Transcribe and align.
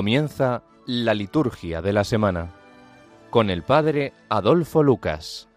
Comienza 0.00 0.62
la 0.86 1.12
liturgia 1.12 1.82
de 1.82 1.92
la 1.92 2.04
semana 2.04 2.48
con 3.28 3.50
el 3.50 3.62
Padre 3.62 4.14
Adolfo 4.30 4.82
Lucas. 4.82 5.49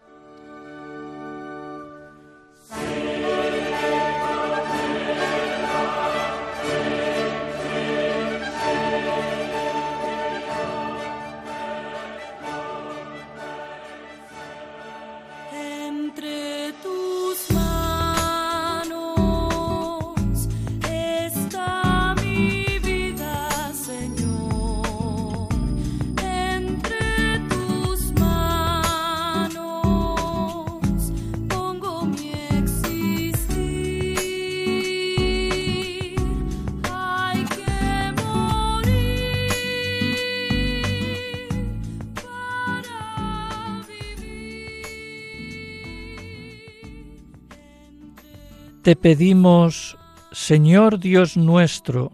Te 48.84 48.96
pedimos, 48.96 49.96
Señor 50.30 50.98
Dios 50.98 51.38
nuestro, 51.38 52.12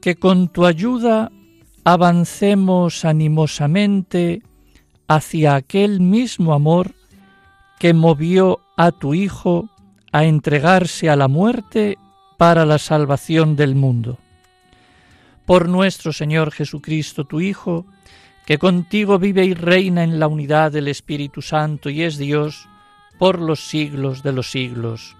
que 0.00 0.16
con 0.16 0.48
tu 0.48 0.66
ayuda 0.66 1.30
avancemos 1.84 3.04
animosamente 3.04 4.42
hacia 5.06 5.54
aquel 5.54 6.00
mismo 6.00 6.52
amor 6.52 6.96
que 7.78 7.94
movió 7.94 8.58
a 8.76 8.90
tu 8.90 9.14
Hijo 9.14 9.70
a 10.10 10.24
entregarse 10.24 11.10
a 11.10 11.14
la 11.14 11.28
muerte 11.28 11.96
para 12.38 12.66
la 12.66 12.78
salvación 12.78 13.54
del 13.54 13.76
mundo. 13.76 14.18
Por 15.46 15.68
nuestro 15.68 16.12
Señor 16.12 16.50
Jesucristo, 16.50 17.22
tu 17.24 17.40
Hijo, 17.40 17.86
que 18.46 18.58
contigo 18.58 19.20
vive 19.20 19.44
y 19.44 19.54
reina 19.54 20.02
en 20.02 20.18
la 20.18 20.26
unidad 20.26 20.72
del 20.72 20.88
Espíritu 20.88 21.40
Santo 21.40 21.88
y 21.88 22.02
es 22.02 22.18
Dios 22.18 22.66
por 23.20 23.40
los 23.40 23.68
siglos 23.68 24.24
de 24.24 24.32
los 24.32 24.50
siglos. 24.50 25.14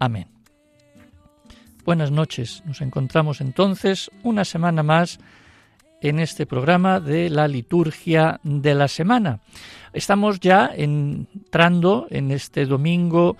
Amén. 0.00 0.28
Buenas 1.84 2.10
noches. 2.10 2.62
Nos 2.64 2.80
encontramos 2.80 3.42
entonces 3.42 4.10
una 4.22 4.46
semana 4.46 4.82
más 4.82 5.20
en 6.00 6.20
este 6.20 6.46
programa 6.46 7.00
de 7.00 7.28
la 7.28 7.46
liturgia 7.46 8.40
de 8.42 8.74
la 8.74 8.88
semana. 8.88 9.40
Estamos 9.92 10.40
ya 10.40 10.70
entrando 10.74 12.06
en 12.08 12.30
este 12.30 12.64
domingo 12.64 13.36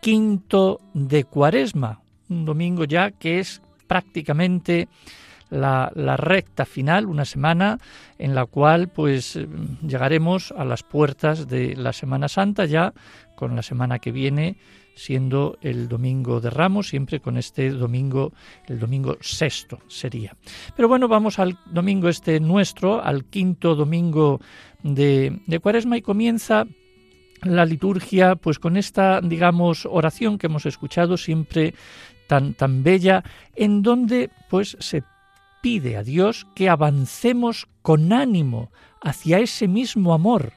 quinto 0.00 0.80
de 0.94 1.24
cuaresma, 1.24 2.00
un 2.30 2.46
domingo 2.46 2.84
ya 2.84 3.10
que 3.10 3.38
es 3.38 3.60
prácticamente 3.86 4.88
la, 5.50 5.92
la, 5.94 6.16
recta 6.16 6.64
final, 6.64 7.04
una 7.04 7.26
semana 7.26 7.78
en 8.18 8.34
la 8.34 8.46
cual 8.46 8.88
pues 8.88 9.38
llegaremos 9.86 10.54
a 10.56 10.64
las 10.64 10.82
puertas 10.82 11.46
de 11.46 11.76
la 11.76 11.92
Semana 11.92 12.28
Santa 12.28 12.64
ya 12.64 12.94
con 13.34 13.54
la 13.54 13.62
semana 13.62 13.98
que 13.98 14.12
viene 14.12 14.56
siendo 15.00 15.56
el 15.62 15.88
domingo 15.88 16.40
de 16.40 16.50
Ramos, 16.50 16.88
siempre 16.88 17.20
con 17.20 17.38
este 17.38 17.70
domingo, 17.70 18.32
el 18.66 18.78
domingo 18.78 19.16
sexto 19.20 19.78
sería. 19.88 20.36
Pero 20.76 20.88
bueno, 20.88 21.08
vamos 21.08 21.38
al 21.38 21.58
domingo 21.66 22.08
este 22.08 22.38
nuestro, 22.38 23.02
al 23.02 23.24
quinto 23.24 23.74
domingo 23.74 24.40
de, 24.82 25.40
de 25.46 25.58
Cuaresma 25.58 25.96
y 25.96 26.02
comienza 26.02 26.66
la 27.42 27.64
liturgia 27.64 28.36
pues 28.36 28.58
con 28.58 28.76
esta, 28.76 29.22
digamos, 29.22 29.86
oración 29.86 30.36
que 30.36 30.48
hemos 30.48 30.66
escuchado 30.66 31.16
siempre 31.16 31.74
tan, 32.26 32.52
tan 32.52 32.82
bella, 32.82 33.24
en 33.56 33.82
donde 33.82 34.30
pues 34.50 34.76
se 34.80 35.02
pide 35.62 35.96
a 35.96 36.02
Dios 36.02 36.46
que 36.54 36.68
avancemos 36.68 37.66
con 37.80 38.12
ánimo 38.12 38.70
hacia 39.00 39.38
ese 39.38 39.66
mismo 39.66 40.12
amor 40.12 40.52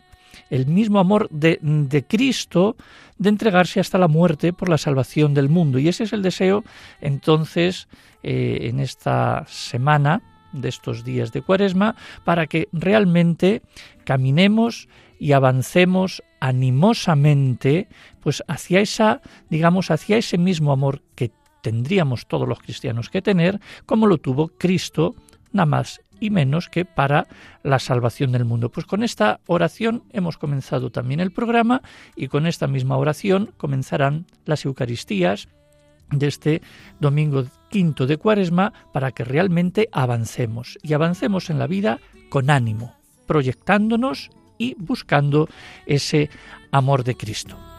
el 0.49 0.67
mismo 0.67 0.99
amor 0.99 1.29
de, 1.29 1.59
de, 1.61 2.03
Cristo 2.05 2.75
de 3.23 3.29
entregarse 3.29 3.79
hasta 3.79 3.97
la 3.97 4.07
muerte 4.07 4.53
por 4.53 4.69
la 4.69 4.77
salvación 4.77 5.33
del 5.33 5.49
mundo. 5.49 5.79
Y 5.79 5.87
ese 5.87 6.03
es 6.03 6.13
el 6.13 6.21
deseo, 6.21 6.63
entonces, 7.01 7.87
eh, 8.21 8.69
en 8.69 8.79
esta 8.79 9.45
semana 9.47 10.21
de 10.51 10.69
estos 10.69 11.03
días 11.03 11.31
de 11.31 11.41
Cuaresma, 11.41 11.95
para 12.25 12.45
que 12.47 12.67
realmente 12.73 13.63
caminemos 14.03 14.87
y 15.19 15.31
avancemos 15.31 16.21
animosamente, 16.41 17.87
pues 18.19 18.43
hacia 18.47 18.81
esa, 18.81 19.21
digamos, 19.49 19.89
hacia 19.89 20.17
ese 20.17 20.37
mismo 20.37 20.73
amor 20.73 21.01
que 21.15 21.31
tendríamos 21.61 22.27
todos 22.27 22.47
los 22.47 22.59
cristianos 22.59 23.09
que 23.09 23.21
tener, 23.21 23.61
como 23.85 24.05
lo 24.05 24.17
tuvo 24.17 24.49
Cristo, 24.49 25.15
nada 25.53 25.65
más 25.65 26.01
y 26.23 26.29
menos 26.29 26.69
que 26.69 26.85
para 26.85 27.27
la 27.63 27.79
salvación 27.79 28.31
del 28.31 28.45
mundo. 28.45 28.71
Pues 28.71 28.85
con 28.85 29.03
esta 29.03 29.41
oración 29.45 30.05
hemos 30.11 30.37
comenzado 30.37 30.89
también 30.89 31.19
el 31.19 31.33
programa 31.33 31.81
y 32.15 32.29
con 32.29 32.47
esta 32.47 32.65
misma 32.65 32.95
oración 32.95 33.53
comenzarán 33.57 34.25
las 34.45 34.63
Eucaristías 34.63 35.49
de 36.11 36.27
este 36.27 36.61
domingo 37.01 37.43
quinto 37.69 38.07
de 38.07 38.15
Cuaresma 38.15 38.71
para 38.93 39.11
que 39.11 39.25
realmente 39.25 39.89
avancemos 39.91 40.79
y 40.81 40.93
avancemos 40.93 41.49
en 41.49 41.59
la 41.59 41.67
vida 41.67 41.99
con 42.29 42.49
ánimo, 42.49 42.95
proyectándonos 43.27 44.29
y 44.57 44.75
buscando 44.77 45.49
ese 45.85 46.29
amor 46.71 47.03
de 47.03 47.15
Cristo. 47.15 47.72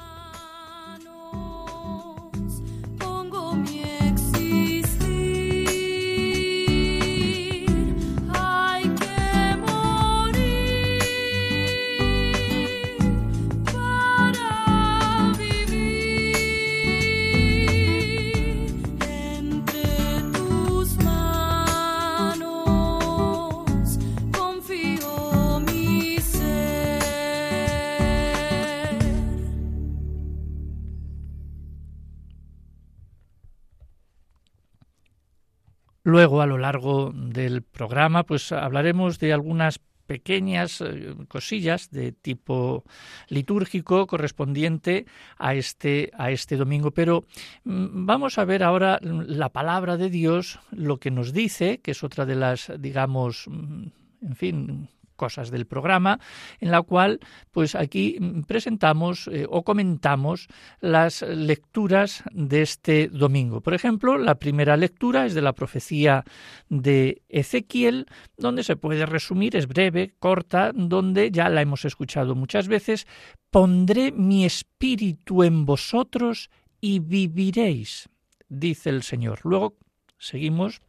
Luego, 36.14 36.42
a 36.42 36.46
lo 36.46 36.58
largo 36.58 37.10
del 37.12 37.62
programa, 37.62 38.22
pues 38.22 38.52
hablaremos 38.52 39.18
de 39.18 39.32
algunas 39.32 39.80
pequeñas 40.06 40.80
eh, 40.80 41.12
cosillas 41.26 41.90
de 41.90 42.12
tipo 42.12 42.84
litúrgico 43.28 44.06
correspondiente 44.06 45.06
a 45.38 45.56
este 45.56 46.12
a 46.16 46.30
este 46.30 46.56
domingo. 46.56 46.92
Pero 46.92 47.24
mm, 47.64 48.06
vamos 48.06 48.38
a 48.38 48.44
ver 48.44 48.62
ahora 48.62 49.00
la 49.02 49.48
palabra 49.48 49.96
de 49.96 50.08
Dios 50.08 50.60
lo 50.70 50.98
que 50.98 51.10
nos 51.10 51.32
dice 51.32 51.80
que 51.80 51.90
es 51.90 52.04
otra 52.04 52.24
de 52.26 52.36
las 52.36 52.70
digamos 52.78 53.46
mm, 53.48 53.86
en 54.22 54.36
fin 54.36 54.88
cosas 55.16 55.50
del 55.50 55.66
programa, 55.66 56.20
en 56.60 56.70
la 56.70 56.82
cual 56.82 57.20
pues 57.50 57.74
aquí 57.74 58.18
presentamos 58.46 59.28
eh, 59.28 59.46
o 59.48 59.62
comentamos 59.62 60.48
las 60.80 61.22
lecturas 61.22 62.24
de 62.32 62.62
este 62.62 63.08
domingo. 63.08 63.60
Por 63.60 63.74
ejemplo, 63.74 64.18
la 64.18 64.36
primera 64.36 64.76
lectura 64.76 65.26
es 65.26 65.34
de 65.34 65.42
la 65.42 65.52
profecía 65.52 66.24
de 66.68 67.22
Ezequiel, 67.28 68.06
donde 68.36 68.62
se 68.62 68.76
puede 68.76 69.06
resumir, 69.06 69.56
es 69.56 69.66
breve, 69.66 70.14
corta, 70.18 70.72
donde 70.74 71.30
ya 71.30 71.48
la 71.48 71.62
hemos 71.62 71.84
escuchado 71.84 72.34
muchas 72.34 72.68
veces, 72.68 73.06
pondré 73.50 74.12
mi 74.12 74.44
espíritu 74.44 75.42
en 75.42 75.64
vosotros 75.64 76.50
y 76.80 76.98
viviréis, 76.98 78.08
dice 78.48 78.90
el 78.90 79.02
Señor. 79.02 79.40
Luego 79.44 79.76
seguimos 80.18 80.82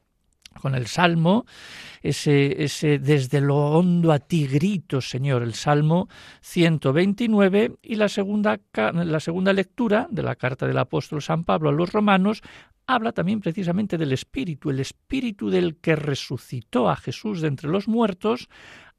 con 0.60 0.76
el 0.76 0.88
Salmo, 0.88 1.46
ese, 2.02 2.64
ese 2.64 3.00
desde 3.00 3.42
lo 3.42 3.56
hondo 3.56 4.12
a 4.12 4.20
ti 4.20 4.48
grito, 4.48 5.02
Señor, 5.02 5.44
el 5.44 5.54
Salmo 5.54 6.08
129 6.42 7.74
y 7.82 7.96
la 7.96 8.10
segunda, 8.10 8.60
la 8.74 9.20
segunda 9.20 9.54
lectura 9.54 10.08
de 10.10 10.24
la 10.24 10.36
carta 10.36 10.68
del 10.68 10.78
apóstol 10.78 11.22
San 11.22 11.44
Pablo 11.44 11.70
a 11.70 11.74
los 11.74 11.92
romanos 11.92 12.42
habla 12.88 13.12
también 13.12 13.42
precisamente 13.42 13.98
del 13.98 14.14
Espíritu, 14.14 14.70
el 14.70 14.80
Espíritu 14.80 15.50
del 15.50 15.78
que 15.78 15.96
resucitó 15.96 16.90
a 16.90 16.96
Jesús 16.96 17.42
de 17.42 17.48
entre 17.48 17.70
los 17.70 17.88
muertos, 17.88 18.48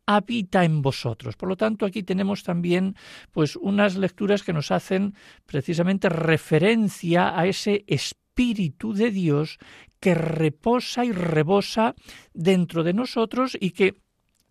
habita 0.07 0.65
en 0.65 0.83
vosotros. 0.83 1.37
Por 1.37 1.49
lo 1.49 1.57
tanto, 1.57 1.87
aquí 1.87 2.03
tenemos 2.03 2.43
también 2.43 2.97
pues 3.33 3.57
unas 3.57 3.97
lecturas 3.97 4.43
que 4.43 4.53
nos 4.53 4.71
hacen 4.71 5.15
precisamente 5.47 6.09
referencia 6.09 7.39
a 7.39 7.47
ese 7.47 7.85
espíritu 7.87 8.27
Espíritu 8.37 8.93
de 8.93 9.11
Dios 9.11 9.59
que 10.07 10.15
reposa 10.15 11.05
y 11.05 11.11
rebosa 11.11 11.97
dentro 12.33 12.85
de 12.85 12.93
nosotros 12.93 13.59
y 13.59 13.73
que 13.73 13.97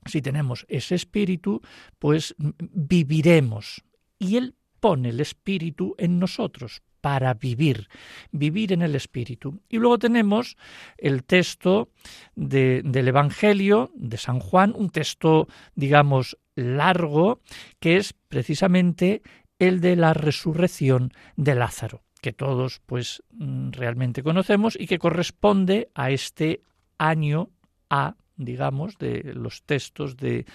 si 0.05 0.21
tenemos 0.21 0.65
ese 0.67 0.95
espíritu, 0.95 1.61
pues 1.97 2.35
viviremos. 2.37 3.81
Y 4.19 4.35
Él 4.35 4.55
pone 4.81 5.11
el 5.11 5.21
espíritu 5.21 5.95
en 5.97 6.19
nosotros 6.19 6.81
para 6.99 7.35
vivir, 7.35 7.87
vivir 8.33 8.73
en 8.73 8.81
el 8.81 8.95
espíritu. 8.95 9.61
Y 9.69 9.77
luego 9.77 9.97
tenemos 9.97 10.57
el 10.97 11.23
texto 11.23 11.87
del 12.35 13.07
Evangelio 13.07 13.91
de 13.95 14.17
San 14.17 14.41
Juan, 14.41 14.73
un 14.75 14.89
texto, 14.89 15.47
digamos, 15.73 16.37
largo, 16.55 17.39
que 17.79 17.95
es 17.95 18.11
precisamente 18.27 19.21
el 19.57 19.79
de 19.79 19.95
la 19.95 20.13
resurrección 20.13 21.13
de 21.37 21.55
Lázaro, 21.55 22.04
que 22.25 22.33
todos 22.33 22.81
pues 22.87 23.21
mm, 23.33 23.69
realmente 23.69 24.23
conocemos 24.23 24.75
y 24.79 24.87
que 24.87 24.97
corresponde 24.97 25.91
a 25.93 26.09
este 26.09 26.63
año 26.97 27.51
A 27.91 28.15
digamos, 28.35 28.97
de 28.97 29.31
los 29.35 29.61
textos 29.61 30.17
de, 30.17 30.45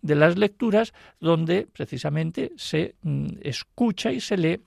de 0.00 0.14
las 0.16 0.38
lecturas, 0.38 0.94
donde 1.20 1.68
precisamente 1.70 2.50
se 2.56 2.96
mm, 3.02 3.26
escucha 3.42 4.10
y 4.10 4.20
se 4.20 4.38
lee 4.38 4.60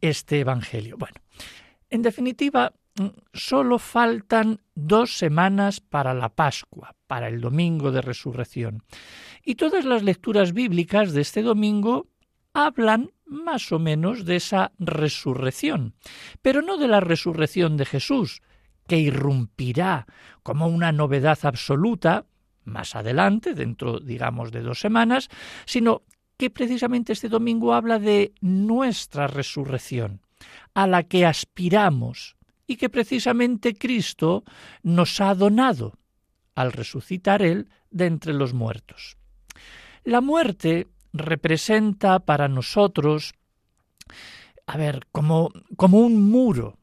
este 0.00 0.38
Evangelio. 0.38 0.96
Bueno, 0.96 1.16
en 1.90 2.02
definitiva, 2.02 2.72
mm, 2.98 3.08
solo 3.34 3.78
faltan 3.80 4.60
dos 4.76 5.18
semanas 5.18 5.80
para 5.80 6.14
la 6.14 6.28
Pascua, 6.28 6.94
para 7.08 7.26
el 7.26 7.40
domingo 7.40 7.90
de 7.90 8.00
resurrección. 8.00 8.84
Y 9.44 9.56
todas 9.56 9.84
las 9.84 10.04
lecturas 10.04 10.52
bíblicas 10.52 11.12
de 11.12 11.20
este 11.20 11.42
domingo 11.42 12.06
hablan 12.54 13.10
más 13.30 13.70
o 13.70 13.78
menos 13.78 14.24
de 14.24 14.36
esa 14.36 14.72
resurrección, 14.78 15.94
pero 16.42 16.62
no 16.62 16.76
de 16.76 16.88
la 16.88 17.00
resurrección 17.00 17.76
de 17.76 17.86
Jesús, 17.86 18.42
que 18.88 18.98
irrumpirá 18.98 20.06
como 20.42 20.66
una 20.66 20.90
novedad 20.90 21.38
absoluta 21.44 22.26
más 22.64 22.96
adelante, 22.96 23.54
dentro, 23.54 24.00
digamos, 24.00 24.50
de 24.50 24.62
dos 24.62 24.80
semanas, 24.80 25.28
sino 25.64 26.02
que 26.36 26.50
precisamente 26.50 27.12
este 27.12 27.28
domingo 27.28 27.72
habla 27.72 27.98
de 27.98 28.32
nuestra 28.40 29.28
resurrección, 29.28 30.20
a 30.74 30.86
la 30.86 31.04
que 31.04 31.24
aspiramos 31.24 32.36
y 32.66 32.76
que 32.76 32.88
precisamente 32.88 33.74
Cristo 33.74 34.44
nos 34.82 35.20
ha 35.20 35.34
donado 35.34 35.98
al 36.54 36.72
resucitar 36.72 37.42
Él 37.42 37.68
de 37.90 38.06
entre 38.06 38.32
los 38.32 38.54
muertos. 38.54 39.16
La 40.04 40.20
muerte 40.20 40.88
representa 41.12 42.20
para 42.20 42.48
nosotros, 42.48 43.34
a 44.66 44.76
ver, 44.76 45.06
como, 45.12 45.50
como 45.76 45.98
un 45.98 46.30
muro 46.30 46.78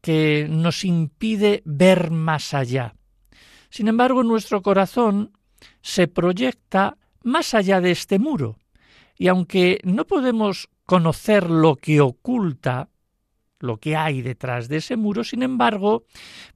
que 0.00 0.46
nos 0.50 0.84
impide 0.84 1.62
ver 1.64 2.10
más 2.10 2.54
allá. 2.54 2.94
Sin 3.70 3.88
embargo, 3.88 4.22
nuestro 4.22 4.62
corazón 4.62 5.32
se 5.80 6.08
proyecta 6.08 6.98
más 7.22 7.54
allá 7.54 7.80
de 7.80 7.92
este 7.92 8.18
muro, 8.18 8.58
y 9.16 9.28
aunque 9.28 9.78
no 9.84 10.06
podemos 10.06 10.68
conocer 10.84 11.48
lo 11.48 11.76
que 11.76 12.00
oculta, 12.00 12.88
lo 13.60 13.78
que 13.78 13.96
hay 13.96 14.22
detrás 14.22 14.68
de 14.68 14.78
ese 14.78 14.96
muro, 14.96 15.22
sin 15.22 15.42
embargo, 15.42 16.04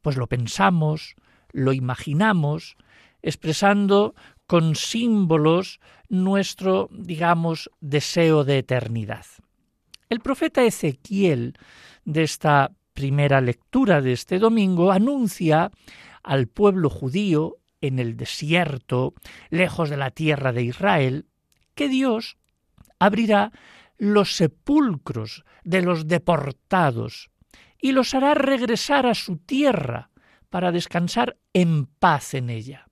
pues 0.03 0.17
lo 0.17 0.27
pensamos, 0.27 1.15
lo 1.53 1.73
imaginamos, 1.73 2.77
expresando 3.23 4.15
con 4.47 4.77
símbolos 4.77 5.81
nuestro, 6.09 6.89
digamos, 6.93 7.71
deseo 7.81 8.45
de 8.45 8.59
eternidad. 8.59 9.27
El 10.09 10.21
profeta 10.21 10.65
Ezequiel 10.65 11.59
de 12.05 12.23
esta 12.23 12.73
primera 12.95 13.41
lectura 13.41 14.01
de 14.01 14.13
este 14.13 14.39
domingo 14.39 14.93
anuncia 14.93 15.71
al 16.23 16.47
pueblo 16.47 16.91
judío 16.91 17.57
en 17.81 17.99
el 17.99 18.17
desierto, 18.17 19.15
lejos 19.51 19.91
de 19.91 19.97
la 19.97 20.11
tierra 20.11 20.53
de 20.53 20.63
Israel, 20.63 21.27
que 21.75 21.89
Dios 21.89 22.39
abrirá 22.99 23.53
los 23.99 24.37
sepulcros 24.37 25.45
de 25.65 25.83
los 25.83 26.07
deportados 26.07 27.31
y 27.81 27.93
los 27.93 28.15
hará 28.15 28.35
regresar 28.35 29.07
a 29.07 29.15
su 29.15 29.37
tierra 29.37 30.11
para 30.51 30.73
descansar 30.73 31.37
en 31.53 31.87
paz 31.87 32.35
en 32.35 32.51
ella. 32.51 32.86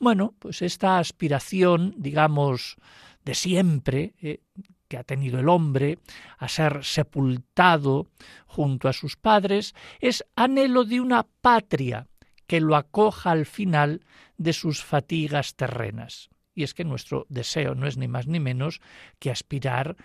Bueno, 0.00 0.34
pues 0.38 0.62
esta 0.62 0.98
aspiración, 0.98 1.94
digamos, 1.98 2.76
de 3.22 3.34
siempre, 3.34 4.14
eh, 4.22 4.40
que 4.88 4.96
ha 4.96 5.04
tenido 5.04 5.38
el 5.38 5.50
hombre 5.50 5.98
a 6.38 6.48
ser 6.48 6.82
sepultado 6.84 8.08
junto 8.46 8.88
a 8.88 8.94
sus 8.94 9.16
padres 9.16 9.74
es 10.00 10.24
anhelo 10.36 10.84
de 10.84 11.02
una 11.02 11.26
patria 11.42 12.08
que 12.46 12.62
lo 12.62 12.76
acoja 12.76 13.30
al 13.30 13.44
final 13.44 14.02
de 14.38 14.54
sus 14.54 14.82
fatigas 14.82 15.54
terrenas. 15.54 16.30
Y 16.54 16.62
es 16.62 16.72
que 16.72 16.84
nuestro 16.84 17.26
deseo 17.28 17.74
no 17.74 17.86
es 17.86 17.98
ni 17.98 18.08
más 18.08 18.26
ni 18.26 18.40
menos 18.40 18.80
que 19.18 19.30
aspirar 19.30 19.96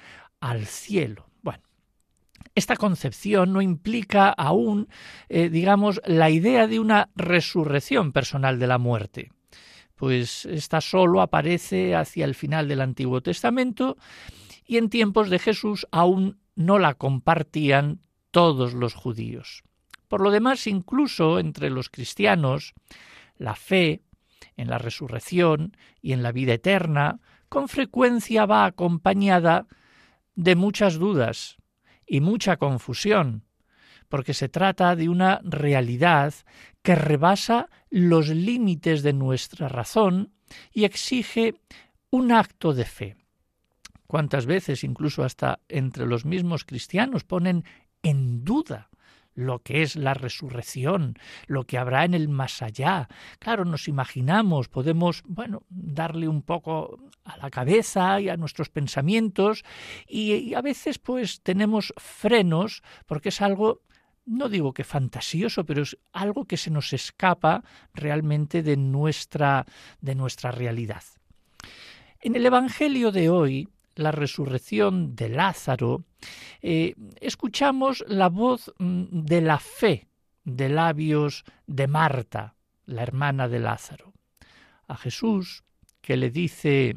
al 0.42 0.66
cielo. 0.66 1.30
Bueno, 1.42 1.64
esta 2.54 2.76
concepción 2.76 3.54
no 3.54 3.62
implica 3.62 4.30
aún, 4.30 4.90
eh, 5.30 5.48
digamos, 5.48 6.02
la 6.06 6.30
idea 6.30 6.68
de 6.68 6.82
una 6.82 7.10
resurrección 7.16 8.12
personal 8.12 8.60
de 8.60 8.68
la 8.68 8.78
muerte 8.78 9.32
pues 9.96 10.46
esta 10.46 10.82
solo 10.82 11.22
aparece 11.22 11.96
hacia 11.96 12.26
el 12.26 12.36
final 12.36 12.68
del 12.68 12.82
Antiguo 12.82 13.22
Testamento 13.22 13.98
y 14.66 14.78
en 14.78 14.90
tiempos 14.90 15.30
de 15.30 15.40
Jesús 15.40 15.88
aún 15.92 16.40
no 16.56 16.80
la 16.80 16.96
compartían 16.96 18.02
todos 18.32 18.74
los 18.74 18.94
judíos. 18.94 19.64
Por 20.08 20.22
lo 20.22 20.32
demás, 20.32 20.68
incluso 20.68 21.40
entre 21.40 21.70
los 21.70 21.90
cristianos, 21.90 22.74
la 23.38 23.56
fe 23.56 24.02
en 24.58 24.70
la 24.70 24.78
resurrección 24.78 25.76
y 26.02 26.14
en 26.14 26.24
la 26.24 26.32
vida 26.32 26.54
eterna 26.54 27.20
con 27.50 27.68
frecuencia 27.68 28.46
va 28.46 28.66
acompañada 28.66 29.68
de 30.36 30.56
muchas 30.56 30.96
dudas 30.96 31.58
y 32.06 32.22
mucha 32.22 32.58
confusión, 32.58 33.46
porque 34.10 34.34
se 34.34 34.50
trata 34.50 34.96
de 34.96 35.10
una 35.10 35.40
realidad 35.44 36.34
que 36.82 36.96
rebasa 36.96 37.70
los 37.96 38.28
límites 38.28 39.04
de 39.04 39.14
nuestra 39.14 39.70
razón 39.70 40.34
y 40.74 40.84
exige 40.84 41.56
un 42.10 42.34
acto 42.34 42.74
de 42.74 42.84
fe 42.84 43.16
cuántas 44.06 44.46
veces 44.46 44.84
incluso 44.84 45.24
hasta 45.24 45.60
entre 45.70 46.06
los 46.06 46.26
mismos 46.26 46.66
cristianos 46.66 47.24
ponen 47.24 47.64
en 48.04 48.44
duda 48.44 48.90
lo 49.34 49.60
que 49.60 49.82
es 49.82 49.96
la 49.96 50.14
resurrección, 50.14 51.16
lo 51.48 51.66
que 51.66 51.78
habrá 51.78 52.06
en 52.06 52.14
el 52.14 52.30
más 52.30 52.62
allá. 52.62 53.10
Claro, 53.40 53.66
nos 53.66 53.90
imaginamos, 53.90 54.70
podemos, 54.70 55.24
bueno, 55.26 55.64
darle 55.70 56.30
un 56.30 56.42
poco 56.42 56.98
a 57.26 57.38
la 57.38 57.50
cabeza 57.50 58.22
y 58.22 58.30
a 58.30 58.38
nuestros 58.38 58.70
pensamientos 58.70 59.64
y, 60.08 60.34
y 60.34 60.54
a 60.54 60.62
veces 60.62 61.00
pues 61.00 61.42
tenemos 61.42 61.94
frenos 61.98 62.82
porque 63.06 63.30
es 63.30 63.42
algo 63.42 63.82
no 64.26 64.50
digo 64.50 64.74
que 64.74 64.84
fantasioso, 64.84 65.66
pero 65.66 65.84
es 65.84 65.98
algo 66.14 66.46
que 66.46 66.58
se 66.58 66.72
nos 66.72 66.94
escapa 66.94 67.64
realmente 67.94 68.64
de 68.64 68.78
nuestra 68.78 69.66
de 70.02 70.16
nuestra 70.16 70.52
realidad. 70.52 71.04
En 72.22 72.36
el 72.36 72.46
evangelio 72.46 73.12
de 73.12 73.30
hoy 73.30 73.70
la 73.96 74.12
resurrección 74.12 75.16
de 75.16 75.30
Lázaro, 75.30 76.04
eh, 76.62 76.96
escuchamos 77.22 78.04
la 78.08 78.30
voz 78.30 78.74
mm, 78.78 79.04
de 79.12 79.42
la 79.42 79.60
fe 79.60 80.08
de 80.44 80.70
labios 80.70 81.44
de 81.66 81.88
Marta, 81.88 82.56
la 82.86 83.02
hermana 83.02 83.48
de 83.48 83.60
Lázaro, 83.60 84.14
a 84.88 84.96
Jesús 84.98 85.64
que 86.02 86.18
le 86.18 86.30
dice, 86.30 86.96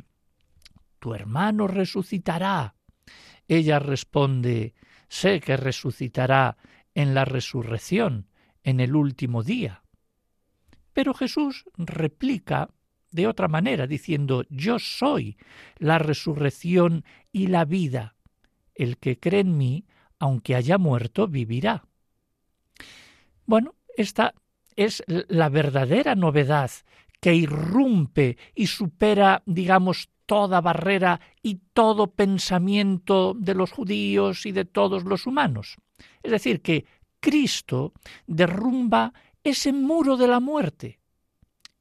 Tu 0.99 1.15
hermano 1.15 1.67
resucitará. 1.67 2.75
Ella 3.47 3.79
responde, 3.79 4.75
Sé 5.09 5.41
que 5.41 5.57
resucitará 5.57 6.59
en 6.99 7.15
la 7.15 7.25
resurrección, 7.25 8.27
en 8.65 8.81
el 8.81 8.97
último 8.97 9.45
día. 9.45 9.85
Pero 10.93 11.15
Jesús 11.15 11.65
replica 11.77 12.71
de 13.13 13.29
otra 13.29 13.47
manera, 13.47 13.87
diciendo, 13.87 14.45
yo 14.51 14.81
soy 14.81 15.37
la 15.79 16.01
resurrección 16.01 17.05
y 17.31 17.47
la 17.47 17.65
vida. 17.65 18.17
El 18.75 18.99
que 18.99 19.17
cree 19.17 19.43
en 19.43 19.57
mí, 19.57 19.87
aunque 20.19 20.57
haya 20.57 20.77
muerto, 20.77 21.29
vivirá. 21.29 21.87
Bueno, 23.47 23.77
esta 23.97 24.35
es 24.75 25.05
la 25.07 25.49
verdadera 25.51 26.17
novedad 26.17 26.73
que 27.21 27.33
irrumpe 27.33 28.39
y 28.57 28.67
supera, 28.67 29.45
digamos, 29.47 30.11
toda 30.29 30.61
barrera 30.61 31.21
y 31.43 31.55
todo 31.73 32.13
pensamiento 32.13 33.33
de 33.35 33.55
los 33.55 33.73
judíos 33.73 34.45
y 34.45 34.53
de 34.53 34.67
todos 34.67 35.05
los 35.05 35.27
humanos. 35.27 35.79
Es 36.23 36.31
decir, 36.31 36.61
que 36.61 36.85
Cristo 37.19 37.95
derrumba 38.27 39.15
ese 39.43 39.73
muro 39.73 40.19
de 40.19 40.29
la 40.29 40.39
muerte. 40.39 41.01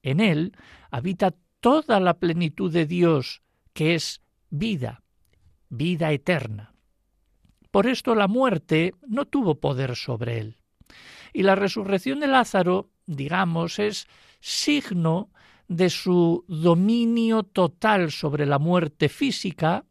En 0.02 0.22
él 0.22 0.54
habita 0.90 1.36
toda 1.60 2.00
la 2.00 2.20
plenitud 2.20 2.72
de 2.72 2.86
Dios, 2.86 3.42
que 3.74 3.96
es 3.96 4.22
vida, 4.50 5.04
vida 5.68 6.14
eterna. 6.14 6.74
Por 7.70 7.86
esto 7.86 8.16
la 8.16 8.30
muerte 8.30 8.94
no 9.06 9.26
tuvo 9.26 9.60
poder 9.60 9.98
sobre 9.98 10.40
él. 10.40 10.56
Y 11.34 11.44
la 11.44 11.56
resurrección 11.56 12.22
de 12.22 12.28
Lázaro, 12.28 12.92
digamos, 13.08 13.78
es 13.78 14.08
signo 14.40 15.32
de 15.68 15.90
su 15.90 16.46
dominio 16.48 17.44
total 17.44 18.12
sobre 18.12 18.46
la 18.46 18.60
muerte 18.60 19.10
física, 19.10 19.86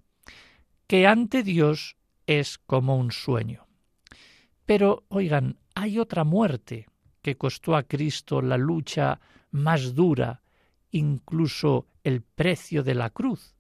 que 0.86 1.06
ante 1.06 1.42
Dios 1.42 1.96
es 2.26 2.58
como 2.58 2.96
un 2.96 3.12
sueño. 3.12 3.66
Pero, 4.64 5.04
oigan, 5.08 5.58
hay 5.74 5.98
otra 5.98 6.24
muerte 6.24 6.86
que 7.22 7.36
costó 7.36 7.76
a 7.76 7.82
Cristo 7.82 8.40
la 8.40 8.56
lucha 8.56 9.20
más 9.50 9.94
dura, 9.94 10.42
incluso 10.90 11.88
el 12.02 12.22
precio 12.22 12.82
de 12.82 12.94
la 12.94 13.10
cruz. 13.10 13.54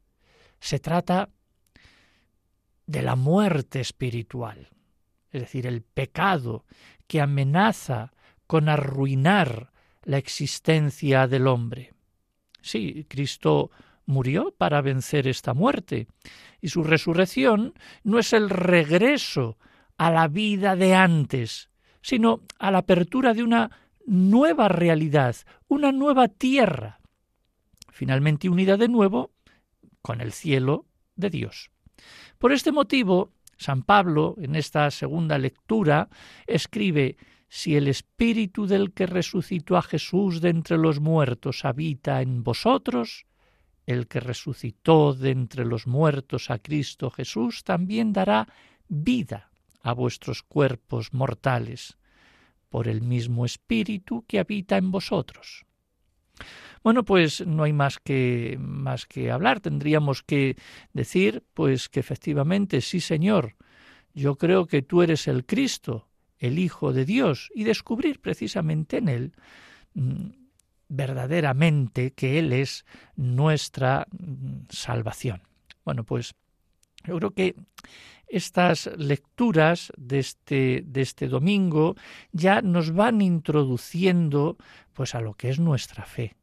Se 0.60 0.78
trata 0.78 1.30
de 2.86 3.02
la 3.02 3.16
muerte 3.16 3.80
espiritual, 3.80 4.70
es 5.30 5.42
decir, 5.42 5.66
el 5.66 5.82
pecado 5.82 6.64
que 7.06 7.20
amenaza 7.20 8.12
con 8.46 8.68
arruinar 8.68 9.72
la 10.02 10.18
existencia 10.18 11.26
del 11.26 11.48
hombre. 11.48 11.95
Sí, 12.66 13.06
Cristo 13.08 13.70
murió 14.06 14.50
para 14.50 14.80
vencer 14.80 15.28
esta 15.28 15.54
muerte, 15.54 16.08
y 16.60 16.68
su 16.68 16.82
resurrección 16.82 17.74
no 18.02 18.18
es 18.18 18.32
el 18.32 18.50
regreso 18.50 19.56
a 19.96 20.10
la 20.10 20.26
vida 20.26 20.74
de 20.74 20.92
antes, 20.92 21.70
sino 22.02 22.40
a 22.58 22.72
la 22.72 22.78
apertura 22.78 23.34
de 23.34 23.44
una 23.44 23.70
nueva 24.04 24.66
realidad, 24.66 25.36
una 25.68 25.92
nueva 25.92 26.26
tierra, 26.26 26.98
finalmente 27.92 28.48
unida 28.48 28.76
de 28.76 28.88
nuevo 28.88 29.30
con 30.02 30.20
el 30.20 30.32
cielo 30.32 30.86
de 31.14 31.30
Dios. 31.30 31.70
Por 32.38 32.50
este 32.50 32.72
motivo, 32.72 33.30
San 33.56 33.84
Pablo, 33.84 34.34
en 34.38 34.56
esta 34.56 34.90
segunda 34.90 35.38
lectura, 35.38 36.08
escribe 36.48 37.16
Si 37.58 37.74
el 37.74 37.88
Espíritu 37.88 38.66
del 38.66 38.92
que 38.92 39.06
resucitó 39.06 39.78
a 39.78 39.82
Jesús 39.82 40.42
de 40.42 40.50
entre 40.50 40.76
los 40.76 41.00
muertos 41.00 41.64
habita 41.64 42.20
en 42.20 42.44
vosotros, 42.44 43.24
el 43.86 44.08
que 44.08 44.20
resucitó 44.20 45.14
de 45.14 45.30
entre 45.30 45.64
los 45.64 45.86
muertos 45.86 46.50
a 46.50 46.58
Cristo 46.58 47.10
Jesús 47.10 47.64
también 47.64 48.12
dará 48.12 48.46
vida 48.88 49.50
a 49.80 49.94
vuestros 49.94 50.42
cuerpos 50.42 51.14
mortales, 51.14 51.96
por 52.68 52.88
el 52.88 53.00
mismo 53.00 53.46
Espíritu 53.46 54.26
que 54.28 54.38
habita 54.38 54.76
en 54.76 54.90
vosotros. 54.90 55.64
Bueno, 56.84 57.06
pues 57.06 57.46
no 57.46 57.62
hay 57.62 57.72
más 57.72 57.98
que 57.98 58.58
más 58.60 59.06
que 59.06 59.30
hablar. 59.30 59.60
Tendríamos 59.60 60.22
que 60.22 60.58
decir, 60.92 61.42
pues 61.54 61.88
que 61.88 62.00
efectivamente 62.00 62.82
sí, 62.82 63.00
Señor. 63.00 63.56
Yo 64.12 64.36
creo 64.36 64.66
que 64.66 64.82
tú 64.82 65.00
eres 65.00 65.26
el 65.26 65.46
Cristo, 65.46 66.06
el 66.38 66.58
Hijo 66.58 66.92
de 66.92 67.04
Dios, 67.04 67.50
y 67.54 67.64
descubrir 67.64 68.20
precisamente 68.20 68.98
en 68.98 69.08
él 69.08 69.32
mm, 69.94 70.28
verdaderamente 70.88 72.12
que 72.12 72.38
él 72.38 72.52
es 72.52 72.84
nuestra 73.16 74.06
mm, 74.10 74.66
salvación. 74.68 75.42
Bueno, 75.84 76.04
pues 76.04 76.34
yo 77.04 77.16
creo 77.16 77.30
que 77.32 77.54
estas 78.28 78.90
lecturas 78.96 79.92
de 79.96 80.18
este, 80.18 80.82
de 80.84 81.00
este 81.00 81.28
domingo 81.28 81.94
ya 82.32 82.60
nos 82.60 82.92
van 82.92 83.22
introduciendo 83.22 84.56
pues 84.92 85.14
a 85.14 85.20
lo 85.20 85.34
que 85.34 85.50
es 85.50 85.60
nuestra 85.60 86.04
fe, 86.04 86.34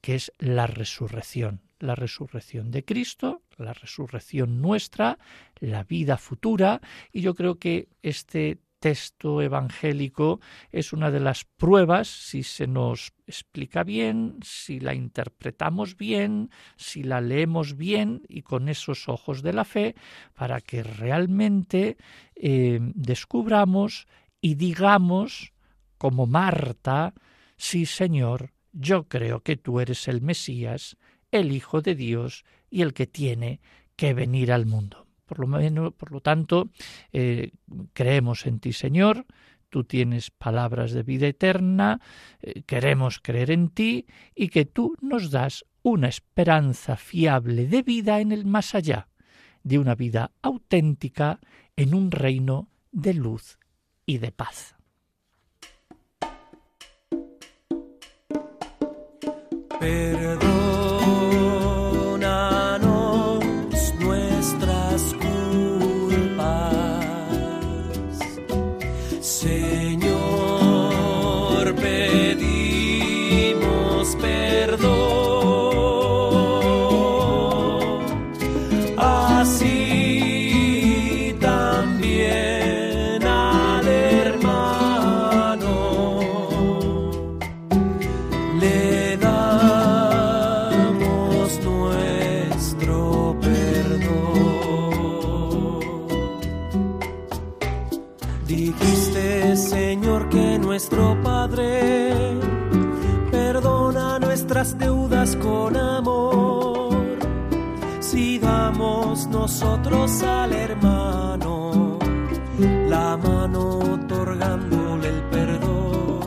que 0.00 0.14
es 0.14 0.32
la 0.38 0.66
resurrección, 0.66 1.60
la 1.78 1.94
resurrección 1.94 2.70
de 2.70 2.84
Cristo, 2.84 3.42
la 3.58 3.74
resurrección 3.74 4.62
nuestra, 4.62 5.18
la 5.56 5.84
vida 5.84 6.16
futura, 6.16 6.80
y 7.12 7.20
yo 7.20 7.34
creo 7.34 7.58
que 7.58 7.88
este 8.02 8.58
texto 8.86 9.42
evangélico 9.42 10.38
es 10.70 10.92
una 10.92 11.10
de 11.10 11.18
las 11.18 11.44
pruebas, 11.44 12.06
si 12.06 12.44
se 12.44 12.68
nos 12.68 13.12
explica 13.26 13.82
bien, 13.82 14.38
si 14.44 14.78
la 14.78 14.94
interpretamos 14.94 15.96
bien, 15.96 16.50
si 16.76 17.02
la 17.02 17.20
leemos 17.20 17.76
bien 17.76 18.22
y 18.28 18.42
con 18.42 18.68
esos 18.68 19.08
ojos 19.08 19.42
de 19.42 19.52
la 19.52 19.64
fe, 19.64 19.96
para 20.34 20.60
que 20.60 20.84
realmente 20.84 21.96
eh, 22.36 22.78
descubramos 22.94 24.06
y 24.40 24.54
digamos, 24.54 25.52
como 25.98 26.28
Marta, 26.28 27.12
sí 27.56 27.86
Señor, 27.86 28.52
yo 28.70 29.08
creo 29.08 29.40
que 29.40 29.56
tú 29.56 29.80
eres 29.80 30.06
el 30.06 30.22
Mesías, 30.22 30.96
el 31.32 31.50
Hijo 31.50 31.80
de 31.80 31.96
Dios 31.96 32.44
y 32.70 32.82
el 32.82 32.94
que 32.94 33.08
tiene 33.08 33.58
que 33.96 34.14
venir 34.14 34.52
al 34.52 34.64
mundo. 34.64 35.05
Por 35.26 35.40
lo, 35.40 35.46
menos, 35.46 35.92
por 35.92 36.12
lo 36.12 36.20
tanto, 36.20 36.70
eh, 37.12 37.50
creemos 37.92 38.46
en 38.46 38.60
ti, 38.60 38.72
Señor, 38.72 39.26
tú 39.68 39.84
tienes 39.84 40.30
palabras 40.30 40.92
de 40.92 41.02
vida 41.02 41.26
eterna, 41.26 42.00
eh, 42.40 42.62
queremos 42.62 43.18
creer 43.20 43.50
en 43.50 43.68
ti 43.68 44.06
y 44.34 44.48
que 44.48 44.64
tú 44.64 44.96
nos 45.00 45.30
das 45.30 45.66
una 45.82 46.08
esperanza 46.08 46.96
fiable 46.96 47.66
de 47.66 47.82
vida 47.82 48.20
en 48.20 48.32
el 48.32 48.46
más 48.46 48.74
allá, 48.74 49.08
de 49.62 49.78
una 49.78 49.94
vida 49.94 50.32
auténtica 50.42 51.40
en 51.76 51.94
un 51.94 52.10
reino 52.10 52.68
de 52.92 53.14
luz 53.14 53.58
y 54.06 54.18
de 54.18 54.32
paz. 54.32 54.76
Nosotros 109.46 110.24
al 110.24 110.52
hermano, 110.52 112.00
la 112.88 113.16
mano 113.16 113.78
otorgándole 113.78 115.06
el 115.06 115.22
perdón. 115.30 116.20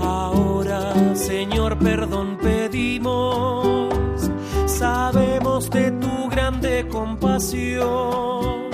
Ahora, 0.00 1.14
Señor, 1.14 1.76
perdón 1.76 2.38
pedimos, 2.40 3.94
sabemos 4.64 5.68
de 5.68 5.90
tu 5.90 6.28
grande 6.30 6.88
compasión 6.88 8.70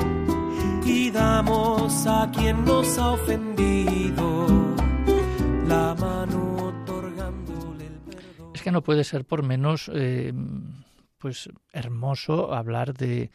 y 0.84 1.10
damos 1.10 2.06
a 2.06 2.30
quien 2.30 2.64
nos 2.64 2.98
ha 2.98 3.10
ofendido 3.14 4.46
la 5.66 5.96
mano 5.98 6.68
otorgándole 6.68 7.84
el 7.88 7.98
perdón. 8.14 8.52
Es 8.54 8.62
que 8.62 8.70
no 8.70 8.80
puede 8.80 9.02
ser 9.02 9.24
por 9.24 9.42
menos... 9.42 9.90
Eh 9.92 10.32
pues 11.22 11.48
hermoso 11.72 12.52
hablar 12.52 12.94
de, 12.94 13.30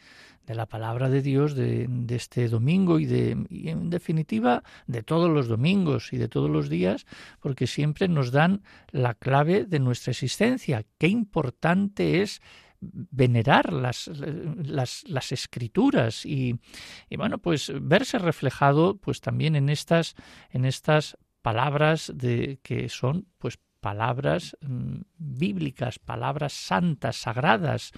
la 0.46 0.66
palabra 0.66 1.08
de 1.08 1.22
Dios 1.22 1.54
de, 1.54 1.88
este 2.10 2.48
domingo 2.48 2.98
y, 2.98 3.06
de, 3.06 3.46
y 3.48 3.70
en 3.70 3.88
definitiva 3.88 4.62
de 4.86 5.02
todos 5.02 5.30
los 5.30 5.48
domingos 5.48 6.12
y 6.12 6.18
de 6.18 6.28
todos 6.28 6.50
los 6.50 6.68
días, 6.68 7.06
porque 7.40 7.66
siempre 7.66 8.06
nos 8.06 8.30
dan 8.30 8.62
la 8.90 9.14
clave 9.14 9.64
de 9.64 9.78
nuestra 9.78 10.10
existencia. 10.10 10.84
Qué 10.98 11.08
importante 11.08 12.20
es 12.20 12.42
venerar 12.80 13.72
las 13.72 15.32
escrituras 15.32 16.26
y, 16.26 16.60
y, 17.08 17.16
bueno 17.16 17.38
pues 17.38 17.72
verse 17.80 18.18
reflejado 18.18 18.98
pues 18.98 19.20
también 19.20 19.56
en 19.56 19.68
estas 19.68 20.14
en 20.50 20.64
estas 20.64 21.18
palabras 21.42 22.12
de 22.14 22.60
que 22.62 22.88
son 22.88 23.26
pues 23.38 23.58
palabras 23.80 24.56
mm, 24.60 25.00
bíblicas, 25.16 25.98
palabras 25.98 26.52
santas, 26.52 27.16
sagradas, 27.16 27.92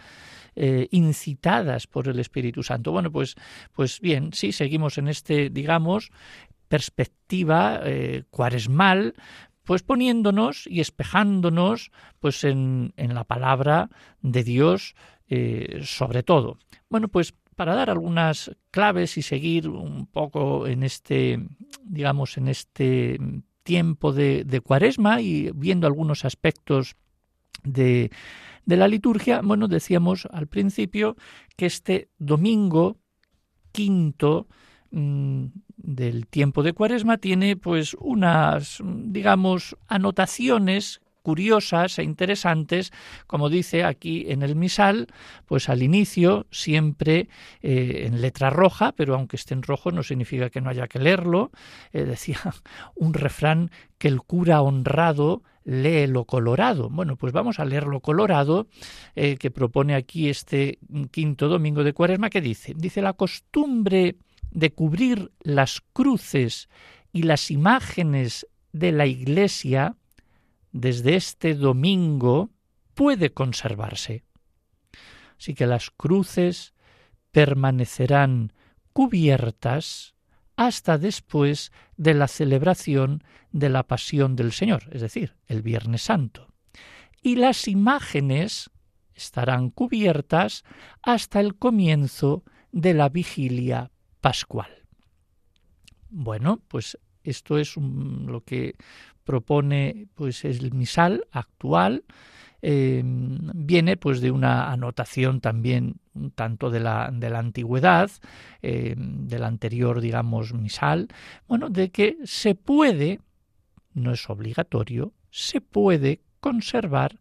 eh, 0.56 0.88
incitadas 0.90 1.86
por 1.86 2.08
el 2.08 2.18
Espíritu 2.18 2.62
Santo. 2.62 2.92
Bueno, 2.92 3.10
pues, 3.10 3.36
pues 3.72 4.00
bien, 4.00 4.32
sí, 4.32 4.52
seguimos 4.52 4.98
en 4.98 5.08
este, 5.08 5.50
digamos, 5.50 6.10
perspectiva 6.68 7.80
eh, 7.84 8.24
cuaresmal, 8.30 9.14
pues 9.64 9.82
poniéndonos 9.82 10.66
y 10.66 10.80
espejándonos 10.80 11.90
pues 12.18 12.44
en, 12.44 12.92
en 12.96 13.14
la 13.14 13.24
palabra 13.24 13.88
de 14.20 14.42
Dios 14.42 14.94
eh, 15.32 15.82
sobre 15.84 16.24
todo. 16.24 16.58
Bueno, 16.88 17.06
pues 17.06 17.34
para 17.54 17.74
dar 17.74 17.88
algunas 17.88 18.50
claves 18.72 19.16
y 19.16 19.22
seguir 19.22 19.68
un 19.68 20.06
poco 20.06 20.66
en 20.66 20.82
este, 20.82 21.38
digamos, 21.84 22.36
en 22.36 22.48
este 22.48 23.16
tiempo 23.70 24.12
de, 24.12 24.60
cuaresma 24.64 25.20
y 25.20 25.52
viendo 25.54 25.86
algunos 25.86 26.24
aspectos 26.24 26.96
de, 27.62 28.10
la 28.66 28.88
liturgia, 28.88 29.42
bueno, 29.44 29.68
decíamos 29.68 30.26
al 30.32 30.48
principio 30.48 31.14
que 31.56 31.66
este 31.66 32.08
domingo 32.18 32.96
quinto 33.70 34.48
mm, 34.90 35.44
del 35.76 36.26
tiempo 36.26 36.64
de 36.64 36.72
Cuaresma 36.72 37.18
tiene 37.18 37.56
pues 37.56 37.94
unas 38.00 38.82
digamos 38.84 39.76
anotaciones 39.86 41.00
curiosas 41.22 41.98
e 41.98 42.02
interesantes, 42.02 42.92
como 43.26 43.48
dice 43.48 43.84
aquí 43.84 44.26
en 44.28 44.42
el 44.42 44.56
misal, 44.56 45.08
pues 45.46 45.68
al 45.68 45.82
inicio 45.82 46.46
siempre 46.50 47.28
eh, 47.62 48.04
en 48.06 48.20
letra 48.20 48.50
roja, 48.50 48.92
pero 48.92 49.14
aunque 49.14 49.36
esté 49.36 49.54
en 49.54 49.62
rojo 49.62 49.90
no 49.90 50.02
significa 50.02 50.50
que 50.50 50.60
no 50.60 50.70
haya 50.70 50.88
que 50.88 50.98
leerlo, 50.98 51.50
eh, 51.92 52.04
decía 52.04 52.38
un 52.94 53.14
refrán 53.14 53.70
que 53.98 54.08
el 54.08 54.20
cura 54.22 54.62
honrado 54.62 55.42
lee 55.64 56.06
lo 56.06 56.24
colorado. 56.24 56.88
Bueno, 56.88 57.16
pues 57.16 57.32
vamos 57.32 57.60
a 57.60 57.64
leer 57.64 57.84
lo 57.84 58.00
colorado 58.00 58.66
eh, 59.14 59.36
que 59.36 59.50
propone 59.50 59.94
aquí 59.94 60.28
este 60.28 60.78
quinto 61.10 61.48
domingo 61.48 61.84
de 61.84 61.92
Cuaresma, 61.92 62.30
que 62.30 62.40
dice, 62.40 62.74
dice 62.76 63.02
la 63.02 63.12
costumbre 63.12 64.16
de 64.50 64.72
cubrir 64.72 65.30
las 65.42 65.80
cruces 65.92 66.68
y 67.12 67.22
las 67.22 67.50
imágenes 67.50 68.46
de 68.72 68.92
la 68.92 69.06
Iglesia 69.06 69.96
desde 70.72 71.16
este 71.16 71.54
domingo 71.54 72.50
puede 72.94 73.32
conservarse. 73.32 74.24
Así 75.38 75.54
que 75.54 75.66
las 75.66 75.90
cruces 75.90 76.74
permanecerán 77.32 78.52
cubiertas 78.92 80.14
hasta 80.56 80.98
después 80.98 81.72
de 81.96 82.14
la 82.14 82.28
celebración 82.28 83.24
de 83.50 83.70
la 83.70 83.84
pasión 83.84 84.36
del 84.36 84.52
Señor, 84.52 84.88
es 84.92 85.00
decir, 85.00 85.36
el 85.46 85.62
Viernes 85.62 86.02
Santo. 86.02 86.48
Y 87.22 87.36
las 87.36 87.66
imágenes 87.68 88.70
estarán 89.14 89.70
cubiertas 89.70 90.64
hasta 91.02 91.40
el 91.40 91.56
comienzo 91.56 92.44
de 92.72 92.94
la 92.94 93.08
vigilia 93.08 93.90
pascual. 94.20 94.86
Bueno, 96.10 96.60
pues 96.68 96.98
esto 97.30 97.58
es 97.58 97.76
lo 97.76 98.42
que 98.44 98.76
propone 99.24 100.06
pues 100.14 100.44
el 100.44 100.72
misal 100.72 101.26
actual 101.30 102.04
eh, 102.62 103.02
viene 103.04 103.96
pues 103.96 104.20
de 104.20 104.30
una 104.30 104.70
anotación 104.70 105.40
también 105.40 106.00
tanto 106.34 106.70
de 106.70 106.80
la, 106.80 107.10
de 107.12 107.30
la 107.30 107.38
antigüedad, 107.38 108.10
eh, 108.60 108.94
del 108.98 109.44
anterior, 109.44 110.00
digamos, 110.00 110.52
misal, 110.52 111.08
bueno, 111.48 111.70
de 111.70 111.90
que 111.90 112.18
se 112.24 112.54
puede, 112.54 113.20
no 113.94 114.12
es 114.12 114.28
obligatorio, 114.28 115.14
se 115.30 115.60
puede 115.60 116.20
conservar 116.40 117.18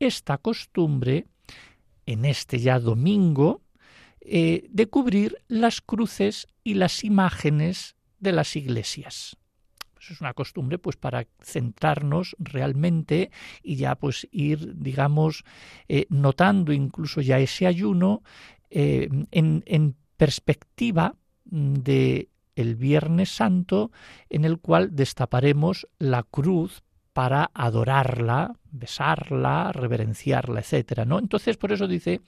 esta 0.00 0.38
costumbre 0.38 1.26
en 2.06 2.24
este 2.24 2.58
ya 2.58 2.80
domingo 2.80 3.62
eh, 4.20 4.66
de 4.70 4.86
cubrir 4.86 5.36
las 5.46 5.80
cruces 5.80 6.48
y 6.64 6.74
las 6.74 7.04
imágenes 7.04 7.96
de 8.18 8.32
las 8.32 8.56
iglesias 8.56 9.39
es 10.08 10.20
una 10.20 10.34
costumbre 10.34 10.78
pues 10.78 10.96
para 10.96 11.26
centrarnos 11.42 12.36
realmente 12.38 13.30
y 13.62 13.76
ya 13.76 13.96
pues 13.96 14.26
ir 14.30 14.76
digamos 14.76 15.44
eh, 15.88 16.06
notando 16.08 16.72
incluso 16.72 17.20
ya 17.20 17.38
ese 17.38 17.66
ayuno 17.66 18.22
eh, 18.70 19.08
en, 19.30 19.62
en 19.66 19.96
perspectiva 20.16 21.14
de 21.44 22.28
el 22.56 22.76
Viernes 22.76 23.30
Santo 23.30 23.90
en 24.28 24.44
el 24.44 24.58
cual 24.58 24.94
destaparemos 24.94 25.88
la 25.98 26.22
cruz 26.22 26.82
para 27.12 27.50
adorarla, 27.54 28.54
besarla, 28.70 29.72
reverenciarla, 29.72 30.60
etcétera, 30.60 31.04
¿no? 31.04 31.18
Entonces, 31.18 31.56
por 31.56 31.72
eso 31.72 31.88
dice 31.88 32.20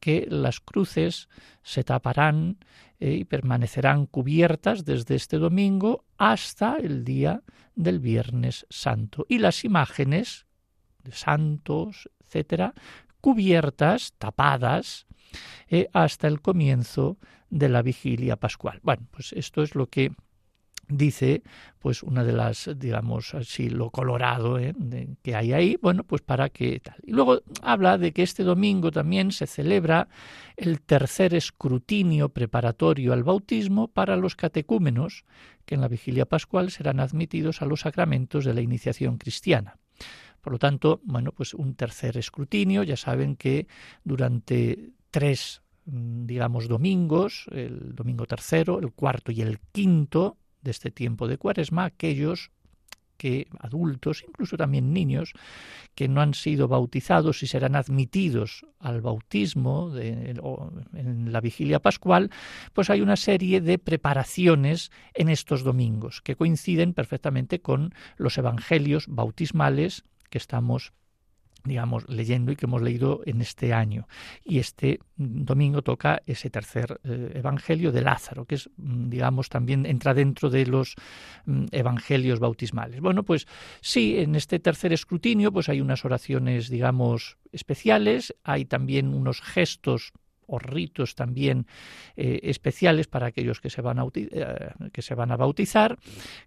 que 0.00 0.26
las 0.28 0.60
cruces 0.60 1.28
se 1.62 1.84
taparán 1.84 2.58
eh, 2.98 3.12
y 3.12 3.24
permanecerán 3.24 4.06
cubiertas 4.06 4.84
desde 4.84 5.14
este 5.14 5.38
domingo 5.38 6.04
hasta 6.18 6.76
el 6.76 7.04
día 7.04 7.42
del 7.74 8.00
Viernes 8.00 8.66
Santo. 8.68 9.26
Y 9.28 9.38
las 9.38 9.64
imágenes 9.64 10.46
de 11.04 11.12
santos, 11.12 12.10
etcétera, 12.24 12.74
cubiertas, 13.20 14.12
tapadas, 14.18 15.06
eh, 15.68 15.88
hasta 15.92 16.28
el 16.28 16.40
comienzo 16.40 17.18
de 17.50 17.68
la 17.68 17.82
vigilia 17.82 18.36
pascual. 18.36 18.80
Bueno, 18.82 19.06
pues 19.10 19.32
esto 19.32 19.62
es 19.62 19.74
lo 19.74 19.86
que 19.86 20.12
dice 20.88 21.42
pues 21.78 22.02
una 22.02 22.24
de 22.24 22.32
las 22.32 22.70
digamos 22.76 23.34
así 23.34 23.70
lo 23.70 23.90
colorado 23.90 24.58
¿eh? 24.58 24.74
que 25.22 25.34
hay 25.34 25.52
ahí 25.52 25.78
bueno 25.80 26.04
pues 26.04 26.22
para 26.22 26.48
que 26.48 26.80
tal. 26.80 26.96
Y 27.02 27.12
luego 27.12 27.42
habla 27.62 27.98
de 27.98 28.12
que 28.12 28.22
este 28.22 28.44
domingo 28.44 28.90
también 28.90 29.32
se 29.32 29.46
celebra 29.46 30.08
el 30.56 30.80
tercer 30.80 31.34
escrutinio 31.34 32.28
preparatorio 32.28 33.12
al 33.12 33.24
bautismo 33.24 33.88
para 33.88 34.16
los 34.16 34.36
catecúmenos 34.36 35.24
que 35.64 35.74
en 35.74 35.80
la 35.80 35.88
vigilia 35.88 36.26
pascual 36.26 36.70
serán 36.70 37.00
admitidos 37.00 37.62
a 37.62 37.66
los 37.66 37.80
sacramentos 37.80 38.44
de 38.44 38.54
la 38.54 38.60
iniciación 38.60 39.18
cristiana. 39.18 39.78
Por 40.40 40.52
lo 40.52 40.58
tanto 40.58 41.00
bueno 41.04 41.32
pues 41.32 41.54
un 41.54 41.74
tercer 41.74 42.16
escrutinio. 42.16 42.84
Ya 42.84 42.96
saben 42.96 43.36
que 43.36 43.66
durante 44.04 44.90
tres 45.10 45.62
mm, 45.86 46.26
digamos 46.26 46.68
domingos 46.68 47.46
el 47.50 47.94
domingo 47.94 48.26
tercero 48.26 48.78
el 48.78 48.92
cuarto 48.92 49.32
y 49.32 49.40
el 49.40 49.58
quinto 49.72 50.36
de 50.66 50.72
este 50.72 50.90
tiempo 50.90 51.28
de 51.28 51.38
cuaresma 51.38 51.84
aquellos 51.84 52.50
que 53.16 53.48
adultos, 53.60 54.22
incluso 54.28 54.58
también 54.58 54.92
niños, 54.92 55.32
que 55.94 56.06
no 56.06 56.20
han 56.20 56.34
sido 56.34 56.68
bautizados 56.68 57.42
y 57.42 57.46
serán 57.46 57.74
admitidos 57.74 58.66
al 58.78 59.00
bautismo 59.00 59.96
en 59.96 61.32
la 61.32 61.40
vigilia 61.40 61.80
pascual, 61.80 62.30
pues 62.74 62.90
hay 62.90 63.00
una 63.00 63.16
serie 63.16 63.62
de 63.62 63.78
preparaciones 63.78 64.90
en 65.14 65.30
estos 65.30 65.62
domingos 65.62 66.20
que 66.20 66.36
coinciden 66.36 66.92
perfectamente 66.92 67.60
con 67.60 67.94
los 68.18 68.36
evangelios 68.36 69.06
bautismales 69.08 70.04
que 70.28 70.38
estamos 70.38 70.92
digamos, 71.66 72.08
leyendo 72.08 72.52
y 72.52 72.56
que 72.56 72.66
hemos 72.66 72.82
leído 72.82 73.22
en 73.26 73.40
este 73.40 73.72
año. 73.72 74.08
Y 74.44 74.58
este 74.58 75.00
domingo 75.16 75.82
toca 75.82 76.22
ese 76.26 76.50
tercer 76.50 77.00
eh, 77.04 77.32
evangelio 77.34 77.92
de 77.92 78.02
Lázaro, 78.02 78.44
que 78.44 78.56
es, 78.56 78.70
mm, 78.76 79.08
digamos, 79.08 79.48
también 79.48 79.86
entra 79.86 80.14
dentro 80.14 80.50
de 80.50 80.66
los 80.66 80.96
mm, 81.44 81.66
evangelios 81.72 82.40
bautismales. 82.40 83.00
Bueno, 83.00 83.22
pues 83.22 83.46
sí, 83.80 84.18
en 84.18 84.34
este 84.34 84.58
tercer 84.58 84.92
escrutinio, 84.92 85.52
pues 85.52 85.68
hay 85.68 85.80
unas 85.80 86.04
oraciones, 86.04 86.68
digamos, 86.68 87.36
especiales, 87.52 88.34
hay 88.44 88.64
también 88.64 89.14
unos 89.14 89.40
gestos 89.40 90.12
o 90.46 90.58
ritos 90.58 91.14
también 91.14 91.66
eh, 92.16 92.40
especiales 92.44 93.06
para 93.06 93.26
aquellos 93.26 93.60
que 93.60 93.70
se 93.70 93.82
van 93.82 93.98
a, 93.98 94.06
eh, 94.14 94.70
que 94.92 95.02
se 95.02 95.14
van 95.14 95.32
a 95.32 95.36
bautizar, 95.36 95.98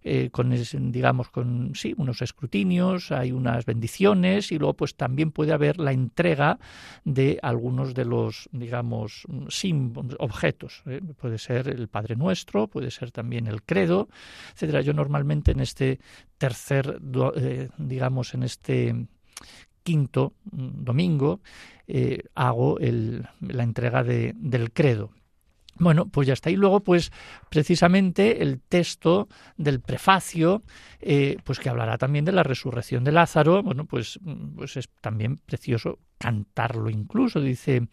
eh, 0.03 0.29
con 0.31 0.49
digamos 0.91 1.29
con 1.29 1.75
sí 1.75 1.93
unos 1.97 2.21
escrutinios, 2.21 3.11
hay 3.11 3.31
unas 3.31 3.65
bendiciones 3.65 4.51
y 4.51 4.57
luego 4.57 4.75
pues 4.75 4.95
también 4.95 5.31
puede 5.31 5.53
haber 5.53 5.79
la 5.79 5.91
entrega 5.91 6.59
de 7.03 7.39
algunos 7.41 7.93
de 7.93 8.05
los 8.05 8.49
digamos 8.51 9.25
objetos, 10.19 10.83
puede 11.19 11.37
ser 11.37 11.67
el 11.67 11.87
Padre 11.87 12.15
Nuestro, 12.15 12.67
puede 12.67 12.91
ser 12.91 13.11
también 13.11 13.47
el 13.47 13.63
credo, 13.63 14.09
etcétera. 14.53 14.81
Yo 14.81 14.93
normalmente 14.93 15.51
en 15.51 15.59
este 15.59 15.99
tercer 16.37 16.99
digamos 17.77 18.33
en 18.33 18.43
este 18.43 18.95
quinto 19.83 20.33
domingo 20.43 21.41
eh, 21.91 22.19
hago 22.35 22.77
la 22.79 23.63
entrega 23.63 24.03
del 24.03 24.71
credo. 24.71 25.11
Bueno, 25.79 26.07
pues 26.09 26.27
ya 26.27 26.33
está. 26.33 26.51
Y 26.51 26.55
luego, 26.55 26.81
pues, 26.81 27.11
precisamente 27.49 28.43
el 28.43 28.59
texto 28.59 29.29
del 29.57 29.79
prefacio, 29.79 30.61
eh, 30.99 31.37
pues 31.45 31.57
que 31.57 31.69
hablará 31.69 31.97
también 31.97 32.25
de 32.25 32.33
la 32.33 32.43
resurrección 32.43 33.03
de 33.05 33.13
Lázaro. 33.13 33.63
Bueno, 33.63 33.85
pues, 33.85 34.19
pues 34.55 34.77
es 34.77 34.89
también 35.01 35.37
precioso 35.37 35.99
cantarlo 36.17 36.89
incluso. 36.89 37.39
Dice 37.41 37.87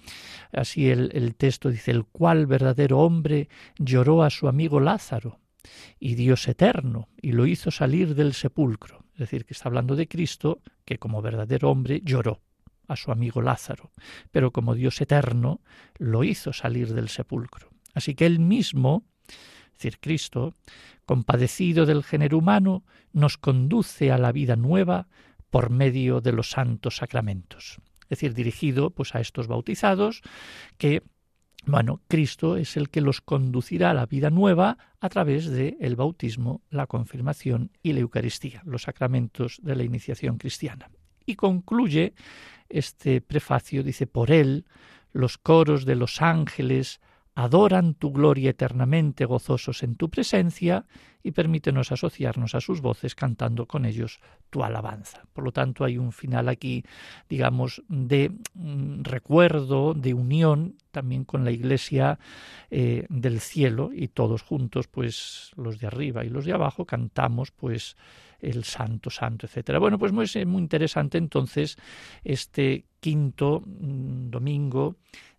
así 0.53 0.91
el, 0.91 1.11
el 1.15 1.37
texto, 1.37 1.71
dice, 1.71 1.93
el 1.93 2.05
cual 2.05 2.47
verdadero 2.47 2.99
hombre 2.99 3.49
lloró 3.79 4.25
a 4.25 4.31
su 4.31 4.49
amigo 4.49 4.81
Lázaro 4.81 5.39
y 5.99 6.17
Dios 6.17 6.47
eterno, 6.49 7.09
y 7.21 7.33
lo 7.33 7.47
hizo 7.47 7.71
salir 7.71 8.15
del 8.15 8.35
sepulcro. 8.35 9.05
Es 9.15 9.21
decir, 9.21 9.47
que 9.47 9.55
está 9.55 9.69
hablando 9.69 9.97
de 9.97 10.09
Cristo, 10.09 10.61
que 10.85 10.99
como 10.99 11.23
verdadero 11.23 11.71
hombre 11.71 12.03
lloró 12.05 12.43
a 12.89 12.97
su 12.97 13.13
amigo 13.13 13.43
Lázaro, 13.43 13.93
pero 14.31 14.51
como 14.53 14.75
Dios 14.75 15.01
eterno 15.01 15.61
lo 15.99 16.25
hizo 16.25 16.53
salir 16.53 16.95
del 16.95 17.09
sepulcro. 17.09 17.71
Así 17.95 18.15
que 18.15 18.27
él 18.27 18.39
mismo, 18.39 19.05
es 19.29 19.73
decir, 19.79 19.99
Cristo, 20.01 20.55
compadecido 21.05 21.87
del 21.87 22.05
género 22.05 22.39
humano, 22.39 22.85
nos 23.13 23.39
conduce 23.39 24.13
a 24.13 24.19
la 24.19 24.33
vida 24.33 24.57
nueva 24.57 25.09
por 25.51 25.71
medio 25.71 26.21
de 26.21 26.33
los 26.33 26.51
santos 26.51 26.97
sacramentos. 26.97 27.79
Es 28.03 28.11
decir, 28.11 28.35
dirigido 28.35 28.91
pues 28.91 29.15
a 29.15 29.21
estos 29.21 29.49
bautizados 29.49 30.23
que 30.79 31.03
bueno, 31.67 32.01
Cristo 32.07 32.57
es 32.57 32.77
el 32.77 32.91
que 32.91 33.01
los 33.01 33.21
conducirá 33.21 33.91
a 33.91 33.95
la 33.95 34.07
vida 34.07 34.31
nueva 34.31 34.79
a 35.01 35.09
través 35.09 35.47
del 35.47 35.77
el 35.81 35.97
bautismo, 35.97 36.63
la 36.71 36.87
confirmación 36.87 37.73
y 37.83 37.93
la 37.93 38.01
Eucaristía, 38.01 38.63
los 38.65 38.83
sacramentos 38.83 39.59
de 39.63 39.75
la 39.75 39.83
iniciación 39.83 40.39
cristiana. 40.39 40.91
Y 41.27 41.35
concluye 41.35 42.15
este 42.69 43.21
prefacio, 43.21 43.83
dice, 43.83 44.07
por 44.07 44.31
él 44.31 44.65
los 45.13 45.39
coros 45.39 45.85
de 45.85 45.97
los 45.97 46.21
ángeles 46.21 47.01
adoran 47.37 47.95
tu 47.95 48.13
gloria 48.13 48.51
eternamente 48.51 49.27
gozosos 49.27 49.83
en 49.83 49.95
tu 49.95 50.09
presencia 50.09 50.87
y 51.23 51.33
permítenos 51.33 51.93
asociarnos 51.93 52.55
a 52.55 52.63
sus 52.63 52.81
voces 52.81 53.15
cantando 53.15 53.67
con 53.67 53.85
ellos 53.85 54.21
tu 54.49 54.65
alabanza. 54.65 55.27
Por 55.35 55.45
lo 55.45 55.53
tanto, 55.53 55.85
hay 55.85 55.99
un 55.99 56.13
final 56.13 56.49
aquí, 56.49 56.83
digamos, 57.29 57.83
de 57.89 58.33
mm, 58.55 59.03
recuerdo, 59.03 59.93
de 59.93 60.15
unión 60.15 60.77
también 60.93 61.25
con 61.25 61.45
la 61.45 61.51
iglesia 61.51 62.19
eh, 62.71 63.05
del 63.11 63.41
cielo 63.41 63.91
y 63.93 64.09
todos 64.09 64.41
juntos, 64.41 64.89
pues 64.89 65.51
los 65.57 65.79
de 65.79 65.89
arriba 65.89 66.25
y 66.25 66.31
los 66.31 66.47
de 66.47 66.55
abajo, 66.55 66.87
cantamos 66.87 67.51
pues 67.51 67.99
el 68.41 68.65
santo, 68.65 69.11
santo, 69.11 69.45
etcétera. 69.45 69.79
Bueno, 69.79 69.99
pues 69.99 70.13
muy, 70.13 70.27
muy 70.47 70.63
interesante 70.63 71.19
entonces 71.19 71.77
este 72.25 72.87
quinto 73.01 73.63
mm, 73.67 74.31
domingo 74.31 74.97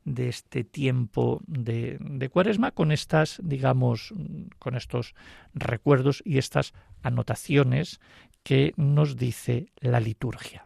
de 0.08 0.30
este 0.30 0.64
tiempo 0.64 1.42
de, 1.48 2.30
cuaresma 2.32 2.72
con 2.72 2.94
estas, 2.94 3.42
digamos, 3.44 4.14
con 4.58 4.76
estos 4.76 5.16
recuerdos 5.54 6.24
y 6.26 6.38
estas 6.38 6.74
anotaciones 7.04 8.00
que 8.42 8.74
nos 8.78 9.18
dice 9.18 9.74
la 9.82 10.00
liturgia. 10.00 10.66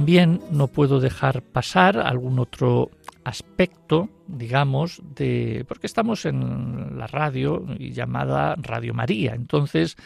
También 0.00 0.40
no 0.50 0.66
puedo 0.66 0.98
dejar 0.98 1.42
pasar 1.42 1.98
algún 1.98 2.38
otro 2.38 2.90
aspecto, 3.22 4.08
digamos, 4.28 5.02
de 5.14 5.66
porque 5.68 5.86
estamos 5.86 6.24
en 6.24 6.96
la 6.96 7.06
radio 7.06 7.66
llamada 7.78 8.54
Radio 8.56 8.94
María. 8.94 9.34
Entonces, 9.34 9.96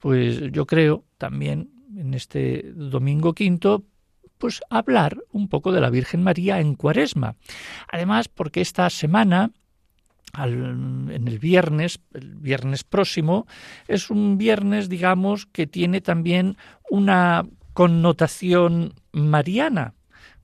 pues 0.00 0.50
yo 0.50 0.66
creo 0.66 1.04
también 1.16 1.70
en 1.96 2.14
este 2.14 2.72
domingo 2.74 3.34
quinto 3.34 3.84
pues 4.36 4.62
hablar 4.68 5.16
un 5.30 5.46
poco 5.46 5.70
de 5.70 5.80
la 5.80 5.90
Virgen 5.90 6.24
María 6.24 6.58
en 6.58 6.74
Cuaresma. 6.74 7.36
Además, 7.86 8.26
porque 8.26 8.60
esta 8.60 8.90
semana 8.90 9.52
en 10.36 11.22
el 11.24 11.38
viernes, 11.38 12.00
el 12.14 12.34
viernes 12.34 12.82
próximo, 12.82 13.46
es 13.86 14.10
un 14.10 14.38
viernes, 14.38 14.88
digamos, 14.88 15.46
que 15.46 15.68
tiene 15.68 16.00
también 16.00 16.56
una 16.90 17.46
connotación 17.74 18.94
mariana, 19.16 19.94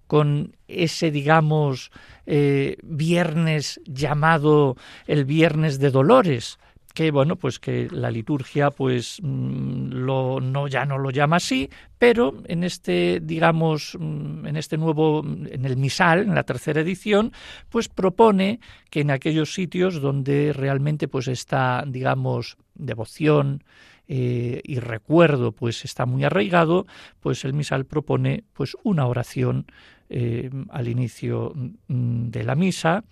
con 0.07 0.57
ese, 0.69 1.11
digamos, 1.11 1.91
eh, 2.27 2.77
viernes 2.83 3.81
llamado 3.87 4.77
el 5.07 5.25
viernes 5.25 5.79
de 5.79 5.91
dolores, 5.91 6.59
que 6.95 7.11
bueno, 7.11 7.37
pues 7.37 7.59
que 7.59 7.89
la 7.91 8.11
liturgia 8.11 8.71
pues 8.71 9.19
mm, 9.23 9.93
lo 9.93 10.41
no 10.41 10.69
ya 10.69 10.85
no 10.85 10.99
lo 10.99 11.11
llama 11.11 11.37
así, 11.37 11.71
pero 11.99 12.35
en 12.47 12.65
este 12.65 13.21
digamos 13.23 13.97
mm, 13.99 14.47
en 14.47 14.57
este 14.57 14.77
nuevo 14.77 15.25
en 15.25 15.65
el 15.65 15.77
misal, 15.77 16.21
en 16.21 16.35
la 16.35 16.43
tercera 16.43 16.83
edición, 16.83 17.33
pues 17.71 17.89
propone 17.89 18.61
que 18.91 19.01
en 19.01 19.11
aquellos 19.11 19.55
sitios 19.55 20.01
donde 20.01 20.53
realmente 20.53 21.09
pues 21.09 21.29
está 21.29 21.85
digamos 21.87 22.59
devoción, 22.75 23.65
eh, 24.09 24.61
y 24.65 24.79
recuerdo 24.81 25.53
pues 25.53 25.85
está 25.85 26.07
muy 26.07 26.25
arraigado, 26.25 26.87
pues 27.21 27.45
el 27.45 27.55
misal 27.55 27.87
propone 27.87 28.45
pues 28.53 28.77
una 28.83 29.07
oración 29.07 29.67
eh, 30.11 30.51
al 30.71 30.89
inicio 30.89 31.55
mm, 31.89 32.29
de 32.29 32.45
la 32.45 32.55
misa 32.55 33.05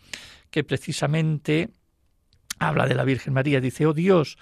que 0.51 0.65
precisamente 0.65 1.71
habla 2.59 2.87
de 2.87 2.95
la 2.95 3.05
Virgen 3.05 3.33
María, 3.33 3.61
dice, 3.61 3.87
oh 3.87 3.95
Dios, 3.95 4.37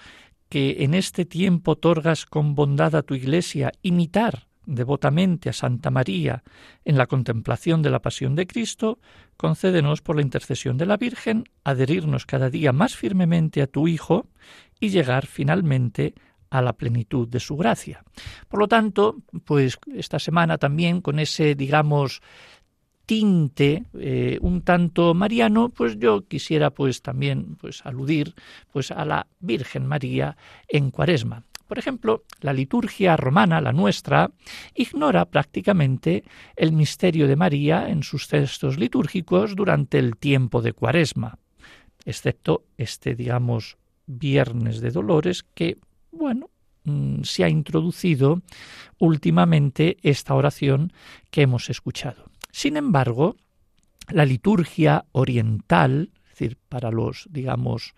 que 0.49 0.83
en 0.83 0.93
este 0.93 1.25
tiempo 1.25 1.71
otorgas 1.71 2.25
con 2.25 2.55
bondad 2.55 2.95
a 2.95 3.03
tu 3.03 3.13
iglesia 3.15 3.71
imitar 3.81 4.47
devotamente 4.65 5.49
a 5.49 5.53
Santa 5.53 5.89
María 5.89 6.43
en 6.85 6.97
la 6.97 7.07
contemplación 7.07 7.81
de 7.81 7.89
la 7.89 8.01
pasión 8.01 8.35
de 8.35 8.45
Cristo, 8.45 8.99
concédenos 9.35 10.01
por 10.01 10.15
la 10.15 10.21
intercesión 10.21 10.77
de 10.77 10.85
la 10.85 10.97
Virgen 10.97 11.45
adherirnos 11.63 12.25
cada 12.25 12.49
día 12.49 12.71
más 12.71 12.95
firmemente 12.95 13.61
a 13.61 13.67
tu 13.67 13.87
Hijo 13.87 14.27
y 14.79 14.89
llegar 14.89 15.25
finalmente 15.25 16.13
a 16.49 16.61
la 16.61 16.73
plenitud 16.73 17.27
de 17.27 17.39
su 17.39 17.55
gracia. 17.57 18.03
Por 18.47 18.59
lo 18.59 18.67
tanto, 18.67 19.17
pues 19.45 19.79
esta 19.93 20.19
semana 20.19 20.57
también 20.57 21.01
con 21.01 21.19
ese, 21.19 21.55
digamos, 21.55 22.21
tinte 23.05 23.85
eh, 23.95 24.37
un 24.41 24.61
tanto 24.61 25.15
mariano, 25.15 25.69
pues 25.69 25.97
yo 25.97 26.27
quisiera 26.27 26.69
pues 26.69 27.01
también 27.01 27.55
pues 27.55 27.83
aludir 27.83 28.35
pues 28.71 28.91
a 28.91 29.03
la 29.03 29.25
Virgen 29.39 29.87
María 29.87 30.37
en 30.67 30.91
Cuaresma. 30.91 31.43
Por 31.67 31.79
ejemplo, 31.79 32.23
la 32.41 32.53
liturgia 32.53 33.15
romana, 33.15 33.61
la 33.61 33.73
nuestra, 33.73 34.31
ignora 34.75 35.25
prácticamente 35.25 36.23
el 36.55 36.71
misterio 36.71 37.27
de 37.27 37.35
María 37.35 37.89
en 37.89 38.03
sus 38.03 38.27
textos 38.27 38.77
litúrgicos 38.77 39.55
durante 39.55 39.99
el 39.99 40.15
tiempo 40.15 40.61
de 40.61 40.73
Cuaresma, 40.73 41.37
excepto 42.05 42.65
este, 42.77 43.15
digamos, 43.15 43.77
Viernes 44.05 44.81
de 44.81 44.89
Dolores 44.89 45.43
que 45.53 45.77
bueno, 46.11 46.49
mm, 46.83 47.23
se 47.23 47.43
ha 47.43 47.49
introducido 47.49 48.41
últimamente 48.97 49.97
esta 50.01 50.35
oración 50.35 50.93
que 51.31 51.41
hemos 51.41 51.69
escuchado. 51.69 52.25
Sin 52.51 52.77
embargo, 52.77 53.35
la 54.09 54.25
liturgia 54.25 55.05
oriental, 55.11 56.11
es 56.23 56.29
decir, 56.29 56.57
para 56.69 56.91
los, 56.91 57.27
digamos, 57.29 57.93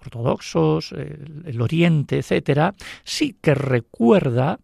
ortodoxos, 0.00 0.92
el, 0.92 1.60
Oriente, 1.60 2.18
etcétera, 2.18 2.74
sí 3.04 3.36
que 3.40 3.54
recuerda 3.54 4.60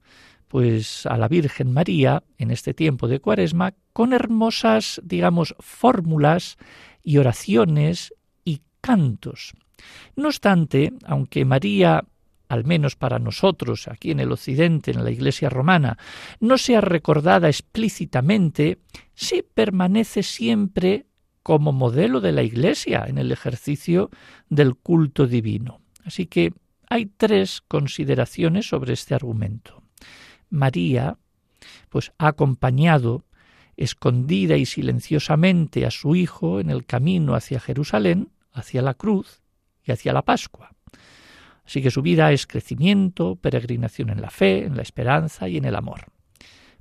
pues 0.48 1.06
a 1.06 1.16
la 1.16 1.28
Virgen 1.28 1.72
María 1.72 2.22
en 2.36 2.50
este 2.50 2.74
tiempo 2.74 3.08
de 3.08 3.20
Cuaresma 3.20 3.74
con 3.94 4.12
hermosas, 4.12 5.00
digamos, 5.02 5.54
fórmulas 5.58 6.58
y 7.02 7.16
oraciones 7.16 8.12
y 8.44 8.60
cantos. 8.82 9.54
No 10.14 10.28
obstante, 10.28 10.92
aunque 11.04 11.46
María 11.46 12.04
al 12.52 12.66
menos 12.66 12.96
para 12.96 13.18
nosotros 13.18 13.88
aquí 13.88 14.10
en 14.10 14.20
el 14.20 14.30
Occidente, 14.30 14.90
en 14.90 15.02
la 15.04 15.10
Iglesia 15.10 15.48
romana, 15.48 15.96
no 16.38 16.58
sea 16.58 16.82
recordada 16.82 17.48
explícitamente, 17.48 18.76
sí 19.14 19.42
permanece 19.54 20.22
siempre 20.22 21.06
como 21.42 21.72
modelo 21.72 22.20
de 22.20 22.32
la 22.32 22.42
Iglesia 22.42 23.06
en 23.08 23.16
el 23.16 23.32
ejercicio 23.32 24.10
del 24.50 24.74
culto 24.74 25.26
divino. 25.26 25.80
Así 26.04 26.26
que 26.26 26.52
hay 26.90 27.06
tres 27.06 27.62
consideraciones 27.66 28.68
sobre 28.68 28.92
este 28.92 29.14
argumento. 29.14 29.82
María, 30.50 31.16
pues 31.88 32.12
ha 32.18 32.26
acompañado 32.26 33.24
escondida 33.78 34.58
y 34.58 34.66
silenciosamente 34.66 35.86
a 35.86 35.90
su 35.90 36.16
hijo 36.16 36.60
en 36.60 36.68
el 36.68 36.84
camino 36.84 37.34
hacia 37.34 37.60
Jerusalén, 37.60 38.28
hacia 38.52 38.82
la 38.82 38.92
cruz 38.92 39.40
y 39.86 39.92
hacia 39.92 40.12
la 40.12 40.20
Pascua. 40.20 40.72
Así 41.72 41.80
que 41.80 41.90
su 41.90 42.02
vida 42.02 42.30
es 42.32 42.46
crecimiento, 42.46 43.36
peregrinación 43.36 44.10
en 44.10 44.20
la 44.20 44.28
fe, 44.28 44.66
en 44.66 44.76
la 44.76 44.82
esperanza 44.82 45.48
y 45.48 45.56
en 45.56 45.64
el 45.64 45.74
amor. 45.74 46.04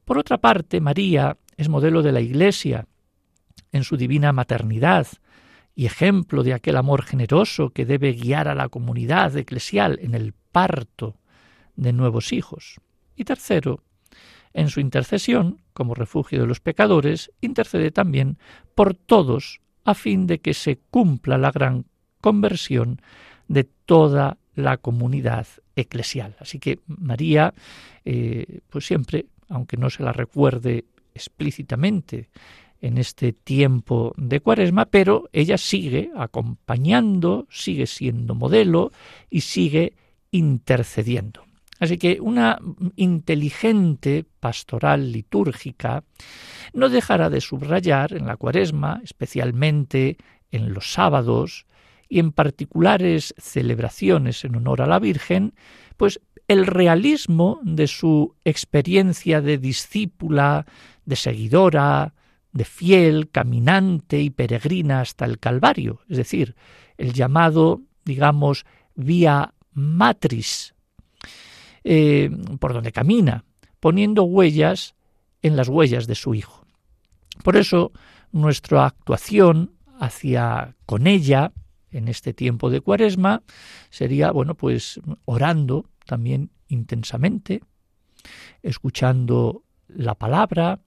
Por 0.04 0.18
otra 0.18 0.40
parte, 0.40 0.82
María 0.82 1.38
es 1.56 1.70
modelo 1.70 2.02
de 2.02 2.12
la 2.12 2.20
Iglesia 2.20 2.88
en 3.72 3.86
su 3.86 3.96
divina 3.96 4.34
maternidad 4.34 5.08
y 5.76 5.86
ejemplo 5.86 6.44
de 6.44 6.54
aquel 6.54 6.76
amor 6.76 7.04
generoso 7.04 7.70
que 7.70 7.86
debe 7.86 8.12
guiar 8.12 8.50
a 8.50 8.54
la 8.54 8.68
comunidad 8.68 9.38
eclesial 9.38 9.98
en 10.02 10.14
el 10.14 10.34
parto 10.52 11.16
de 11.78 11.94
nuevos 11.94 12.34
hijos. 12.34 12.82
Y 13.16 13.24
tercero, 13.24 13.86
en 14.52 14.68
su 14.68 14.82
intercesión, 14.82 15.62
como 15.72 15.96
refugio 15.96 16.42
de 16.42 16.48
los 16.48 16.60
pecadores, 16.60 17.32
intercede 17.40 17.92
también 17.92 18.38
por 18.76 18.94
todos 18.94 19.62
a 19.86 19.94
fin 19.94 20.28
de 20.28 20.42
que 20.42 20.54
se 20.54 20.80
cumpla 20.90 21.38
la 21.38 21.52
gran 21.52 21.86
conversión 22.20 23.02
de 23.48 23.64
toda 23.64 24.38
la 24.56 24.78
comunidad 24.78 25.48
eclesial. 25.76 26.36
Así 26.40 26.60
que 26.60 26.80
María, 26.88 27.54
eh, 28.06 28.60
pues 28.70 28.86
siempre, 28.86 29.26
aunque 29.50 29.78
no 29.78 29.90
se 29.90 30.04
la 30.04 30.14
recuerde 30.14 30.86
explícitamente 31.14 32.30
en 32.82 32.98
este 32.98 33.32
tiempo 33.34 34.14
de 34.18 34.40
cuaresma, 34.40 34.86
pero 34.86 35.30
ella 35.32 35.58
sigue 35.58 36.12
acompañando, 36.16 37.48
sigue 37.50 37.86
siendo 37.86 38.34
modelo 38.34 38.92
y 39.30 39.42
sigue 39.42 39.94
intercediendo. 40.32 41.44
Así 41.80 41.98
que 41.98 42.20
una 42.22 42.60
inteligente 42.96 44.26
pastoral 44.40 45.12
litúrgica 45.12 46.04
no 46.74 46.90
dejará 46.90 47.30
de 47.30 47.42
subrayar 47.42 48.14
en 48.14 48.28
la 48.28 48.38
cuaresma, 48.38 49.02
especialmente 49.04 50.18
en 50.52 50.74
los 50.74 50.94
sábados 50.94 51.66
y 52.12 52.20
en 52.20 52.34
particulares 52.34 53.34
celebraciones 53.38 54.44
en 54.44 54.58
honor 54.58 54.82
a 54.82 54.86
la 54.86 55.00
Virgen, 55.00 55.54
pues 55.96 56.20
el 56.50 56.68
realismo 56.68 57.62
de 57.64 57.88
su 57.88 58.36
experiencia 58.44 59.40
de 59.40 59.58
discípula, 59.58 60.66
de 61.06 61.16
seguidora, 61.16 62.14
de 62.52 62.66
fiel, 62.66 63.30
caminante 63.30 64.20
y 64.20 64.30
peregrina 64.30 65.00
hasta 65.00 65.24
el 65.24 65.40
Calvario, 65.40 66.02
es 66.10 66.18
decir, 66.18 66.58
el 66.98 67.14
llamado, 67.14 67.80
digamos, 68.04 68.66
vía 68.94 69.54
matris, 69.72 70.76
eh, 71.86 72.30
por 72.60 72.74
donde 72.74 72.92
camina, 72.92 73.46
poniendo 73.80 74.24
huellas 74.24 74.96
en 75.42 75.56
las 75.56 75.70
huellas 75.70 76.08
de 76.08 76.16
su 76.16 76.36
Hijo. 76.36 76.66
Por 77.42 77.56
eso, 77.56 77.94
nuestra 78.34 78.86
actuación 78.86 79.72
hacia 79.98 80.76
con 80.86 81.08
ella 81.08 81.54
en 81.92 82.08
este 82.08 82.34
tiempo 82.34 82.70
de 82.70 82.82
Cuaresma 82.82 83.44
sería, 83.90 84.32
bueno, 84.32 84.56
pues 84.56 85.00
orando 85.26 85.90
también 86.06 86.52
intensamente, 86.68 87.62
escuchando 88.64 89.64
la 89.88 90.16
palabra, 90.16 90.80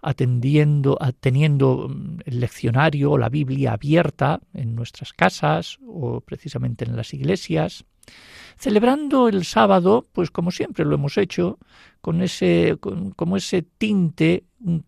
atendiendo, 0.00 0.98
teniendo 1.20 1.88
mm, 1.88 2.18
el 2.24 2.40
leccionario 2.40 3.12
o 3.12 3.18
la 3.18 3.28
Biblia 3.28 3.72
abierta 3.72 4.40
en 4.52 4.74
nuestras 4.74 5.12
casas 5.12 5.78
o 5.86 6.20
precisamente 6.20 6.84
en 6.84 6.96
las 6.96 7.12
iglesias, 7.14 7.84
celebrando 8.56 9.28
el 9.28 9.44
sábado, 9.44 10.06
pues 10.12 10.30
como 10.30 10.50
siempre 10.50 10.84
lo 10.84 10.94
hemos 10.94 11.18
hecho, 11.18 11.58
con 12.00 12.22
ese, 12.22 12.78
como 13.16 13.36
ese 13.36 13.62
tinte, 13.62 14.44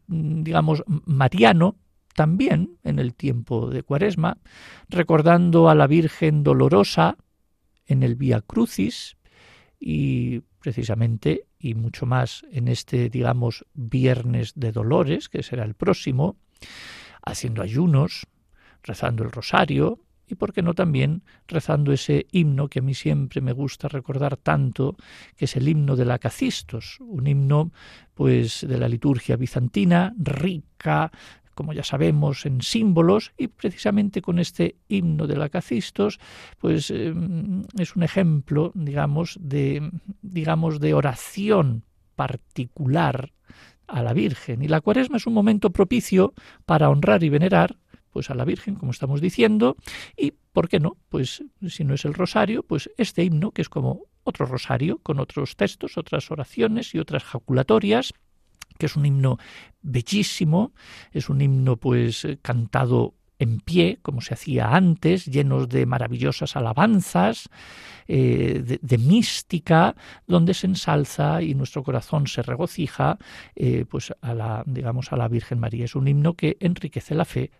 digamos, 0.07 0.83
mariano, 0.87 1.77
también 2.15 2.79
en 2.83 2.99
el 2.99 3.15
tiempo 3.15 3.71
de 3.71 3.83
Cuaresma, 3.83 4.39
recordando 4.89 5.69
a 5.69 5.75
la 5.75 5.87
Virgen 5.87 6.43
dolorosa 6.43 7.17
en 7.87 8.03
el 8.03 8.17
Vía 8.17 8.41
Crucis 8.41 9.17
y 9.79 10.41
precisamente 10.61 11.47
y 11.59 11.75
mucho 11.75 12.07
más 12.07 12.45
en 12.51 12.69
este, 12.69 13.11
digamos, 13.11 13.67
viernes 13.75 14.53
de 14.57 14.73
dolores, 14.73 15.29
que 15.29 15.43
será 15.43 15.65
el 15.65 15.75
próximo, 15.75 16.37
haciendo 17.23 17.63
ayunos, 17.63 18.27
rezando 18.83 19.25
el 19.25 19.31
rosario 19.31 20.01
y, 20.27 20.37
por 20.37 20.53
qué 20.53 20.63
no, 20.63 20.75
también 20.75 21.23
rezando 21.49 21.93
ese 21.93 22.27
himno 22.31 22.69
que 22.69 22.79
a 22.79 22.83
mí 22.83 22.95
siempre 22.95 23.41
me 23.41 23.53
gusta 23.53 23.89
recordar 23.89 24.37
tanto, 24.37 24.97
que 25.37 25.47
es 25.47 25.57
el 25.57 25.69
himno 25.69 25.97
de 25.97 26.05
la 26.05 26.19
Cacistos, 26.19 26.99
un 27.01 27.27
himno, 27.27 27.73
pues, 28.15 28.65
de 28.67 28.79
la 28.79 28.89
liturgia 28.89 29.37
bizantina, 29.37 30.15
rica, 30.17 31.11
como 31.61 31.75
ya 31.75 31.85
sabemos, 31.85 32.47
en 32.47 32.63
símbolos 32.63 33.33
y 33.37 33.49
precisamente 33.49 34.23
con 34.23 34.39
este 34.39 34.77
himno 34.89 35.27
de 35.27 35.37
la 35.37 35.51
pues 36.59 36.91
em, 36.91 37.65
es 37.79 37.97
un 37.97 38.03
ejemplo, 38.03 38.73
digamos, 38.75 39.37
de 39.39 39.91
digamos 40.23 40.81
de 40.81 40.95
oración 40.95 41.85
particular 42.17 43.35
a 43.87 44.03
la 44.03 44.15
Virgen. 44.15 44.63
Y 44.63 44.69
la 44.69 44.81
Cuaresma 44.81 45.19
es 45.19 45.27
un 45.27 45.35
momento 45.35 45.69
propicio 45.69 46.33
para 46.65 46.89
honrar 46.89 47.23
y 47.25 47.29
venerar 47.29 47.77
pues 48.11 48.31
a 48.31 48.35
la 48.35 48.47
Virgen, 48.47 48.75
como 48.77 48.93
estamos 48.93 49.21
diciendo, 49.21 49.77
y 50.17 50.33
¿por 50.55 50.71
qué 50.71 50.81
no? 50.81 50.97
Pues 51.11 51.45
si 51.69 51.85
no 51.85 51.93
es 51.93 52.07
el 52.07 52.15
rosario, 52.15 52.63
pues 52.63 52.89
este 52.97 53.23
himno 53.23 53.51
que 53.51 53.61
es 53.61 53.69
como 53.69 54.05
otro 54.25 54.47
rosario 54.47 54.97
con 55.03 55.21
otros 55.21 55.57
textos, 55.57 55.99
otras 55.99 56.31
oraciones 56.31 56.95
y 56.95 57.01
otras 57.01 57.23
jaculatorias 57.23 58.15
que 58.81 58.87
es 58.87 58.97
un 58.97 59.07
himno 59.07 59.39
bellísimo, 59.83 60.73
es 61.13 61.29
un 61.29 61.41
himno 61.41 61.77
pues 61.77 62.25
eh, 62.25 62.39
cantado 62.43 63.15
en 63.39 63.61
pie, 63.61 63.99
como 64.03 64.21
se 64.21 64.35
hacía 64.35 64.75
antes, 64.75 65.27
llenos 65.27 65.69
de 65.69 65.87
maravillosas 65.87 66.57
alabanzas, 66.57 67.49
eh, 68.09 68.79
de, 68.83 68.99
mística, 68.99 69.95
donde 70.27 70.53
se 70.53 70.67
ensalza 70.67 71.41
y 71.43 71.55
nuestro 71.55 71.83
corazón 71.83 72.27
se 72.27 72.43
regocija, 72.43 73.19
eh, 73.57 73.87
pues 73.89 74.13
a 74.21 74.35
la, 74.35 74.63
digamos, 74.67 75.13
a 75.13 75.17
la 75.17 75.29
Virgen 75.29 75.59
María. 75.59 75.87
Es 75.87 75.95
un 75.95 76.09
himno 76.09 76.35
que 76.35 76.59
enriquece 76.61 77.15
la 77.15 77.25
fe 77.25 77.51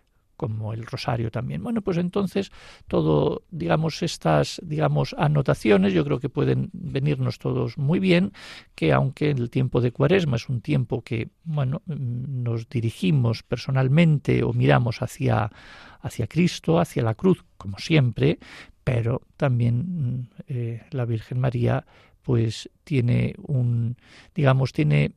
como 0.41 0.73
el 0.73 0.87
rosario 0.87 1.29
también. 1.29 1.61
Bueno, 1.61 1.83
pues 1.83 1.97
entonces 1.97 2.51
todo, 2.87 3.43
digamos, 3.51 4.01
estas, 4.01 4.59
digamos, 4.63 5.13
anotaciones 5.19 5.93
yo 5.93 6.03
creo 6.03 6.19
que 6.19 6.29
pueden 6.29 6.71
venirnos 6.73 7.37
todos 7.37 7.77
muy 7.77 7.99
bien, 7.99 8.33
que 8.73 8.91
aunque 8.91 9.29
el 9.29 9.51
tiempo 9.51 9.81
de 9.81 9.91
Cuaresma 9.91 10.37
es 10.37 10.49
un 10.49 10.61
tiempo 10.61 11.03
que, 11.03 11.29
bueno, 11.43 11.83
nos 11.85 12.67
dirigimos 12.69 13.43
personalmente 13.43 14.41
o 14.41 14.51
miramos 14.51 15.03
hacia 15.03 15.51
hacia 15.99 16.25
Cristo, 16.25 16.79
hacia 16.79 17.03
la 17.03 17.13
cruz, 17.13 17.45
como 17.59 17.77
siempre, 17.77 18.39
pero 18.83 19.21
también 19.37 20.31
eh, 20.47 20.81
la 20.89 21.05
Virgen 21.05 21.39
María 21.39 21.85
pues 22.23 22.67
tiene 22.83 23.35
un 23.43 23.95
digamos 24.33 24.73
tiene 24.73 25.11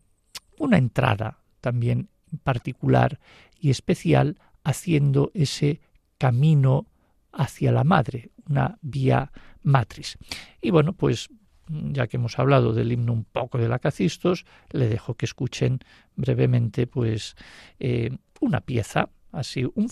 una 0.59 0.77
entrada 0.77 1.39
también 1.63 2.11
particular 2.43 3.19
y 3.59 3.71
especial 3.71 4.37
haciendo 4.65 5.31
ese 5.35 5.81
camino 6.19 6.87
hacia 7.33 7.73
la 7.73 7.85
madre, 7.85 8.31
una 8.49 8.79
vía 8.83 9.31
matriz. 9.63 10.17
Y 10.61 10.71
bueno, 10.71 10.93
pues 10.93 11.29
ya 11.69 12.07
que 12.07 12.17
hemos 12.17 12.39
hablado 12.39 12.73
del 12.73 12.93
himno 12.93 13.13
un 13.13 13.25
poco 13.25 13.59
de 13.59 13.69
la 13.69 13.79
Cacistos, 13.79 14.45
le 14.71 14.89
dejo 14.89 15.15
que 15.15 15.27
escuchen 15.27 15.81
brevemente 16.17 16.87
pues 16.87 17.35
eh, 17.79 18.17
una 18.41 18.61
pieza, 18.61 19.09
así 19.33 19.65
un 19.75 19.89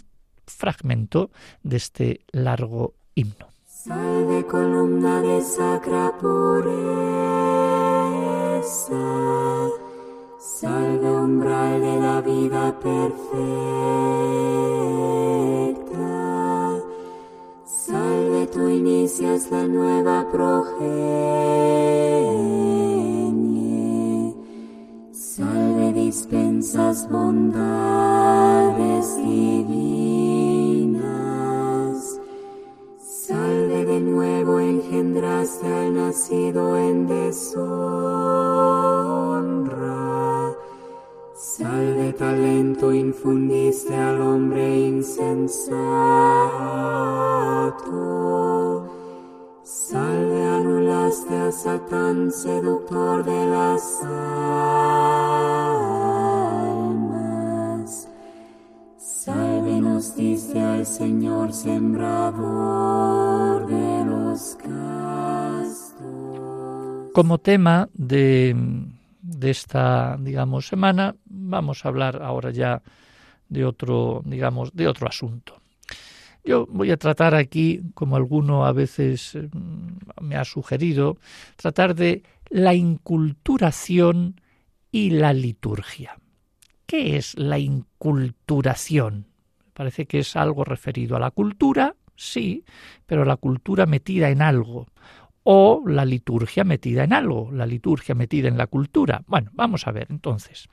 fragmento 0.47 1.31
de 1.63 1.77
este 1.77 2.21
largo 2.33 2.95
himno. 3.15 3.49
Salve 3.65 4.47
columna 4.47 5.21
de 5.21 5.41
sacra 5.41 6.13
pureza. 6.21 6.83
Salve 10.45 11.09
umbral 11.09 11.81
de 11.81 12.01
la 12.01 12.21
vida 12.21 12.77
perfecta. 12.81 13.23
Salve 17.65 18.49
tú 18.49 18.69
inicias 18.69 19.53
la 19.53 19.69
nueva 19.69 20.27
progenie. 20.33 20.75
Salve 25.13 25.93
dispensas 25.93 27.09
bondades 27.09 27.97
divinas. 29.19 29.79
Salve 32.99 33.85
de 33.85 34.01
nuevo 34.01 34.59
engendraste 34.59 35.73
al 35.73 35.95
nacido 35.95 36.77
en 36.77 37.07
deshonra. 37.07 38.33
Salve 41.63 42.13
talento 42.15 42.91
infundiste 42.93 43.95
al 43.95 44.21
hombre 44.21 44.81
insensato. 44.81 45.71
Salve 49.63 50.43
anulaste 50.45 51.37
a 51.37 51.53
Satán, 51.53 52.33
seductor 52.33 53.25
de 53.25 53.47
las 53.47 54.03
almas. 54.03 54.49
Salve 58.97 59.81
nos 59.81 60.17
diste 60.17 60.61
al 60.61 60.85
Señor, 60.85 61.53
sembrador 61.53 62.49
de 63.69 64.05
los 64.05 64.57
castos. 64.57 65.93
Como 67.15 67.39
tema 67.39 67.89
de 67.95 68.92
de 69.33 69.51
esta, 69.51 70.17
digamos, 70.19 70.67
semana, 70.67 71.15
vamos 71.25 71.85
a 71.85 71.89
hablar 71.89 72.23
ahora 72.23 72.51
ya 72.51 72.83
de 73.49 73.65
otro, 73.65 74.23
digamos, 74.25 74.73
de 74.73 74.89
otro 74.89 75.09
asunto. 75.09 75.61
Yo 76.45 76.67
voy 76.67 76.91
a 76.91 76.97
tratar 76.97 77.35
aquí, 77.35 77.81
como 77.95 78.17
alguno 78.17 78.67
a 78.67 78.73
veces 78.73 79.37
mm, 79.37 80.25
me 80.25 80.37
ha 80.37 80.45
sugerido, 80.45 81.19
tratar 81.57 81.95
de 81.95 82.23
la 82.49 82.75
inculturación 82.75 84.41
y 84.91 85.11
la 85.11 85.33
liturgia. 85.33 86.19
¿Qué 86.87 87.17
es 87.17 87.39
la 87.39 87.59
inculturación? 87.59 89.27
Parece 89.73 90.07
que 90.07 90.19
es 90.19 90.37
algo 90.37 90.65
referido 90.65 91.17
a 91.17 91.21
la 91.21 91.31
cultura, 91.31 91.95
sí, 92.17 92.65
pero 93.07 93.25
la 93.25 93.37
cultura 93.37 93.87
metida 93.87 94.29
en 94.29 94.43
algo, 94.43 94.89
o 95.45 95.83
la 95.87 96.05
liturgia 96.05 96.65
metida 96.65 97.05
en 97.05 97.13
algo, 97.13 97.51
la 97.53 97.67
liturgia 97.67 98.15
metida 98.15 98.49
en 98.49 98.57
la 98.57 98.67
cultura. 98.67 99.23
Bueno, 99.27 99.51
vamos 99.55 99.87
a 99.87 99.93
ver 99.93 100.07
entonces. 100.11 100.69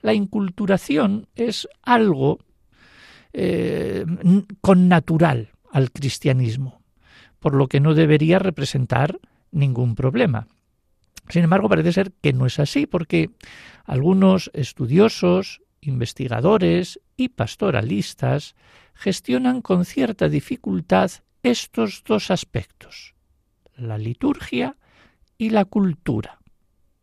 La 0.00 0.14
inculturación 0.14 1.28
es 1.34 1.68
algo 1.82 2.40
eh, 3.32 4.04
con 4.60 4.88
natural 4.88 5.50
al 5.70 5.90
cristianismo, 5.90 6.82
por 7.38 7.54
lo 7.54 7.68
que 7.68 7.80
no 7.80 7.94
debería 7.94 8.38
representar 8.38 9.18
ningún 9.50 9.94
problema. 9.94 10.48
Sin 11.28 11.44
embargo, 11.44 11.68
parece 11.68 11.92
ser 11.92 12.12
que 12.20 12.32
no 12.32 12.46
es 12.46 12.58
así, 12.58 12.86
porque 12.86 13.30
algunos 13.84 14.50
estudiosos, 14.54 15.62
investigadores 15.80 17.00
y 17.16 17.28
pastoralistas 17.28 18.54
gestionan 18.94 19.62
con 19.62 19.84
cierta 19.84 20.28
dificultad 20.28 21.10
estos 21.42 22.02
dos 22.06 22.30
aspectos, 22.30 23.14
la 23.76 23.98
liturgia 23.98 24.76
y 25.38 25.50
la 25.50 25.64
cultura, 25.64 26.38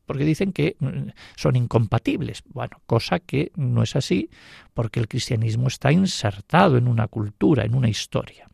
porque 0.05 0.25
dicen 0.25 0.53
que 0.53 0.75
mm, 0.79 1.09
son 1.35 1.55
incompatibles. 1.55 2.43
Bueno, 2.47 2.81
cosa 2.85 3.19
que 3.19 3.51
no 3.55 3.83
es 3.83 3.95
así, 3.95 4.29
porque 4.73 4.99
el 4.99 5.07
cristianismo 5.07 5.67
está 5.67 5.91
insertado 5.91 6.77
en 6.77 6.87
una 6.87 7.07
cultura, 7.07 7.65
en 7.65 7.75
una 7.75 7.89
historia. 7.89 8.47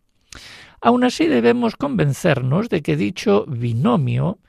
Aún 0.82 1.04
así 1.04 1.28
debemos 1.28 1.76
convencernos 1.76 2.70
de 2.70 2.82
que 2.82 2.96
dicho 2.96 3.46
binomio 3.48 4.40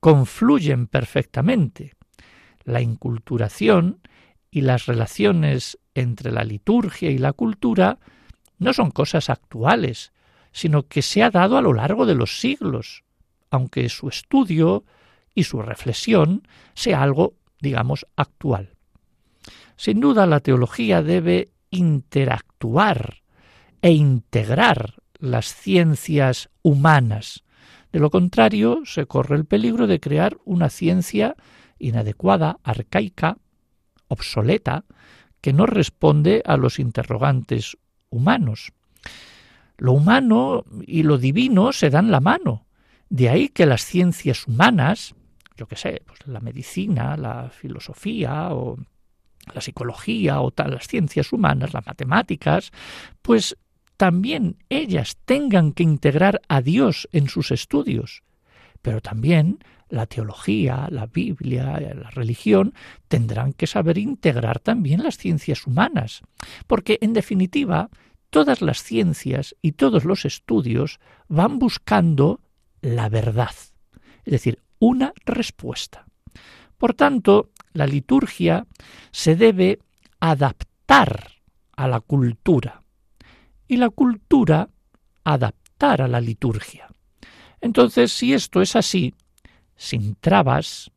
confluyen 0.00 0.86
perfectamente. 0.86 1.94
La 2.64 2.80
inculturación 2.80 4.00
y 4.50 4.60
las 4.62 4.86
relaciones 4.86 5.78
entre 5.94 6.32
la 6.32 6.44
liturgia 6.44 7.10
y 7.10 7.18
la 7.18 7.32
cultura 7.32 7.98
no 8.58 8.72
son 8.72 8.90
cosas 8.90 9.30
actuales, 9.30 10.12
sino 10.52 10.84
que 10.84 11.02
se 11.02 11.22
ha 11.22 11.30
dado 11.30 11.56
a 11.56 11.62
lo 11.62 11.72
largo 11.72 12.06
de 12.06 12.14
los 12.14 12.40
siglos, 12.40 13.04
aunque 13.52 13.88
su 13.90 14.08
estudio 14.08 14.84
y 15.34 15.44
su 15.44 15.62
reflexión 15.62 16.48
sea 16.74 17.02
algo, 17.02 17.34
digamos, 17.60 18.06
actual. 18.16 18.70
Sin 19.76 20.00
duda 20.00 20.26
la 20.26 20.40
teología 20.40 21.02
debe 21.02 21.50
interactuar 21.70 23.22
e 23.82 23.92
integrar 23.92 25.02
las 25.18 25.54
ciencias 25.54 26.48
humanas. 26.62 27.44
De 27.92 28.00
lo 28.00 28.10
contrario, 28.10 28.82
se 28.86 29.04
corre 29.06 29.36
el 29.36 29.44
peligro 29.44 29.86
de 29.86 30.00
crear 30.00 30.38
una 30.44 30.70
ciencia 30.70 31.36
inadecuada, 31.78 32.58
arcaica, 32.64 33.36
obsoleta, 34.08 34.86
que 35.42 35.52
no 35.52 35.66
responde 35.66 36.42
a 36.46 36.56
los 36.56 36.78
interrogantes 36.78 37.76
humanos. 38.08 38.72
Lo 39.76 39.92
humano 39.92 40.64
y 40.86 41.02
lo 41.02 41.18
divino 41.18 41.72
se 41.72 41.90
dan 41.90 42.10
la 42.10 42.20
mano. 42.20 42.66
De 43.12 43.28
ahí 43.28 43.50
que 43.50 43.66
las 43.66 43.84
ciencias 43.84 44.48
humanas, 44.48 45.14
yo 45.58 45.66
qué 45.66 45.76
sé, 45.76 46.00
pues 46.06 46.26
la 46.26 46.40
medicina, 46.40 47.14
la 47.18 47.50
filosofía 47.50 48.54
o 48.54 48.78
la 49.52 49.60
psicología 49.60 50.40
o 50.40 50.50
las 50.56 50.88
ciencias 50.88 51.30
humanas, 51.30 51.74
las 51.74 51.84
matemáticas, 51.84 52.72
pues 53.20 53.58
también 53.98 54.56
ellas 54.70 55.18
tengan 55.26 55.72
que 55.72 55.82
integrar 55.82 56.40
a 56.48 56.62
Dios 56.62 57.06
en 57.12 57.28
sus 57.28 57.50
estudios. 57.50 58.22
Pero 58.80 59.02
también 59.02 59.58
la 59.90 60.06
teología, 60.06 60.88
la 60.90 61.04
Biblia, 61.04 61.80
la 61.80 62.08
religión 62.12 62.72
tendrán 63.08 63.52
que 63.52 63.66
saber 63.66 63.98
integrar 63.98 64.58
también 64.58 65.02
las 65.02 65.18
ciencias 65.18 65.66
humanas, 65.66 66.22
porque 66.66 66.96
en 67.02 67.12
definitiva 67.12 67.90
todas 68.30 68.62
las 68.62 68.82
ciencias 68.82 69.54
y 69.60 69.72
todos 69.72 70.06
los 70.06 70.24
estudios 70.24 70.98
van 71.28 71.58
buscando 71.58 72.40
la 72.82 73.08
verdad, 73.08 73.54
es 74.24 74.32
decir, 74.32 74.60
una 74.78 75.12
respuesta. 75.24 76.04
Por 76.76 76.94
tanto, 76.94 77.50
la 77.72 77.86
liturgia 77.86 78.66
se 79.12 79.36
debe 79.36 79.78
adaptar 80.20 81.30
a 81.76 81.88
la 81.88 82.00
cultura 82.00 82.82
y 83.68 83.76
la 83.76 83.88
cultura 83.88 84.68
adaptar 85.24 86.02
a 86.02 86.08
la 86.08 86.20
liturgia. 86.20 86.88
Entonces, 87.60 88.12
si 88.12 88.34
esto 88.34 88.60
es 88.60 88.76
así, 88.76 89.14
sin 89.76 90.16
trabas, 90.16 90.90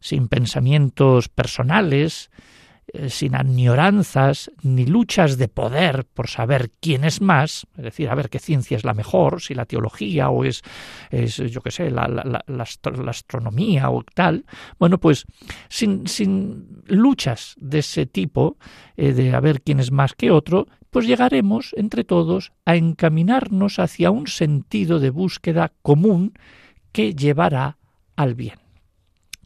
sin 0.00 0.28
pensamientos 0.28 1.28
personales, 1.28 2.30
sin 3.08 3.34
añoranzas 3.34 4.50
ni 4.62 4.86
luchas 4.86 5.38
de 5.38 5.48
poder 5.48 6.04
por 6.04 6.28
saber 6.28 6.70
quién 6.80 7.04
es 7.04 7.20
más, 7.20 7.66
es 7.76 7.84
decir, 7.84 8.08
a 8.08 8.14
ver 8.14 8.30
qué 8.30 8.38
ciencia 8.38 8.76
es 8.76 8.84
la 8.84 8.94
mejor, 8.94 9.40
si 9.40 9.54
la 9.54 9.66
teología 9.66 10.30
o 10.30 10.44
es, 10.44 10.62
es 11.10 11.36
yo 11.36 11.60
qué 11.60 11.70
sé, 11.70 11.90
la, 11.90 12.08
la, 12.08 12.64
astronomía 13.08 13.90
o 13.90 14.02
tal, 14.14 14.44
bueno, 14.78 14.98
pues 14.98 15.26
sin, 15.68 16.06
sin 16.06 16.82
luchas 16.86 17.54
de 17.58 17.80
ese 17.80 18.06
tipo, 18.06 18.56
eh, 18.96 19.12
de 19.12 19.34
a 19.34 19.40
ver 19.40 19.62
quién 19.62 19.80
es 19.80 19.90
más 19.92 20.14
que 20.14 20.30
otro, 20.30 20.66
pues 20.90 21.06
llegaremos 21.06 21.74
entre 21.76 22.04
todos 22.04 22.52
a 22.64 22.76
encaminarnos 22.76 23.78
hacia 23.78 24.10
un 24.10 24.26
sentido 24.26 24.98
de 24.98 25.10
búsqueda 25.10 25.72
común 25.82 26.34
que 26.92 27.14
llevará 27.14 27.78
al 28.16 28.34
bien. 28.34 28.69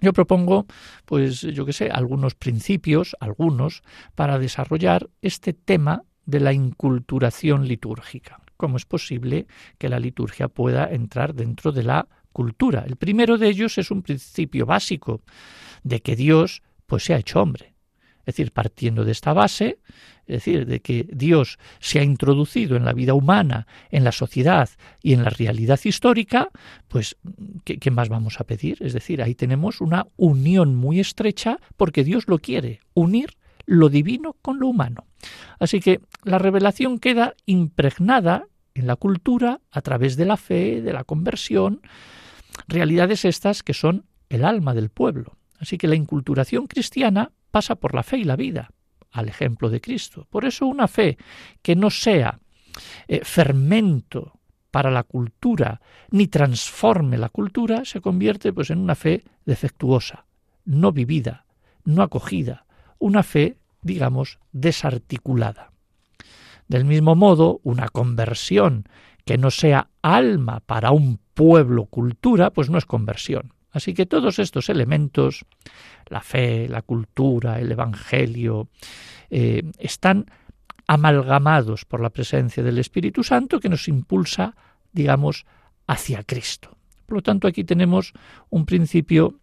Yo 0.05 0.13
propongo, 0.13 0.67
pues 1.07 1.41
yo 1.41 1.65
qué 1.65 1.73
sé, 1.73 1.89
algunos 1.91 2.35
principios, 2.35 3.17
algunos, 3.21 3.83
para 4.15 4.39
desarrollar 4.39 5.09
este 5.23 5.55
tema 5.55 6.03
de 6.27 6.41
la 6.41 6.53
inculturación 6.53 7.67
litúrgica. 7.67 8.39
¿Cómo 8.59 8.77
es 8.77 8.85
posible 8.85 9.47
que 9.79 9.89
la 9.89 9.99
liturgia 9.99 10.49
pueda 10.49 10.93
entrar 10.93 11.35
dentro 11.35 11.73
de 11.73 11.85
la 11.85 12.07
cultura? 12.35 12.85
El 12.87 12.97
primero 12.97 13.39
de 13.39 13.49
ellos 13.49 13.79
es 13.79 13.91
un 13.91 14.03
principio 14.03 14.67
básico 14.67 15.23
de 15.85 16.03
que 16.03 16.17
Dios 16.17 16.63
pues 16.85 17.05
se 17.05 17.15
ha 17.15 17.19
hecho 17.19 17.41
hombre. 17.41 17.74
Es 18.25 18.37
decir, 18.37 18.53
partiendo 18.53 19.05
de 19.05 19.13
esta 19.13 19.33
base, 19.33 19.79
es 20.27 20.37
decir, 20.37 20.67
de 20.67 20.81
que 20.81 21.07
Dios 21.13 21.59
se 21.81 22.01
ha 22.01 22.03
introducido 22.03 22.77
en 22.77 22.85
la 22.85 22.95
vida 22.95 23.13
humana, 23.13 23.67
en 23.91 24.05
la 24.05 24.13
sociedad 24.13 24.71
y 25.03 25.13
en 25.13 25.23
la 25.23 25.31
realidad 25.31 25.79
histórica, 25.85 26.49
pues 26.89 27.17
¿qué, 27.65 27.91
más 27.91 28.09
vamos 28.09 28.41
a 28.41 28.45
pedir? 28.45 28.79
Es 28.81 28.95
decir, 28.95 29.23
ahí 29.23 29.35
tenemos 29.35 29.81
una 29.81 30.07
unión 30.17 30.75
muy 30.75 31.01
estrecha 31.01 31.59
porque 31.77 32.05
Dios 32.05 32.25
lo 32.27 32.39
quiere, 32.39 32.81
unir 32.95 33.37
lo 33.67 33.89
divino 33.91 34.37
con 34.41 34.59
lo 34.59 34.69
humano. 34.69 35.05
Así 35.59 35.81
que 35.81 36.01
la 36.23 36.39
revelación 36.39 36.99
queda 36.99 37.35
impregnada 37.45 38.47
en 38.75 38.87
la 38.87 38.97
cultura 38.97 39.61
a 39.71 39.81
través 39.83 40.17
de 40.17 40.25
la 40.25 40.37
fe, 40.37 40.81
de 40.81 40.93
la 40.93 41.05
conversión, 41.05 41.83
realidades 42.67 43.25
estas 43.25 43.63
que 43.63 43.75
son 43.75 44.07
el 44.29 44.45
alma 44.45 44.75
del 44.75 44.89
pueblo. 44.89 45.37
Así 45.65 45.79
que 45.79 45.89
la 45.89 45.95
inculturación 45.95 46.67
cristiana 46.67 47.33
pasa 47.51 47.77
por 47.77 47.95
la 47.95 48.03
fe 48.03 48.19
y 48.19 48.25
la 48.25 48.37
vida, 48.37 48.71
al 49.11 49.31
ejemplo 49.31 49.71
de 49.71 49.81
Cristo. 49.81 50.27
Por 50.29 50.45
eso 50.45 50.67
una 50.67 50.89
fe 50.89 51.17
que 51.63 51.75
no 51.75 51.89
sea 51.89 52.39
eh, 53.09 53.23
fermento 53.25 54.39
para 54.71 54.91
la 54.91 55.05
cultura 55.05 55.81
ni 56.11 56.27
transforme 56.27 57.17
la 57.17 57.31
cultura 57.31 57.87
se 57.87 58.03
convierte 58.03 58.53
pues 58.53 58.69
en 58.69 58.79
una 58.79 58.95
fe 58.95 59.25
defectuosa, 59.47 60.27
no 60.67 60.93
vivida, 60.93 61.47
no 61.87 62.03
acogida, 62.03 62.67
una 62.99 63.23
fe, 63.23 63.57
digamos, 63.81 64.41
desarticulada. 64.53 65.73
Del 66.69 66.85
mismo 66.85 67.15
modo, 67.15 67.63
una 67.63 67.89
conversión 67.89 68.87
que 69.25 69.39
no 69.39 69.51
sea 69.51 69.89
alma 70.03 70.61
para 70.61 70.91
un 70.91 71.21
pueblo 71.33 71.87
cultura, 71.87 72.51
pues 72.51 72.69
no 72.69 72.77
es 72.77 72.85
conversión. 72.85 73.55
Así 73.75 73.93
que 73.93 74.07
todos 74.07 74.39
estos 74.39 74.69
elementos, 74.69 75.45
la 76.07 76.21
fe, 76.21 76.69
la 76.69 76.81
cultura, 76.81 77.59
el 77.59 77.73
Evangelio, 77.73 78.69
eh, 79.31 79.65
están 79.79 80.27
amalgamados 80.87 81.85
por 81.85 82.01
la 82.01 82.11
presencia 82.11 82.63
del 82.63 82.79
Espíritu 82.79 83.25
Santo 83.25 83.59
que 83.59 83.69
nos 83.69 83.89
impulsa, 83.89 84.55
digamos, 84.93 85.45
hacia 85.89 86.23
Cristo. 86.23 86.79
Por 87.05 87.17
lo 87.17 87.23
tanto, 87.23 87.49
aquí 87.49 87.65
tenemos 87.65 88.13
un 88.49 88.65
principio 88.65 89.41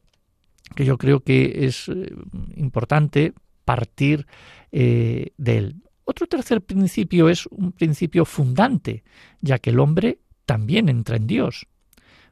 que 0.76 0.86
yo 0.86 0.98
creo 0.98 1.20
que 1.20 1.66
es 1.66 1.90
eh, 1.90 2.16
importante 2.56 3.34
partir 3.66 4.28
eh, 4.72 5.34
de 5.38 5.58
él. 5.58 5.76
Otro 6.06 6.26
tercer 6.26 6.62
principio 6.62 7.28
es 7.28 7.48
un 7.48 7.74
principio 7.74 8.24
fundante, 8.24 9.04
ya 9.42 9.60
que 9.60 9.72
el 9.72 9.80
hombre 9.80 10.20
también 10.46 10.88
entra 10.88 11.18
en 11.18 11.28
Dios. 11.28 11.68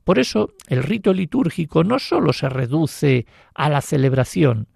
Por 0.10 0.18
eso 0.18 0.56
el 0.66 0.82
rito 0.82 1.14
litúrgico 1.14 1.84
no 1.84 2.00
sólo 2.00 2.34
se 2.34 2.50
reduce 2.50 3.28
a 3.54 3.70
la 3.70 3.80
celebración, 3.80 4.68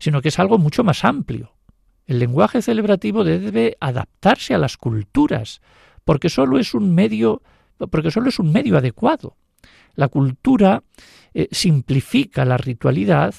sino 0.00 0.20
que 0.20 0.30
es 0.30 0.40
algo 0.40 0.58
mucho 0.58 0.82
más 0.82 1.04
amplio. 1.04 1.54
El 2.08 2.18
lenguaje 2.18 2.60
celebrativo 2.60 3.22
debe 3.22 3.76
adaptarse 3.78 4.52
a 4.52 4.58
las 4.58 4.76
culturas, 4.76 5.60
porque 6.04 6.28
sólo 6.28 6.58
es 6.58 6.74
un 6.74 6.92
medio, 6.92 7.40
porque 7.88 8.10
solo 8.10 8.30
es 8.30 8.40
un 8.40 8.50
medio 8.50 8.76
adecuado. 8.76 9.36
La 9.94 10.08
cultura 10.08 10.82
eh, 11.34 11.46
simplifica 11.52 12.44
la 12.44 12.56
ritualidad 12.56 13.32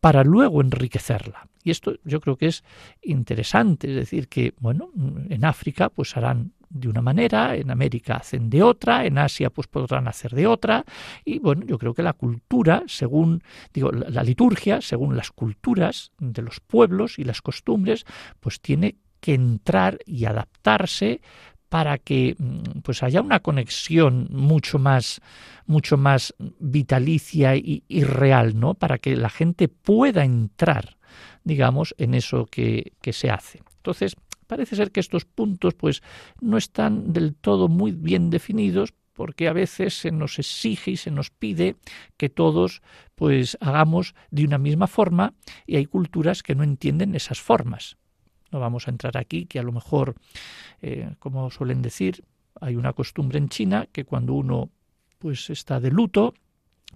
para 0.00 0.24
luego 0.24 0.60
enriquecerla. 0.60 1.48
Y 1.64 1.70
esto 1.70 1.94
yo 2.04 2.20
creo 2.20 2.36
que 2.36 2.48
es 2.48 2.64
interesante, 3.00 3.88
es 3.88 3.96
decir, 3.96 4.28
que, 4.28 4.52
bueno, 4.60 4.90
en 5.30 5.46
África 5.46 5.88
pues 5.88 6.18
harán 6.18 6.52
de 6.70 6.88
una 6.88 7.00
manera, 7.00 7.56
en 7.56 7.70
América 7.70 8.16
hacen 8.16 8.50
de 8.50 8.62
otra, 8.62 9.06
en 9.06 9.18
Asia 9.18 9.50
pues 9.50 9.66
podrán 9.66 10.08
hacer 10.08 10.32
de 10.32 10.46
otra, 10.46 10.84
y 11.24 11.38
bueno, 11.38 11.64
yo 11.66 11.78
creo 11.78 11.94
que 11.94 12.02
la 12.02 12.12
cultura, 12.12 12.82
según, 12.86 13.42
digo, 13.72 13.90
la, 13.90 14.22
liturgia, 14.22 14.80
según 14.80 15.16
las 15.16 15.30
culturas 15.30 16.12
de 16.18 16.42
los 16.42 16.60
pueblos 16.60 17.18
y 17.18 17.24
las 17.24 17.42
costumbres, 17.42 18.04
pues 18.40 18.60
tiene 18.60 18.96
que 19.20 19.34
entrar 19.34 19.98
y 20.06 20.26
adaptarse 20.26 21.20
para 21.68 21.98
que 21.98 22.36
mm, 22.38 22.80
pues 22.82 23.02
haya 23.02 23.20
una 23.20 23.40
conexión 23.40 24.28
mucho 24.30 24.78
más 24.78 25.20
mucho 25.66 25.98
más 25.98 26.34
vitalicia 26.58 27.54
y, 27.56 27.84
y, 27.88 28.04
real, 28.04 28.58
¿no? 28.58 28.72
Para 28.72 28.96
que 28.96 29.16
la 29.16 29.28
gente 29.28 29.68
pueda 29.68 30.24
entrar, 30.24 30.96
digamos, 31.44 31.94
en 31.98 32.14
eso 32.14 32.46
que, 32.46 32.92
que 33.02 33.12
se 33.12 33.30
hace. 33.30 33.60
Entonces, 33.76 34.16
parece 34.48 34.74
ser 34.74 34.90
que 34.90 34.98
estos 34.98 35.24
puntos 35.24 35.74
pues 35.74 36.02
no 36.40 36.56
están 36.56 37.12
del 37.12 37.36
todo 37.36 37.68
muy 37.68 37.92
bien 37.92 38.30
definidos 38.30 38.92
porque 39.12 39.48
a 39.48 39.52
veces 39.52 39.98
se 39.98 40.10
nos 40.10 40.38
exige 40.38 40.92
y 40.92 40.96
se 40.96 41.10
nos 41.10 41.30
pide 41.30 41.76
que 42.16 42.28
todos 42.28 42.82
pues 43.14 43.58
hagamos 43.60 44.14
de 44.30 44.44
una 44.44 44.58
misma 44.58 44.86
forma 44.86 45.34
y 45.66 45.76
hay 45.76 45.86
culturas 45.86 46.42
que 46.42 46.54
no 46.54 46.62
entienden 46.62 47.14
esas 47.14 47.40
formas. 47.40 47.96
No 48.50 48.60
vamos 48.60 48.86
a 48.86 48.90
entrar 48.90 49.16
aquí, 49.16 49.44
que 49.46 49.58
a 49.58 49.62
lo 49.62 49.72
mejor, 49.72 50.14
eh, 50.80 51.14
como 51.18 51.50
suelen 51.50 51.82
decir, 51.82 52.24
hay 52.60 52.76
una 52.76 52.92
costumbre 52.92 53.38
en 53.38 53.48
China 53.48 53.88
que 53.92 54.04
cuando 54.04 54.34
uno 54.34 54.70
pues 55.18 55.50
está 55.50 55.80
de 55.80 55.90
luto, 55.90 56.34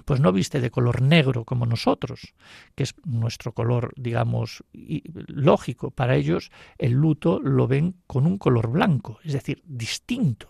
pues 0.04 0.20
no 0.20 0.32
viste 0.32 0.60
de 0.60 0.70
color 0.70 1.02
negro 1.02 1.44
como 1.44 1.66
nosotros, 1.66 2.34
que 2.74 2.84
es 2.84 2.94
nuestro 3.04 3.52
color, 3.52 3.92
digamos, 3.96 4.64
lógico. 4.72 5.90
Para 5.90 6.16
ellos 6.16 6.50
el 6.78 6.92
luto 6.92 7.40
lo 7.40 7.68
ven 7.68 7.96
con 8.06 8.26
un 8.26 8.38
color 8.38 8.70
blanco, 8.70 9.18
es 9.24 9.32
decir, 9.34 9.62
distinto. 9.66 10.48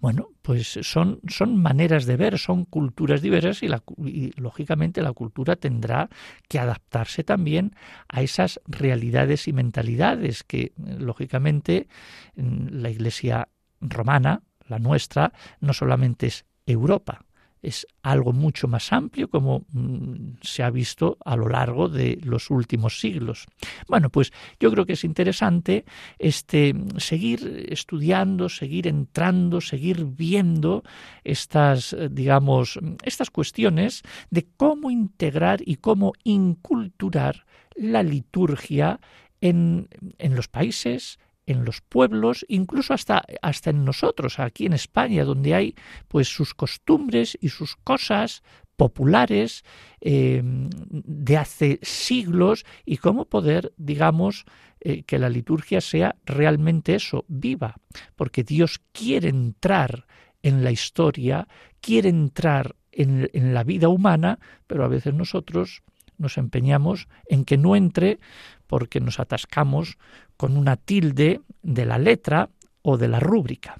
Bueno, 0.00 0.28
pues 0.42 0.78
son, 0.82 1.20
son 1.26 1.56
maneras 1.56 2.06
de 2.06 2.16
ver, 2.16 2.38
son 2.38 2.64
culturas 2.64 3.20
diversas 3.20 3.64
y, 3.64 3.68
la, 3.68 3.82
y 4.04 4.30
lógicamente 4.40 5.02
la 5.02 5.12
cultura 5.12 5.56
tendrá 5.56 6.08
que 6.48 6.60
adaptarse 6.60 7.24
también 7.24 7.74
a 8.08 8.22
esas 8.22 8.60
realidades 8.66 9.48
y 9.48 9.52
mentalidades 9.52 10.44
que 10.44 10.72
lógicamente 10.76 11.88
la 12.36 12.90
Iglesia 12.90 13.48
romana, 13.80 14.42
la 14.68 14.78
nuestra, 14.78 15.32
no 15.60 15.72
solamente 15.72 16.28
es 16.28 16.44
Europa, 16.64 17.24
es 17.62 17.86
algo 18.02 18.32
mucho 18.32 18.68
más 18.68 18.92
amplio 18.92 19.28
como 19.28 19.64
mm, 19.72 20.38
se 20.42 20.62
ha 20.62 20.70
visto 20.70 21.18
a 21.24 21.36
lo 21.36 21.48
largo 21.48 21.88
de 21.88 22.18
los 22.22 22.50
últimos 22.50 23.00
siglos. 23.00 23.46
Bueno, 23.88 24.10
pues 24.10 24.32
yo 24.60 24.70
creo 24.70 24.86
que 24.86 24.94
es 24.94 25.04
interesante 25.04 25.84
este 26.18 26.74
seguir 26.96 27.66
estudiando, 27.68 28.48
seguir 28.48 28.86
entrando, 28.86 29.60
seguir 29.60 30.04
viendo 30.04 30.82
estas 31.24 31.96
digamos 32.10 32.78
estas 33.02 33.30
cuestiones 33.30 34.02
de 34.30 34.46
cómo 34.56 34.90
integrar 34.90 35.60
y 35.64 35.76
cómo 35.76 36.12
inculturar 36.24 37.46
la 37.74 38.02
liturgia 38.02 39.00
en, 39.40 39.88
en 40.18 40.34
los 40.34 40.48
países, 40.48 41.18
en 41.48 41.64
los 41.64 41.80
pueblos, 41.80 42.44
incluso 42.48 42.92
hasta, 42.92 43.24
hasta 43.40 43.70
en 43.70 43.84
nosotros, 43.84 44.38
aquí 44.38 44.66
en 44.66 44.74
España, 44.74 45.24
donde 45.24 45.54
hay 45.54 45.74
pues 46.06 46.28
sus 46.28 46.52
costumbres 46.52 47.38
y 47.40 47.48
sus 47.48 47.74
cosas 47.76 48.42
populares 48.76 49.64
eh, 50.02 50.42
de 50.44 51.36
hace 51.38 51.80
siglos 51.82 52.66
y 52.84 52.98
cómo 52.98 53.24
poder, 53.24 53.72
digamos, 53.78 54.44
eh, 54.80 55.04
que 55.04 55.18
la 55.18 55.30
liturgia 55.30 55.80
sea 55.80 56.16
realmente 56.26 56.94
eso, 56.94 57.24
viva, 57.28 57.76
porque 58.14 58.44
Dios 58.44 58.80
quiere 58.92 59.30
entrar 59.30 60.06
en 60.42 60.62
la 60.62 60.70
historia, 60.70 61.48
quiere 61.80 62.10
entrar 62.10 62.76
en, 62.92 63.30
en 63.32 63.54
la 63.54 63.64
vida 63.64 63.88
humana, 63.88 64.38
pero 64.66 64.84
a 64.84 64.88
veces 64.88 65.14
nosotros 65.14 65.82
nos 66.18 66.38
empeñamos 66.38 67.08
en 67.28 67.44
que 67.44 67.56
no 67.56 67.76
entre 67.76 68.18
porque 68.66 69.00
nos 69.00 69.18
atascamos 69.18 69.98
con 70.36 70.56
una 70.56 70.76
tilde 70.76 71.40
de 71.62 71.84
la 71.86 71.98
letra 71.98 72.50
o 72.82 72.96
de 72.96 73.08
la 73.08 73.20
rúbrica. 73.20 73.76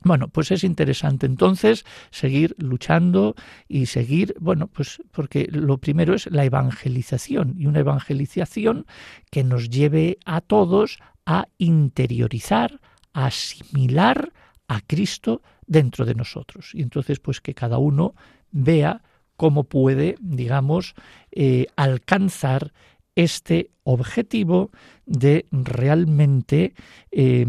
Bueno, 0.00 0.28
pues 0.28 0.52
es 0.52 0.62
interesante 0.62 1.26
entonces 1.26 1.84
seguir 2.10 2.54
luchando 2.58 3.34
y 3.66 3.86
seguir, 3.86 4.34
bueno, 4.38 4.68
pues 4.68 5.02
porque 5.10 5.48
lo 5.50 5.78
primero 5.78 6.14
es 6.14 6.30
la 6.30 6.44
evangelización 6.44 7.54
y 7.58 7.66
una 7.66 7.80
evangelización 7.80 8.86
que 9.30 9.42
nos 9.42 9.70
lleve 9.70 10.18
a 10.24 10.40
todos 10.40 10.98
a 11.26 11.48
interiorizar, 11.58 12.80
a 13.12 13.26
asimilar 13.26 14.32
a 14.68 14.80
Cristo 14.82 15.42
dentro 15.66 16.04
de 16.04 16.14
nosotros. 16.14 16.70
Y 16.74 16.82
entonces, 16.82 17.18
pues 17.18 17.40
que 17.40 17.54
cada 17.54 17.78
uno 17.78 18.14
vea 18.52 19.02
cómo 19.38 19.64
puede, 19.64 20.16
digamos, 20.20 20.94
eh, 21.30 21.66
alcanzar 21.76 22.72
este 23.14 23.70
objetivo 23.84 24.70
de 25.06 25.46
realmente 25.52 26.74
eh, 27.12 27.46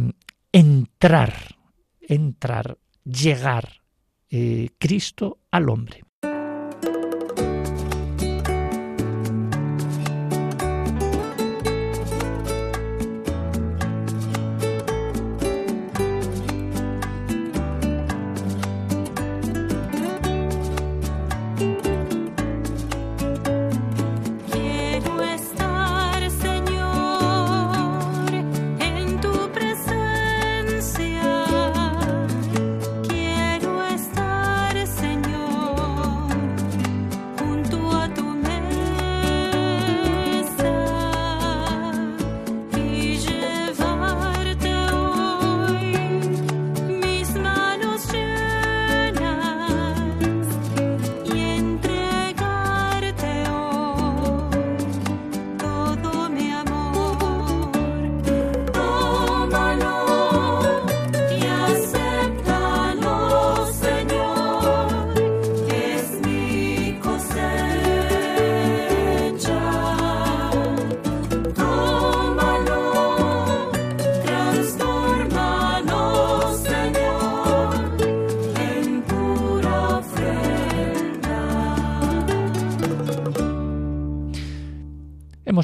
entrar, 0.52 1.34
entrar, 2.00 2.78
llegar 3.04 3.82
eh, 4.30 4.70
Cristo 4.78 5.40
al 5.50 5.70
hombre. 5.70 6.04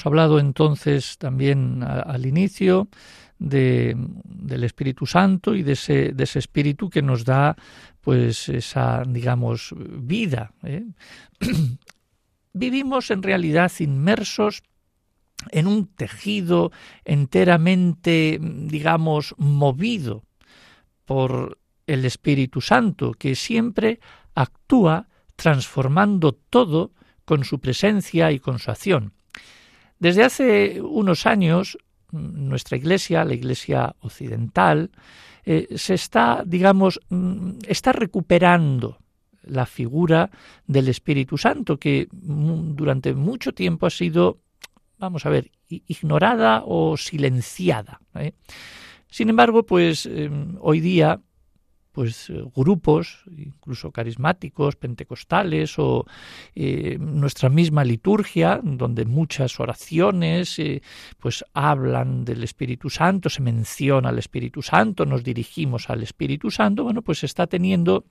Hablado 0.08 0.39
entonces 0.39 1.18
también 1.18 1.84
al 1.84 2.26
inicio 2.26 2.88
de, 3.39 3.95
del 3.97 4.64
Espíritu 4.64 5.06
Santo 5.06 5.56
y 5.56 5.64
de 5.64 5.74
ese, 5.74 6.12
de 6.14 6.24
ese 6.24 6.39
Espíritu 6.39 6.89
que 6.89 7.01
nos 7.01 7.26
da 7.26 7.56
pues 8.01 8.49
esa, 8.49 9.03
digamos, 9.08 9.74
vida. 9.78 10.53
¿eh? 10.64 10.86
Vivimos 12.53 13.12
en 13.12 13.24
realidad 13.24 13.72
inmersos 13.80 14.64
en 15.51 15.68
un 15.68 15.88
tejido 15.88 16.72
enteramente, 17.03 18.39
digamos, 18.41 19.36
movido 19.38 20.24
por 21.06 21.60
el 21.88 22.06
Espíritu 22.06 22.62
Santo, 22.62 23.14
que 23.14 23.36
siempre 23.36 23.99
actúa 24.34 25.08
transformando 25.36 26.34
todo 26.34 26.91
con 27.26 27.43
su 27.43 27.60
presencia 27.60 28.32
y 28.32 28.39
con 28.39 28.60
su 28.60 28.72
acción. 28.72 29.14
Desde 30.00 30.24
hace 30.24 30.82
unos 30.82 31.26
años, 31.26 31.78
nuestra 32.12 32.78
iglesia, 32.78 33.26
la 33.26 33.34
iglesia 33.34 33.96
occidental, 34.00 34.91
eh, 35.46 35.68
se 35.78 35.93
está, 35.93 36.43
digamos, 36.46 37.00
mm, 37.10 37.60
está 37.68 37.91
recuperando 37.91 38.98
la 39.43 39.66
figura 39.66 40.30
del 40.66 40.88
Espíritu 40.88 41.38
Santo, 41.38 41.78
que 41.78 42.08
durante 42.12 43.14
mucho 43.14 43.54
tiempo 43.54 43.86
ha 43.86 43.91
sido, 43.91 44.39
vamos 44.98 45.26
a 45.26 45.30
ver, 45.30 45.52
ignorada 45.70 46.64
o 46.66 46.98
silenciada. 46.98 48.02
¿eh? 48.16 48.34
Sin 49.10 49.30
embargo, 49.30 49.64
pues 49.64 50.08
em, 50.08 50.58
hoy 50.60 50.80
día 50.80 51.22
pues 51.96 52.30
eh, 52.30 52.43
grupos, 52.54 53.24
incluso 53.38 53.89
carismáticos, 53.89 54.76
pentecostales 54.76 55.80
o 55.80 56.06
eh, 56.54 56.98
nuestra 57.00 57.48
misma 57.48 57.86
liturgia, 57.86 58.60
donde 58.62 59.06
muchas 59.06 59.62
oraciones 59.62 60.60
eh, 60.60 60.82
pues 61.20 61.46
hablan 61.54 62.26
del 62.26 62.43
Espíritu 62.43 62.89
Santo, 62.89 63.30
se 63.30 63.41
menciona 63.41 64.10
al 64.10 64.20
Espíritu 64.20 64.62
Santo, 64.62 65.06
nos 65.06 65.24
dirigimos 65.24 65.89
al 65.89 66.04
Espíritu 66.04 66.52
Santo, 66.52 66.84
bueno, 66.84 67.02
pues 67.02 67.24
está 67.24 67.48
teniendo 67.48 68.04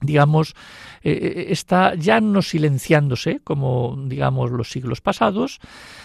digamos, 0.00 0.54
eh, 1.02 1.12
eh, 1.12 1.46
está 1.50 1.94
ya 1.94 2.20
no 2.20 2.42
silenciándose 2.42 3.40
como, 3.40 3.96
digamos, 4.06 4.50
los 4.50 4.70
siglos 4.70 5.00
pasados, 5.00 5.58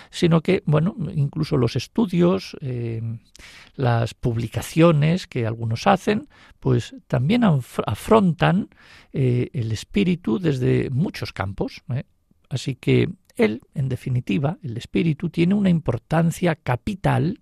sino 0.10 0.42
que, 0.42 0.64
bueno, 0.66 0.96
incluso 1.14 1.58
los 1.58 1.76
estudios, 1.76 2.56
eh, 2.62 3.02
las 3.76 4.14
publicaciones 4.14 5.28
que 5.28 5.46
algunos 5.46 5.88
hacen, 5.88 6.28
pues 6.60 6.96
también 7.08 7.44
afrontan 7.44 8.70
el 9.14 9.72
espíritu 9.72 10.40
desde 10.40 10.90
muchos 10.90 11.34
campos. 11.34 11.82
Así 12.50 12.76
que 12.76 13.10
él, 13.36 13.62
en 13.74 13.90
definitiva, 13.90 14.58
el 14.62 14.78
espíritu 14.78 15.30
tiene 15.30 15.56
una 15.56 15.70
importancia 15.70 16.56
capital 16.56 17.40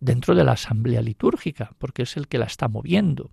dentro 0.00 0.34
de 0.34 0.44
la 0.44 0.52
asamblea 0.52 1.00
litúrgica, 1.00 1.72
porque 1.78 2.02
es 2.02 2.16
el 2.16 2.28
que 2.28 2.38
la 2.38 2.46
está 2.46 2.68
moviendo. 2.68 3.30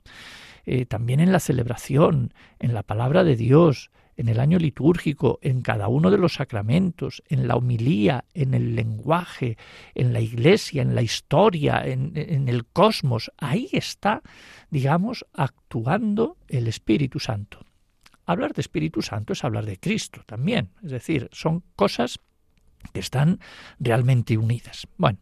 Eh, 0.66 0.86
también 0.86 1.20
en 1.20 1.32
la 1.32 1.40
celebración, 1.40 2.34
en 2.60 2.74
la 2.74 2.84
palabra 2.84 3.24
de 3.24 3.36
Dios, 3.36 3.92
en 4.16 4.30
el 4.30 4.40
año 4.40 4.60
litúrgico, 4.60 5.40
en 5.42 5.62
cada 5.62 5.88
uno 5.88 6.12
de 6.12 6.18
los 6.18 6.36
sacramentos, 6.36 7.24
en 7.28 7.48
la 7.48 7.56
homilía, 7.56 8.26
en 8.34 8.54
el 8.54 8.76
lenguaje, 8.76 9.58
en 9.96 10.14
la 10.14 10.22
iglesia, 10.22 10.82
en 10.82 10.96
la 10.96 11.02
historia, 11.02 11.86
en, 11.86 12.14
en, 12.16 12.48
el 12.48 12.66
cosmos. 12.66 13.32
Ahí 13.38 13.70
está, 13.72 14.22
digamos, 14.70 15.26
actuando 15.34 16.38
el 16.48 16.68
Espíritu 16.68 17.20
Santo. 17.20 17.66
Hablar 18.26 18.54
de 18.54 18.62
Espíritu 18.62 19.02
Santo 19.02 19.34
es 19.34 19.44
hablar 19.44 19.66
de 19.66 19.80
Cristo 19.80 20.22
también, 20.26 20.70
es 20.84 20.92
decir, 20.92 21.28
son 21.32 21.64
cosas 21.76 22.20
que 22.94 23.00
están 23.00 23.40
realmente 23.80 24.38
unidas. 24.38 24.88
Bueno, 24.98 25.20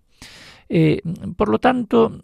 eh, 0.74 1.02
por 1.36 1.50
lo 1.50 1.60
tanto, 1.60 2.18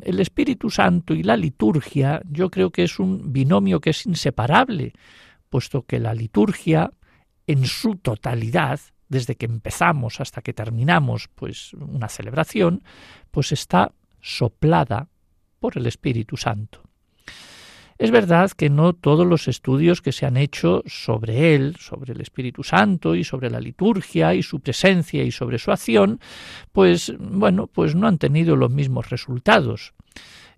el 0.00 0.20
Espíritu 0.20 0.70
Santo 0.70 1.12
y 1.12 1.22
la 1.22 1.36
liturgia 1.36 2.22
yo 2.30 2.50
creo 2.50 2.70
que 2.70 2.84
es 2.84 2.98
un 2.98 3.30
binomio 3.30 3.78
que 3.78 3.90
es 3.90 4.06
inseparable, 4.06 4.94
puesto 5.50 5.82
que 5.82 6.00
la 6.00 6.14
liturgia 6.14 6.90
en 7.46 7.66
su 7.66 7.96
totalidad, 7.96 8.80
desde 9.10 9.34
que 9.34 9.44
empezamos 9.44 10.18
hasta 10.18 10.40
que 10.40 10.54
terminamos 10.54 11.28
pues 11.34 11.74
una 11.74 12.08
celebración, 12.08 12.82
pues 13.30 13.52
está 13.52 13.92
soplada 14.22 15.08
por 15.58 15.76
el 15.76 15.86
Espíritu 15.86 16.38
Santo. 16.38 16.80
Es 18.00 18.10
verdad 18.10 18.50
que 18.52 18.70
no 18.70 18.94
todos 18.94 19.26
los 19.26 19.46
estudios 19.46 20.00
que 20.00 20.12
se 20.12 20.24
han 20.24 20.38
hecho 20.38 20.82
sobre 20.86 21.54
él, 21.54 21.76
sobre 21.78 22.14
el 22.14 22.22
Espíritu 22.22 22.62
Santo 22.62 23.14
y 23.14 23.24
sobre 23.24 23.50
la 23.50 23.60
liturgia 23.60 24.32
y 24.32 24.42
su 24.42 24.60
presencia 24.60 25.22
y 25.22 25.30
sobre 25.30 25.58
su 25.58 25.70
acción, 25.70 26.18
pues 26.72 27.12
bueno, 27.18 27.66
pues 27.66 27.94
no 27.94 28.06
han 28.06 28.16
tenido 28.16 28.56
los 28.56 28.70
mismos 28.70 29.10
resultados. 29.10 29.92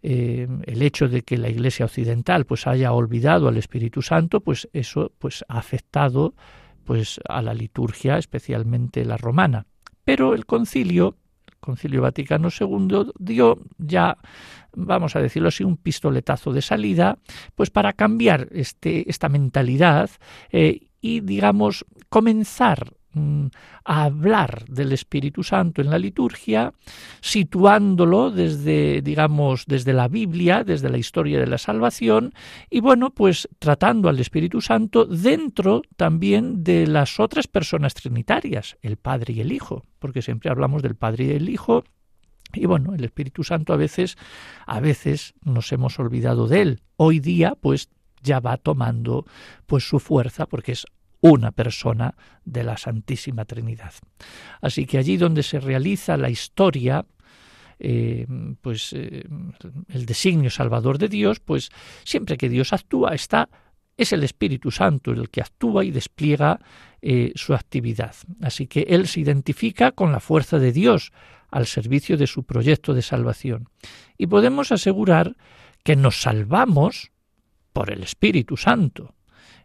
Eh, 0.05 0.47
el 0.67 0.83
hecho 0.83 1.09
de 1.09 1.23
que 1.23 1.37
la 1.37 1.49
Iglesia 1.49 1.87
occidental 1.87 2.47
pues 2.47 2.69
haya 2.69 2.93
olvidado 2.93 3.49
al 3.49 3.57
Espíritu 3.57 4.03
Santo, 4.03 4.41
pues 4.41 4.69
eso 4.73 5.11
pues 5.19 5.45
ha 5.49 5.59
afectado 5.59 6.35
pues 6.85 7.19
a 7.29 7.43
la 7.43 7.55
liturgia, 7.55 8.19
especialmente 8.19 9.05
la 9.05 9.17
romana. 9.17 9.67
Pero 10.05 10.35
el 10.35 10.47
concilio 10.47 11.17
Concilio 11.63 12.03
Vaticano 12.03 12.49
II 12.49 13.13
dio 13.19 13.61
ya, 13.79 14.19
vamos 14.75 15.15
a 15.15 15.21
decirlo 15.21 15.49
así, 15.49 15.63
un 15.63 15.77
pistoletazo 15.77 16.53
de 16.53 16.61
salida, 16.61 17.19
pues 17.55 17.71
para 17.71 17.93
cambiar 17.93 18.49
este, 18.51 19.09
esta 19.09 19.29
mentalidad 19.29 20.11
eh, 20.51 20.89
y, 21.01 21.21
digamos, 21.21 21.87
comenzar 22.09 22.95
a 23.85 24.05
hablar 24.05 24.65
del 24.69 24.93
Espíritu 24.93 25.43
Santo 25.43 25.81
en 25.81 25.91
la 25.91 25.99
liturgia, 25.99 26.73
situándolo 27.21 28.31
desde, 28.31 29.03
digamos, 29.03 29.65
desde 29.67 29.93
la 29.93 30.09
Biblia, 30.09 30.65
desde 30.65 30.89
la 30.89 30.99
historia 30.99 31.39
de 31.39 31.47
la 31.47 31.59
salvación, 31.59 32.33
y 32.71 32.81
bueno, 32.81 33.11
pues 33.11 33.49
tratando 33.59 34.09
al 34.09 34.19
Espíritu 34.19 34.61
Santo 34.61 35.05
dentro 35.05 35.83
también 35.97 36.65
de 36.65 36.87
las 36.87 37.21
otras 37.21 37.47
personas 37.47 37.95
trinitarias, 37.95 38.77
el 38.83 38.97
Padre 38.97 39.35
y 39.35 39.41
el 39.41 39.53
Hijo, 39.53 39.85
porque 39.99 40.23
siempre 40.23 40.51
hablamos 40.51 40.83
del 40.83 40.95
Padre 40.95 41.25
y 41.25 41.29
del 41.29 41.49
Hijo, 41.49 41.85
y 42.55 42.67
bueno, 42.67 42.95
el 42.95 43.05
Espíritu 43.05 43.45
Santo 43.45 43.73
a 43.73 43.77
veces, 43.77 44.17
a 44.67 44.81
veces 44.81 45.35
nos 45.43 45.73
hemos 45.73 45.99
olvidado 45.99 46.49
de 46.49 46.63
él. 46.63 46.81
Hoy 46.97 47.19
día, 47.19 47.55
pues 47.59 47.89
ya 48.23 48.41
va 48.41 48.57
tomando 48.57 49.25
pues 49.67 49.89
su 49.89 49.99
fuerza 49.99 50.47
porque 50.47 50.73
es 50.73 50.87
una 51.23 51.53
persona 51.53 52.15
de 52.45 52.65
la 52.65 52.77
Santísima 52.77 53.47
Trinidad. 53.47 53.95
Así 54.61 54.85
que 54.85 54.99
allí 54.99 55.17
donde 55.17 55.43
se 55.43 55.61
realiza 55.61 56.17
la 56.17 56.29
historia, 56.29 57.07
eh, 57.79 58.27
pues 58.61 58.93
eh, 58.93 59.25
el 59.89 60.05
designio 60.05 60.51
salvador 60.51 60.99
de 60.99 61.09
Dios, 61.09 61.41
pues 61.41 61.71
siempre 62.05 62.37
que 62.37 62.49
Dios 62.49 62.73
actúa 62.73 63.15
está 63.15 63.49
es 63.97 64.13
el 64.13 64.25
Espíritu 64.25 64.71
Santo 64.71 65.13
el 65.13 65.31
que 65.31 65.43
actúa 65.43 65.85
y 65.85 65.91
despliega 65.91 66.59
eh, 67.01 67.33
su 67.35 67.55
actividad. 67.55 68.15
Así 68.41 68.67
que 68.67 68.81
Él 68.89 69.07
se 69.07 69.21
identifica 69.21 69.93
con 69.93 70.13
la 70.13 70.21
fuerza 70.21 70.59
de 70.59 70.73
Dios 70.73 71.13
al 71.51 71.67
servicio 71.67 72.17
de 72.17 72.27
su 72.27 72.45
proyecto 72.45 72.95
de 72.95 73.03
salvación. 73.03 73.69
Y 74.17 74.27
podemos 74.27 74.73
asegurar 74.73 75.37
que 75.85 75.95
nos 75.95 76.23
salvamos 76.23 77.13
por 77.73 77.93
el 77.93 78.03
Espíritu 78.03 78.57
Santo 78.57 79.15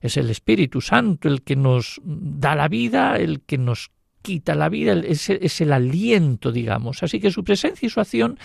es 0.02 0.18
el 0.18 0.30
Espíritu 0.30 0.82
Santo 0.82 1.28
el 1.28 1.42
que 1.42 1.56
nos 1.56 2.02
da 2.04 2.56
la 2.56 2.68
vida, 2.68 3.18
el 3.18 3.42
que 3.42 3.58
nos 3.58 3.92
quita 4.22 4.56
la 4.56 4.68
vida, 4.68 4.94
es, 4.94 5.30
es, 5.30 5.62
el 5.62 5.72
aliento, 5.72 6.52
digamos. 6.52 7.02
Así 7.02 7.20
que 7.20 7.32
su 7.32 7.44
presencia 7.44 7.86
y 7.86 7.90
su 7.90 8.02
acción 8.02 8.38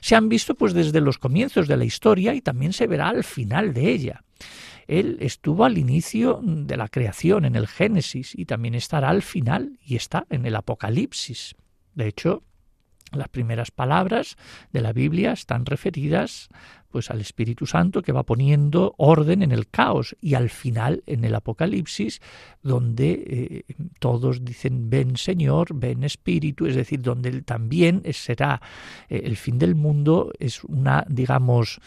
se 0.00 0.14
han 0.14 0.28
visto 0.28 0.54
pues 0.54 0.74
desde 0.74 1.00
los 1.00 1.18
comienzos 1.18 1.66
de 1.66 1.76
la 1.76 1.84
historia 1.84 2.34
y 2.34 2.42
también 2.42 2.72
se 2.72 2.86
verá 2.86 3.08
al 3.08 3.24
final 3.24 3.72
de 3.72 3.90
ella. 3.90 4.24
Él 4.86 5.18
estuvo 5.20 5.64
al 5.64 5.78
inicio 5.78 6.40
de 6.42 6.76
la 6.76 6.88
creación, 6.88 7.44
en 7.44 7.54
el 7.54 7.68
Génesis, 7.68 8.32
y 8.36 8.44
también 8.44 8.74
estará 8.74 9.08
al 9.08 9.22
final, 9.22 9.78
y 9.80 9.94
está 9.94 10.26
en 10.30 10.46
el 10.46 10.56
Apocalipsis. 10.56 11.54
De 11.94 12.08
hecho, 12.08 12.42
las 13.12 13.28
primeras 13.28 13.70
palabras 13.70 14.36
de 14.72 14.80
la 14.80 14.92
Biblia 14.92 15.32
están 15.32 15.64
referidas 15.64 16.48
pues 16.90 17.10
al 17.10 17.20
Espíritu 17.20 17.66
Santo 17.66 18.02
que 18.02 18.12
va 18.12 18.24
poniendo 18.24 18.94
orden 18.98 19.42
en 19.42 19.52
el 19.52 19.68
caos 19.68 20.16
y 20.20 20.34
al 20.34 20.50
final 20.50 21.02
en 21.06 21.24
el 21.24 21.34
Apocalipsis 21.34 22.20
donde 22.62 23.64
eh, 23.68 23.74
todos 23.98 24.44
dicen 24.44 24.90
ven 24.90 25.16
Señor, 25.16 25.74
ven 25.74 26.04
Espíritu, 26.04 26.66
es 26.66 26.74
decir, 26.74 27.00
donde 27.00 27.28
él 27.28 27.44
también 27.44 28.02
será 28.12 28.60
eh, 29.08 29.22
el 29.24 29.36
fin 29.36 29.58
del 29.58 29.74
mundo 29.74 30.32
es 30.38 30.64
una 30.64 31.04
digamos 31.08 31.80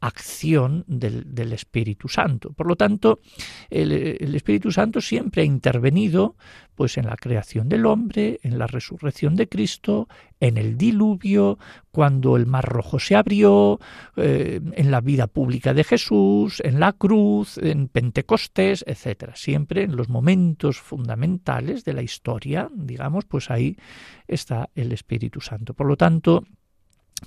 acción 0.00 0.84
del, 0.86 1.52
Espíritu 1.52 2.08
Santo. 2.08 2.52
Por 2.52 2.66
lo 2.66 2.76
tanto, 2.76 3.20
el, 3.68 4.34
Espíritu 4.34 4.72
Santo 4.72 5.00
siempre 5.00 5.42
ha 5.42 5.44
intervenido 5.44 6.36
pues 6.74 6.96
en 6.96 7.04
la 7.04 7.16
creación 7.16 7.68
del 7.68 7.84
hombre, 7.84 8.40
en 8.42 8.58
la 8.58 8.66
resurrección 8.66 9.36
de 9.36 9.50
Cristo, 9.50 10.08
en 10.40 10.56
el 10.56 10.78
diluvio, 10.78 11.58
cuando 11.90 12.36
el 12.36 12.46
mar 12.46 12.64
rojo 12.64 12.98
se 12.98 13.16
abrió, 13.16 13.78
eh, 14.16 14.60
en 14.72 14.90
la 14.90 15.02
vida 15.02 15.26
pública 15.26 15.74
de 15.74 15.84
Jesús, 15.84 16.62
en 16.64 16.80
la 16.80 16.94
cruz, 16.94 17.58
en 17.58 17.88
Pentecostés, 17.88 18.82
etcétera. 18.86 19.36
Siempre 19.36 19.82
en 19.82 19.94
los 19.94 20.08
momentos 20.08 20.80
fundamentales 20.80 21.84
de 21.84 21.92
la 21.92 22.02
historia, 22.02 22.70
digamos, 22.74 23.26
pues 23.26 23.50
ahí 23.50 23.76
está 24.26 24.70
el 24.74 24.92
Espíritu 24.92 25.42
Santo. 25.42 25.74
Por 25.74 25.86
lo 25.86 25.98
tanto, 25.98 26.44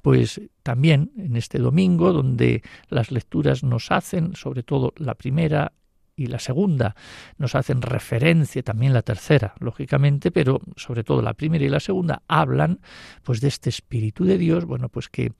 pues 0.02 0.42
también 0.64 1.12
en 1.18 1.36
este 1.36 1.60
domingo, 1.60 2.14
donde 2.14 2.64
las 2.90 3.12
lecturas 3.12 3.64
nos 3.64 3.92
hacen, 3.92 4.36
sobre 4.36 4.64
todo 4.64 4.94
la 4.98 5.16
primera 5.16 5.74
y 6.16 6.28
la 6.28 6.40
segunda, 6.40 6.96
nos 7.38 7.56
hacen 7.56 7.82
referencia, 7.82 8.62
también 8.62 8.94
la 8.94 9.02
tercera, 9.02 9.56
lógicamente, 9.60 10.32
pero 10.32 10.62
sobre 10.76 11.04
todo 11.04 11.22
la 11.22 11.34
primera 11.34 11.66
y 11.66 11.70
la 11.70 11.80
segunda 11.80 12.22
hablan 12.28 12.80
pues 13.24 13.42
de 13.42 13.48
este 13.48 13.70
Espíritu 13.70 14.24
de 14.24 14.38
Dios, 14.38 14.66
bueno, 14.66 14.90
pues 14.90 15.10
que, 15.10 15.34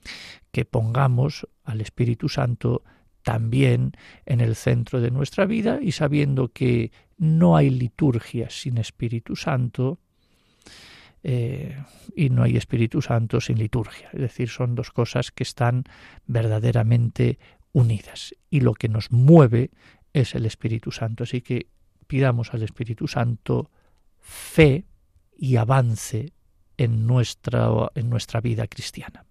que 0.50 0.64
pongamos 0.64 1.46
al 1.62 1.80
Espíritu 1.80 2.28
Santo 2.28 2.82
también 3.22 3.92
en 4.26 4.40
el 4.40 4.54
centro 4.54 5.00
de 5.00 5.10
nuestra 5.10 5.46
vida 5.46 5.78
y 5.80 5.92
sabiendo 5.92 6.48
que 6.48 6.92
no 7.16 7.56
hay 7.56 7.70
liturgia 7.70 8.50
sin 8.50 8.78
Espíritu 8.78 9.36
Santo, 9.36 9.98
eh, 11.26 11.82
y 12.14 12.28
no 12.28 12.42
hay 12.42 12.58
Espíritu 12.58 13.00
Santo 13.00 13.40
sin 13.40 13.58
liturgia. 13.58 14.10
Es 14.12 14.20
decir, 14.20 14.50
son 14.50 14.74
dos 14.74 14.90
cosas 14.90 15.32
que 15.32 15.42
están 15.42 15.84
verdaderamente 16.26 17.38
unidas. 17.72 18.34
Y 18.50 18.60
lo 18.60 18.74
que 18.74 18.90
nos 18.90 19.10
mueve 19.10 19.70
es 20.12 20.34
el 20.34 20.44
Espíritu 20.44 20.92
Santo. 20.92 21.24
Así 21.24 21.40
que 21.40 21.68
pidamos 22.06 22.52
al 22.52 22.62
Espíritu 22.62 23.08
Santo 23.08 23.70
fe 24.20 24.84
y 25.36 25.56
avance 25.56 26.34
en 26.76 27.06
nuestra, 27.06 27.70
en 27.94 28.10
nuestra 28.10 28.42
vida 28.42 28.66
cristiana. 28.66 29.24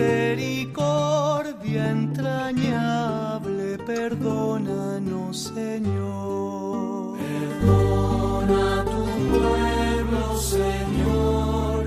Misericordia 0.00 1.90
entrañable, 1.90 3.78
perdónanos, 3.86 5.52
Señor. 5.54 7.18
Perdona 7.18 8.84
tu 8.84 9.04
pueblo, 9.30 10.22
Señor, 10.38 11.84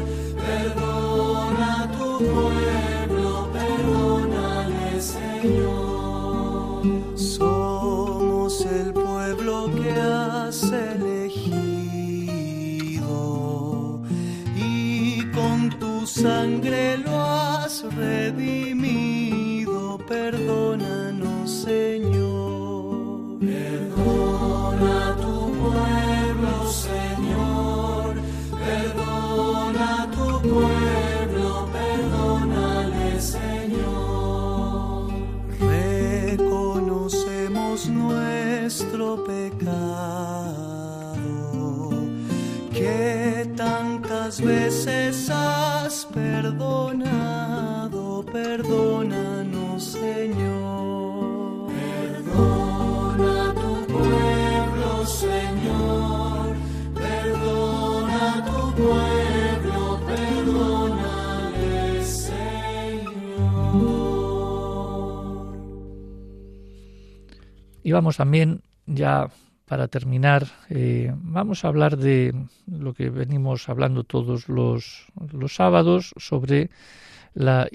perdona 0.48 1.92
tu 1.98 2.10
pueblo, 2.20 3.50
perdónale, 3.52 5.02
Señor. 5.02 6.82
Somos 7.18 8.66
el 8.66 8.94
pueblo 8.94 9.72
que 9.76 9.92
has 9.92 10.64
elegido 10.64 11.62
y 14.56 15.24
con 15.32 15.70
tu 15.80 16.06
sangre 16.06 16.93
Señor. 21.64 23.40
Perdona 23.40 25.16
tu 25.24 25.36
pueblo, 25.62 26.56
Señor. 26.70 28.12
Perdona 28.68 30.12
tu 30.12 30.28
pueblo, 30.42 31.70
perdónale, 31.72 33.16
Señor. 33.22 35.08
Reconocemos 35.58 37.88
nuestro 37.88 39.24
pecado, 39.24 40.52
que 42.74 43.50
tantas 43.56 44.42
veces 44.42 44.63
vamos 67.94 68.18
también 68.18 68.62
ya 68.86 69.30
para 69.66 69.88
terminar, 69.88 70.46
eh, 70.70 71.12
vamos 71.16 71.64
a 71.64 71.70
hablar 71.70 71.98
de 71.98 72.34
lo 72.68 72.94
que 72.94 73.10
venimos 73.10 73.70
hablando 73.70 74.04
todos 74.04 74.50
los, 74.50 75.08
los 75.32 75.56
sábados 75.56 76.14
sobre 76.18 76.70
la, 77.34 77.68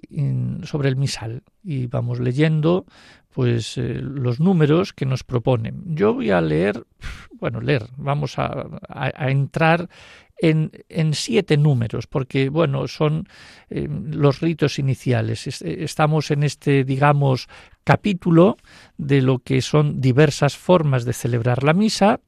sobre 0.62 0.88
el 0.90 0.96
misal 0.96 1.42
y 1.64 1.86
vamos 1.86 2.20
leyendo 2.20 2.84
pues 3.30 3.78
eh, 3.78 4.00
los 4.02 4.38
números 4.40 4.92
que 4.92 5.06
nos 5.06 5.24
proponen. 5.24 5.82
Yo 5.94 6.14
voy 6.14 6.30
a 6.30 6.40
leer, 6.40 6.84
bueno, 7.40 7.60
leer, 7.60 7.86
vamos 7.96 8.38
a, 8.38 8.66
a- 8.88 9.30
entrar 9.30 9.88
en, 10.40 10.70
en 10.88 11.14
siete 11.14 11.56
números, 11.56 12.06
porque 12.06 12.48
bueno, 12.48 12.86
son 12.88 13.28
eh, 13.70 13.88
los 13.90 14.40
ritos 14.40 14.78
iniciales. 14.78 15.46
Es- 15.46 15.62
Estamos 15.62 16.30
en 16.30 16.42
este, 16.44 16.84
digamos, 16.84 17.48
capítulo 17.88 18.58
de 18.98 19.22
lo 19.22 19.38
que 19.38 19.62
son 19.62 20.02
diversas 20.02 20.58
formas 20.58 21.06
de 21.06 21.14
celebrar 21.14 21.64
la 21.64 21.72
misa. 21.72 22.20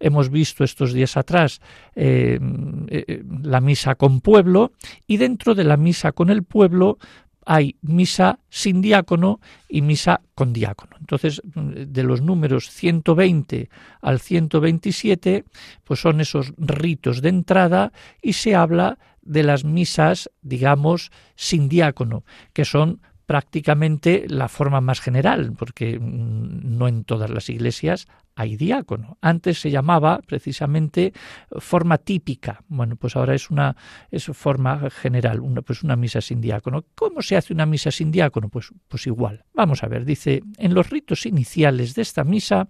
Hemos 0.00 0.28
visto 0.28 0.64
estos 0.64 0.92
días 0.92 1.16
atrás 1.16 1.60
eh, 1.94 2.40
eh, 2.88 3.22
la 3.40 3.60
misa 3.60 3.94
con 3.94 4.20
pueblo 4.20 4.72
y 5.06 5.18
dentro 5.18 5.54
de 5.54 5.62
la 5.62 5.76
misa 5.76 6.10
con 6.10 6.30
el 6.30 6.42
pueblo 6.42 6.98
hay 7.46 7.76
misa 7.80 8.40
sin 8.50 8.82
diácono 8.82 9.38
y 9.68 9.82
misa 9.82 10.20
con 10.34 10.52
diácono. 10.52 10.96
Entonces, 10.98 11.40
de 11.44 12.02
los 12.02 12.20
números 12.20 12.68
120 12.70 13.68
al 14.02 14.18
127, 14.18 15.44
pues 15.84 16.00
son 16.00 16.22
esos 16.22 16.54
ritos 16.58 17.22
de 17.22 17.28
entrada 17.28 17.92
y 18.20 18.32
se 18.32 18.56
habla 18.56 18.98
de 19.22 19.44
las 19.44 19.62
misas, 19.62 20.28
digamos, 20.42 21.12
sin 21.36 21.68
diácono, 21.68 22.24
que 22.52 22.64
son 22.64 23.00
prácticamente 23.26 24.26
la 24.28 24.48
forma 24.48 24.80
más 24.80 25.00
general, 25.00 25.52
porque 25.56 25.98
mm, 25.98 26.76
no 26.76 26.88
en 26.88 27.04
todas 27.04 27.30
las 27.30 27.48
iglesias 27.48 28.06
hay 28.36 28.56
diácono. 28.56 29.16
Antes 29.20 29.60
se 29.60 29.70
llamaba 29.70 30.20
precisamente 30.26 31.12
forma 31.58 31.98
típica. 31.98 32.62
Bueno, 32.68 32.96
pues 32.96 33.16
ahora 33.16 33.34
es 33.34 33.50
una 33.50 33.76
es 34.10 34.24
forma 34.26 34.90
general, 34.90 35.40
una, 35.40 35.62
pues 35.62 35.82
una 35.82 35.96
misa 35.96 36.20
sin 36.20 36.40
diácono. 36.40 36.84
¿Cómo 36.94 37.22
se 37.22 37.36
hace 37.36 37.52
una 37.52 37.66
misa 37.66 37.90
sin 37.90 38.10
diácono? 38.10 38.48
Pues, 38.48 38.72
pues 38.88 39.06
igual. 39.06 39.44
Vamos 39.54 39.82
a 39.84 39.88
ver, 39.88 40.04
dice, 40.04 40.42
en 40.58 40.74
los 40.74 40.90
ritos 40.90 41.26
iniciales 41.26 41.94
de 41.94 42.02
esta 42.02 42.24
misa 42.24 42.68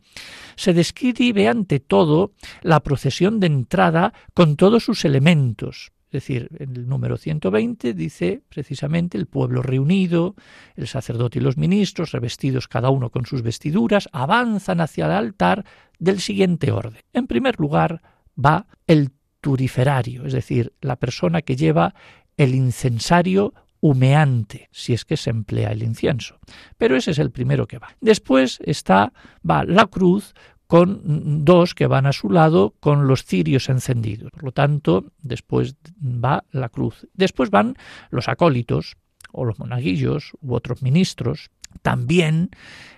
se 0.57 0.75
describe 0.75 1.49
ante 1.49 1.81
todo 1.81 2.33
la 2.63 2.81
procesión 2.81 3.41
de 3.41 3.47
entrada 3.47 4.13
con 4.35 4.57
todos 4.57 4.85
sus 4.85 5.05
elementos. 5.05 5.94
Decir, 6.15 6.49
en 6.61 6.77
el 6.77 6.87
número 6.87 7.17
120 7.17 7.93
dice 7.93 8.41
precisamente 8.49 9.19
el 9.19 9.27
pueblo 9.27 9.63
reunido, 9.63 10.37
el 10.77 10.87
sacerdote 10.87 11.41
y 11.41 11.43
los 11.43 11.57
ministros, 11.57 12.13
revestidos 12.13 12.69
cada 12.69 12.89
uno 12.91 13.11
con 13.11 13.27
sus 13.27 13.43
vestiduras, 13.43 14.09
avanzan 14.13 14.81
hacia 14.81 15.07
el 15.07 15.11
altar 15.11 15.65
del 15.99 16.21
siguiente 16.21 16.71
orden. 16.71 17.03
En 17.13 17.27
primer 17.27 17.59
lugar 17.59 18.01
va 18.39 18.69
el 18.87 19.11
turiferario, 19.41 20.25
es 20.25 20.33
decir, 20.33 20.73
la 20.81 20.95
persona 20.95 21.43
que 21.43 21.57
lleva 21.57 21.97
el 22.37 22.55
incensario 22.55 23.53
humeante, 23.81 24.69
si 24.71 24.93
es 24.93 25.05
que 25.05 25.17
se 25.17 25.31
emplea 25.31 25.73
el 25.73 25.83
incienso. 25.83 26.39
Pero 26.79 26.95
ese 26.95 27.11
es 27.11 27.19
el 27.19 27.33
primero 27.33 27.67
que 27.67 27.79
va. 27.79 27.97
Después 28.01 28.61
está 28.65 29.13
va 29.43 29.65
la 29.65 29.87
cruz 29.87 30.33
con 30.67 31.45
dos 31.45 31.75
que 31.75 31.87
van 31.87 32.07
a 32.07 32.13
su 32.13 32.31
lado 32.31 32.75
con 32.81 33.07
los 33.07 33.25
cirios 33.25 33.69
encendidos. 33.69 34.31
Por 34.33 34.45
lo 34.45 34.53
tanto, 34.53 35.05
después 35.23 35.77
va 36.03 36.45
la 36.51 36.69
cruz. 36.69 37.07
Después 37.15 37.51
van 37.51 37.77
los 38.11 38.29
acólitos 38.29 38.97
o 39.33 39.45
los 39.45 39.59
monaguillos 39.59 40.33
u 40.41 40.55
otros 40.55 40.83
ministros. 40.83 41.51
También 41.83 42.51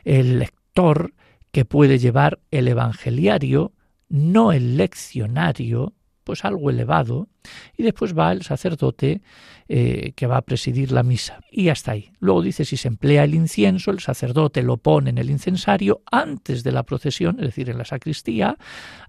el 0.04 0.38
lector 0.38 1.14
que 1.50 1.64
puede 1.64 1.98
llevar 1.98 2.38
el 2.50 2.68
evangeliario, 2.68 3.72
no 4.08 4.52
el 4.52 4.76
leccionario, 4.76 5.94
pues 6.22 6.44
algo 6.44 6.70
elevado, 6.70 7.28
y 7.76 7.82
después 7.82 8.16
va 8.16 8.32
el 8.32 8.42
sacerdote 8.42 9.22
eh, 9.68 10.12
que 10.14 10.28
va 10.28 10.36
a 10.36 10.42
presidir 10.42 10.92
la 10.92 11.02
misa. 11.02 11.40
Y 11.50 11.70
hasta 11.70 11.90
ahí. 11.90 12.12
Luego 12.20 12.40
dice, 12.40 12.64
si 12.64 12.76
se 12.76 12.86
emplea 12.86 13.24
el 13.24 13.34
incienso, 13.34 13.90
el 13.90 13.98
sacerdote 13.98 14.62
lo 14.62 14.76
pone 14.76 15.10
en 15.10 15.18
el 15.18 15.28
incensario 15.28 16.02
antes 16.10 16.62
de 16.62 16.70
la 16.70 16.84
procesión, 16.84 17.36
es 17.40 17.46
decir, 17.46 17.68
en 17.68 17.78
la 17.78 17.84
sacristía, 17.84 18.56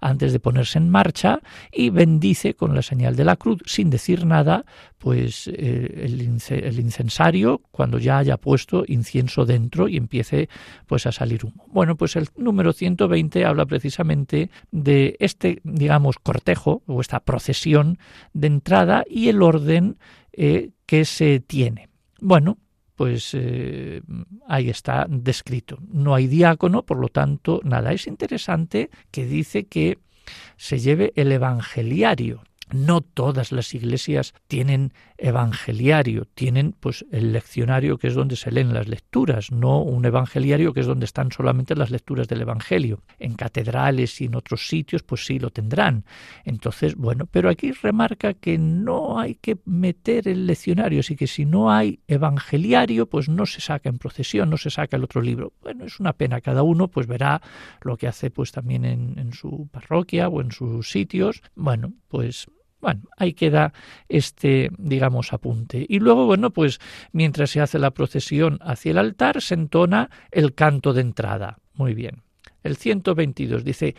antes 0.00 0.32
de 0.32 0.40
ponerse 0.40 0.78
en 0.78 0.90
marcha, 0.90 1.40
y 1.70 1.90
bendice 1.90 2.54
con 2.54 2.74
la 2.74 2.82
señal 2.82 3.14
de 3.14 3.24
la 3.24 3.36
cruz, 3.36 3.60
sin 3.66 3.88
decir 3.88 4.26
nada, 4.26 4.64
pues 4.98 5.46
eh, 5.46 6.02
el, 6.04 6.40
el 6.50 6.80
incensario 6.80 7.62
cuando 7.70 7.98
ya 7.98 8.18
haya 8.18 8.36
puesto 8.36 8.84
incienso 8.86 9.46
dentro 9.46 9.86
y 9.86 9.96
empiece 9.96 10.48
pues 10.86 11.06
a 11.06 11.12
salir 11.12 11.44
humo. 11.44 11.66
Bueno, 11.68 11.96
pues 11.96 12.16
el 12.16 12.28
número 12.36 12.72
120 12.72 13.44
habla 13.44 13.64
precisamente 13.66 14.50
de 14.72 15.16
este, 15.20 15.60
digamos, 15.62 16.16
cortejo 16.18 16.82
o 16.86 17.00
esta 17.00 17.20
procesión 17.20 17.98
de 18.32 18.46
entrada 18.46 19.04
y 19.08 19.28
el 19.28 19.42
orden 19.42 19.98
eh, 20.32 20.70
que 20.86 21.04
se 21.04 21.40
tiene. 21.40 21.88
Bueno, 22.20 22.58
pues 22.94 23.30
eh, 23.34 24.02
ahí 24.48 24.70
está 24.70 25.06
descrito. 25.08 25.78
No 25.88 26.14
hay 26.14 26.26
diácono, 26.26 26.84
por 26.84 26.98
lo 26.98 27.08
tanto, 27.08 27.60
nada. 27.62 27.92
Es 27.92 28.06
interesante 28.06 28.90
que 29.10 29.24
dice 29.24 29.66
que 29.66 29.98
se 30.56 30.78
lleve 30.78 31.12
el 31.14 31.30
evangeliario. 31.32 32.42
No 32.72 33.00
todas 33.00 33.52
las 33.52 33.74
iglesias 33.74 34.34
tienen 34.46 34.92
evangeliario, 35.16 36.26
tienen 36.34 36.74
pues 36.78 37.04
el 37.10 37.32
leccionario 37.32 37.98
que 37.98 38.08
es 38.08 38.14
donde 38.14 38.36
se 38.36 38.52
leen 38.52 38.72
las 38.72 38.88
lecturas, 38.88 39.50
no 39.50 39.82
un 39.82 40.04
evangeliario 40.04 40.72
que 40.72 40.80
es 40.80 40.86
donde 40.86 41.06
están 41.06 41.32
solamente 41.32 41.74
las 41.74 41.90
lecturas 41.90 42.28
del 42.28 42.42
evangelio. 42.42 43.02
En 43.18 43.34
catedrales 43.34 44.20
y 44.20 44.26
en 44.26 44.36
otros 44.36 44.68
sitios 44.68 45.02
pues 45.02 45.26
sí 45.26 45.38
lo 45.38 45.50
tendrán. 45.50 46.04
Entonces, 46.44 46.94
bueno, 46.94 47.26
pero 47.26 47.48
aquí 47.50 47.72
remarca 47.72 48.34
que 48.34 48.58
no 48.58 49.18
hay 49.18 49.34
que 49.34 49.58
meter 49.64 50.28
el 50.28 50.46
leccionario, 50.46 51.00
así 51.00 51.16
que 51.16 51.26
si 51.26 51.44
no 51.44 51.70
hay 51.70 52.00
evangeliario, 52.06 53.08
pues 53.08 53.28
no 53.28 53.46
se 53.46 53.60
saca 53.60 53.88
en 53.88 53.98
procesión, 53.98 54.50
no 54.50 54.56
se 54.56 54.70
saca 54.70 54.96
el 54.96 55.04
otro 55.04 55.20
libro. 55.20 55.52
Bueno, 55.62 55.84
es 55.84 55.98
una 56.00 56.12
pena, 56.12 56.40
cada 56.40 56.62
uno 56.62 56.88
pues 56.88 57.06
verá 57.06 57.42
lo 57.82 57.96
que 57.96 58.06
hace 58.06 58.30
pues 58.30 58.52
también 58.52 58.84
en, 58.84 59.18
en 59.18 59.32
su 59.32 59.68
parroquia 59.72 60.28
o 60.28 60.40
en 60.40 60.52
sus 60.52 60.90
sitios. 60.90 61.42
Bueno, 61.54 61.92
pues 62.08 62.48
bueno, 62.80 63.02
ahí 63.16 63.32
queda 63.32 63.72
este, 64.08 64.70
digamos, 64.78 65.32
apunte. 65.32 65.84
Y 65.88 65.98
luego, 65.98 66.26
bueno, 66.26 66.50
pues 66.50 66.78
mientras 67.12 67.50
se 67.50 67.60
hace 67.60 67.78
la 67.78 67.90
procesión 67.90 68.58
hacia 68.62 68.90
el 68.90 68.98
altar, 68.98 69.42
se 69.42 69.54
entona 69.54 70.10
el 70.30 70.54
canto 70.54 70.92
de 70.92 71.00
entrada. 71.00 71.58
Muy 71.74 71.94
bien. 71.94 72.22
el 72.64 72.76
122 72.76 73.64
dice, 73.64 73.94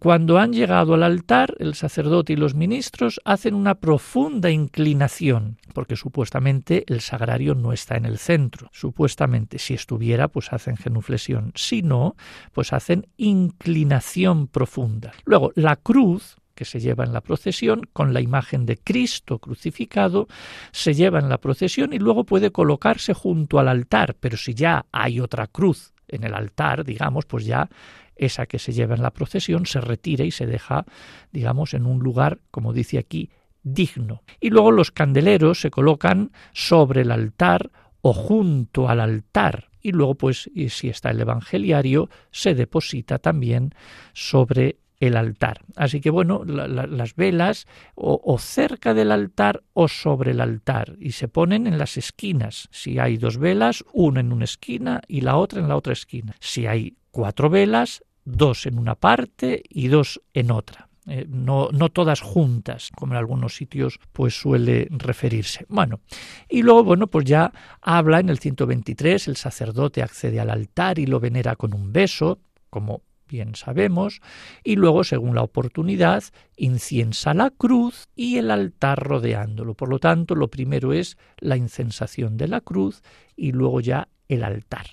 cuando 0.00 0.38
han 0.38 0.52
llegado 0.52 0.94
al 0.94 1.02
altar, 1.02 1.54
el 1.58 1.74
sacerdote 1.74 2.32
y 2.32 2.36
los 2.36 2.54
ministros 2.54 3.20
hacen 3.24 3.54
una 3.54 3.76
profunda 3.76 4.50
inclinación, 4.50 5.58
porque 5.74 5.96
supuestamente 5.96 6.84
el 6.88 7.02
sagrario 7.02 7.54
no 7.54 7.72
está 7.72 7.96
en 7.96 8.06
el 8.06 8.18
centro. 8.18 8.68
Supuestamente, 8.72 9.58
si 9.58 9.74
estuviera, 9.74 10.28
pues 10.28 10.52
hacen 10.52 10.76
genuflexión. 10.76 11.52
Si 11.54 11.82
no, 11.82 12.16
pues 12.52 12.72
hacen 12.72 13.06
inclinación 13.16 14.48
profunda. 14.48 15.12
Luego, 15.24 15.52
la 15.54 15.76
cruz, 15.76 16.39
que 16.60 16.66
se 16.66 16.78
lleva 16.78 17.04
en 17.04 17.14
la 17.14 17.22
procesión 17.22 17.88
con 17.94 18.12
la 18.12 18.20
imagen 18.20 18.66
de 18.66 18.76
Cristo 18.76 19.38
crucificado, 19.38 20.28
se 20.72 20.92
lleva 20.92 21.18
en 21.18 21.30
la 21.30 21.38
procesión 21.38 21.94
y 21.94 21.98
luego 21.98 22.24
puede 22.24 22.50
colocarse 22.50 23.14
junto 23.14 23.58
al 23.58 23.66
altar, 23.66 24.14
pero 24.20 24.36
si 24.36 24.52
ya 24.52 24.84
hay 24.92 25.20
otra 25.20 25.46
cruz 25.46 25.94
en 26.06 26.22
el 26.22 26.34
altar, 26.34 26.84
digamos, 26.84 27.24
pues 27.24 27.46
ya 27.46 27.70
esa 28.14 28.44
que 28.44 28.58
se 28.58 28.74
lleva 28.74 28.94
en 28.94 29.00
la 29.00 29.10
procesión 29.10 29.64
se 29.64 29.80
retira 29.80 30.26
y 30.26 30.32
se 30.32 30.44
deja, 30.44 30.84
digamos, 31.32 31.72
en 31.72 31.86
un 31.86 32.00
lugar, 32.00 32.40
como 32.50 32.74
dice 32.74 32.98
aquí, 32.98 33.30
digno. 33.62 34.22
Y 34.38 34.50
luego 34.50 34.70
los 34.70 34.90
candeleros 34.90 35.62
se 35.62 35.70
colocan 35.70 36.30
sobre 36.52 37.00
el 37.00 37.10
altar 37.10 37.70
o 38.02 38.12
junto 38.12 38.90
al 38.90 39.00
altar. 39.00 39.70
Y 39.80 39.92
luego, 39.92 40.14
pues, 40.14 40.50
si 40.68 40.90
está 40.90 41.08
el 41.08 41.20
evangeliario, 41.20 42.10
se 42.30 42.54
deposita 42.54 43.16
también 43.16 43.72
sobre 44.12 44.76
el 45.00 45.16
altar. 45.16 45.62
Así 45.76 46.00
que 46.00 46.10
bueno, 46.10 46.44
las 46.44 47.16
velas 47.16 47.66
o, 47.94 48.38
cerca 48.38 48.94
del 48.94 49.10
altar 49.10 49.62
o 49.72 49.88
sobre 49.88 50.32
el 50.32 50.40
altar 50.40 50.94
y 51.00 51.12
se 51.12 51.26
ponen 51.26 51.66
en 51.66 51.78
las 51.78 51.96
esquinas. 51.96 52.68
Si 52.70 52.98
hay 52.98 53.16
dos 53.16 53.38
velas, 53.38 53.82
una 53.92 54.20
en 54.20 54.32
una 54.32 54.44
esquina 54.44 55.00
y 55.08 55.22
la 55.22 55.36
otra 55.36 55.60
en 55.60 55.68
la 55.68 55.76
otra 55.76 55.94
esquina. 55.94 56.36
Si 56.38 56.66
hay 56.66 56.96
cuatro 57.10 57.48
velas, 57.48 58.04
dos 58.24 58.66
en 58.66 58.78
una 58.78 58.94
parte 58.94 59.62
y 59.68 59.88
dos 59.88 60.20
en 60.34 60.50
otra. 60.50 60.90
Eh, 61.06 61.26
no, 61.28 61.70
no, 61.72 61.88
todas 61.88 62.20
juntas, 62.20 62.90
como 62.94 63.14
en 63.14 63.18
algunos 63.18 63.56
sitios 63.56 63.98
pues 64.12 64.38
suele 64.38 64.86
referirse. 64.90 65.64
Bueno, 65.68 66.00
y 66.48 66.62
luego, 66.62 66.84
bueno, 66.84 67.06
pues 67.06 67.24
ya 67.24 67.52
habla 67.80 68.20
en 68.20 68.28
el 68.28 68.38
123, 68.38 69.28
el 69.28 69.36
sacerdote 69.36 70.02
accede 70.02 70.40
al 70.40 70.50
altar 70.50 70.98
y 70.98 71.06
lo 71.06 71.18
venera 71.18 71.56
con 71.56 71.72
un 71.72 71.90
beso, 71.90 72.38
como 72.68 73.02
bien 73.30 73.54
sabemos, 73.54 74.20
y 74.64 74.76
luego, 74.76 75.04
según 75.04 75.34
la 75.34 75.42
oportunidad, 75.42 76.24
inciensa 76.56 77.32
la 77.34 77.50
cruz 77.50 78.08
y 78.16 78.36
el 78.36 78.50
altar 78.50 78.98
rodeándolo. 79.02 79.74
Por 79.74 79.88
lo 79.88 79.98
tanto, 79.98 80.34
lo 80.34 80.48
primero 80.48 80.92
es 80.92 81.16
la 81.38 81.56
incensación 81.56 82.36
de 82.36 82.48
la 82.48 82.60
cruz 82.60 83.02
y 83.36 83.52
luego 83.52 83.80
ya 83.80 84.08
el 84.28 84.44
altar. 84.44 84.86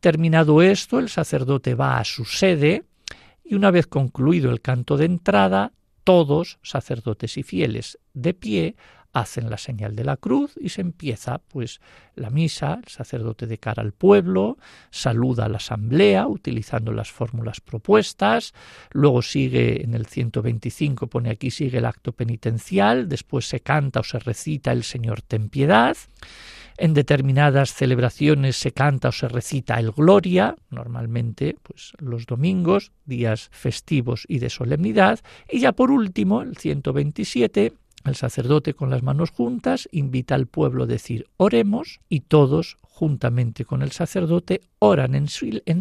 Terminado 0.00 0.62
esto, 0.62 0.98
el 0.98 1.08
sacerdote 1.08 1.74
va 1.74 1.98
a 1.98 2.04
su 2.04 2.24
sede 2.24 2.84
y 3.44 3.54
una 3.54 3.70
vez 3.70 3.86
concluido 3.86 4.50
el 4.50 4.60
canto 4.60 4.96
de 4.96 5.06
entrada, 5.06 5.72
todos, 6.04 6.58
sacerdotes 6.62 7.36
y 7.36 7.42
fieles, 7.42 7.98
de 8.14 8.34
pie, 8.34 8.76
hacen 9.16 9.48
la 9.48 9.56
señal 9.56 9.96
de 9.96 10.04
la 10.04 10.18
cruz 10.18 10.52
y 10.60 10.68
se 10.68 10.82
empieza 10.82 11.38
pues 11.38 11.80
la 12.16 12.28
misa, 12.28 12.80
el 12.84 12.90
sacerdote 12.90 13.46
de 13.46 13.56
cara 13.56 13.82
al 13.82 13.92
pueblo, 13.92 14.58
saluda 14.90 15.46
a 15.46 15.48
la 15.48 15.56
asamblea 15.56 16.26
utilizando 16.26 16.92
las 16.92 17.10
fórmulas 17.10 17.62
propuestas, 17.62 18.52
luego 18.90 19.22
sigue 19.22 19.82
en 19.82 19.94
el 19.94 20.04
125 20.04 21.06
pone 21.06 21.30
aquí 21.30 21.50
sigue 21.50 21.78
el 21.78 21.86
acto 21.86 22.12
penitencial, 22.12 23.08
después 23.08 23.48
se 23.48 23.60
canta 23.60 24.00
o 24.00 24.04
se 24.04 24.18
recita 24.18 24.70
el 24.70 24.84
Señor 24.84 25.22
ten 25.22 25.48
piedad, 25.48 25.96
en 26.76 26.92
determinadas 26.92 27.72
celebraciones 27.72 28.56
se 28.56 28.72
canta 28.72 29.08
o 29.08 29.12
se 29.12 29.28
recita 29.28 29.80
el 29.80 29.92
Gloria, 29.92 30.56
normalmente 30.68 31.56
pues 31.62 31.94
los 32.00 32.26
domingos, 32.26 32.92
días 33.06 33.48
festivos 33.50 34.26
y 34.28 34.40
de 34.40 34.50
solemnidad, 34.50 35.20
y 35.50 35.60
ya 35.60 35.72
por 35.72 35.90
último, 35.90 36.42
el 36.42 36.58
127 36.58 37.72
el 38.08 38.16
sacerdote 38.16 38.74
con 38.74 38.90
las 38.90 39.02
manos 39.02 39.30
juntas 39.30 39.88
invita 39.92 40.34
al 40.34 40.46
pueblo 40.46 40.84
a 40.84 40.86
decir 40.86 41.26
oremos 41.36 42.00
y 42.08 42.20
todos, 42.20 42.78
juntamente 42.82 43.64
con 43.64 43.82
el 43.82 43.92
sacerdote, 43.92 44.60
oran 44.78 45.14
en, 45.14 45.28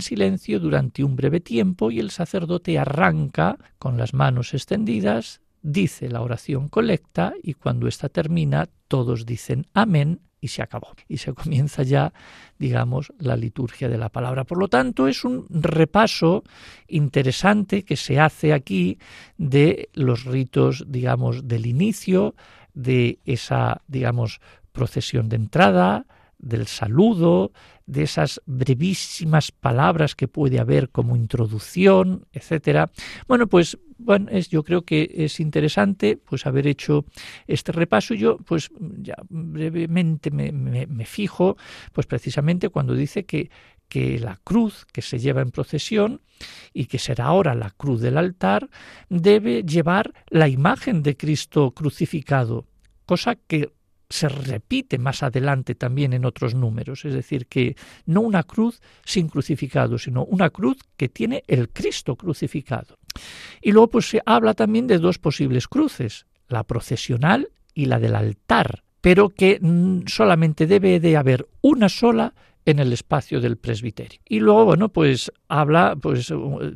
silencio 0.02 0.60
durante 0.60 1.04
un 1.04 1.16
breve 1.16 1.40
tiempo 1.40 1.92
y 1.92 2.00
el 2.00 2.12
sacerdote 2.12 2.78
arranca 2.78 3.58
con 3.80 3.98
las 3.98 4.14
manos 4.14 4.54
extendidas, 4.54 5.42
dice 5.62 6.10
la 6.10 6.22
oración 6.22 6.70
colecta 6.70 7.34
y 7.42 7.54
cuando 7.54 7.88
ésta 7.88 8.10
termina 8.10 8.70
todos 8.88 9.26
dicen 9.26 9.66
amén 9.74 10.20
y 10.46 10.48
se 10.48 10.62
acabó. 10.62 10.96
Y 11.08 11.18
se 11.18 11.34
comienza 11.34 11.82
ya, 11.82 12.14
digamos, 12.60 13.12
la 13.18 13.36
liturgia 13.36 13.90
de 13.90 13.98
la 13.98 14.10
palabra. 14.10 14.44
Por 14.44 14.60
lo 14.60 14.68
tanto, 14.68 15.08
es 15.08 15.26
un 15.26 15.48
repaso 15.50 16.44
interesante 16.88 17.84
que 17.84 17.98
se 17.98 18.20
hace 18.20 18.54
aquí 18.54 19.00
de 19.38 19.90
los 19.94 20.26
ritos, 20.26 20.86
digamos, 20.88 21.48
del 21.48 21.66
inicio, 21.66 22.36
de 22.76 23.20
esa, 23.26 23.82
digamos, 23.88 24.40
procesión 24.72 25.30
de 25.30 25.38
entrada, 25.38 26.06
del 26.38 26.68
saludo, 26.68 27.52
de 27.88 28.04
esas 28.04 28.42
brevísimas 28.46 29.52
palabras 29.52 30.14
que 30.16 30.28
puede 30.28 30.60
haber 30.60 30.90
como 30.90 31.16
introducción, 31.16 32.28
etcétera. 32.34 32.92
Bueno, 33.28 33.48
pues 33.48 33.80
bueno, 33.98 34.30
es, 34.30 34.50
yo 34.50 34.64
creo 34.64 34.84
que 34.84 35.10
es 35.14 35.40
interesante 35.40 36.18
pues 36.18 36.46
haber 36.46 36.68
hecho 36.68 37.06
este 37.48 37.72
repaso. 37.72 38.14
Yo 38.14 38.38
pues 38.38 38.70
ya 38.80 39.16
brevemente 39.30 40.32
me, 40.32 40.52
me, 40.52 41.06
fijo 41.06 41.58
pues 41.94 42.08
precisamente 42.08 42.70
cuando 42.70 42.94
dice 42.94 43.26
que 43.26 43.50
que 43.88 44.18
la 44.20 44.40
cruz 44.44 44.86
que 44.92 45.04
se 45.04 45.20
lleva 45.20 45.42
en 45.42 45.52
procesión 45.52 46.22
y 46.74 46.86
que 46.86 46.98
será 46.98 47.26
ahora 47.26 47.54
la 47.54 47.70
cruz 47.70 48.02
del 48.02 48.18
altar 48.18 48.68
debe 49.10 49.64
llevar 49.64 50.12
la 50.30 50.48
imagen 50.48 51.04
de 51.04 51.16
Cristo 51.16 51.72
crucificado, 51.72 52.66
cosa 53.06 53.36
que 53.36 53.72
se 54.10 54.30
repite 54.30 54.98
más 54.98 55.24
adelante 55.24 55.76
también 55.76 56.14
en 56.14 56.26
otros 56.26 56.56
números, 56.56 57.06
es 57.06 57.14
decir, 57.14 57.48
que 57.48 57.76
no 58.06 58.22
una 58.22 58.44
cruz 58.44 58.82
sin 59.04 59.28
crucificado, 59.28 59.98
sino 59.98 60.24
una 60.26 60.50
cruz 60.50 60.78
que 60.98 61.10
tiene 61.10 61.44
el 61.48 61.70
Cristo 61.70 62.16
crucificado. 62.16 62.98
Y 63.62 63.72
luego 63.72 63.90
pues 63.90 64.10
se 64.10 64.22
habla 64.26 64.54
también 64.54 64.88
de 64.88 65.00
dos 65.00 65.18
posibles 65.18 65.68
cruces, 65.68 66.26
la 66.48 66.64
procesional 66.64 67.50
y 67.74 67.86
la 67.86 68.00
del 68.00 68.16
altar, 68.16 68.84
pero 69.02 69.30
que 69.30 69.60
mm, 69.62 70.08
solamente 70.08 70.68
debe 70.68 71.00
de 71.00 71.18
haber 71.18 71.48
una 71.62 71.90
sola 71.90 72.34
en 72.66 72.80
el 72.80 72.92
espacio 72.94 73.40
del 73.40 73.58
presbiterio. 73.58 74.20
Y 74.28 74.40
luego, 74.40 74.66
bueno, 74.66 74.90
pues 74.90 75.32
habla 75.48 75.96
pues, 76.02 76.34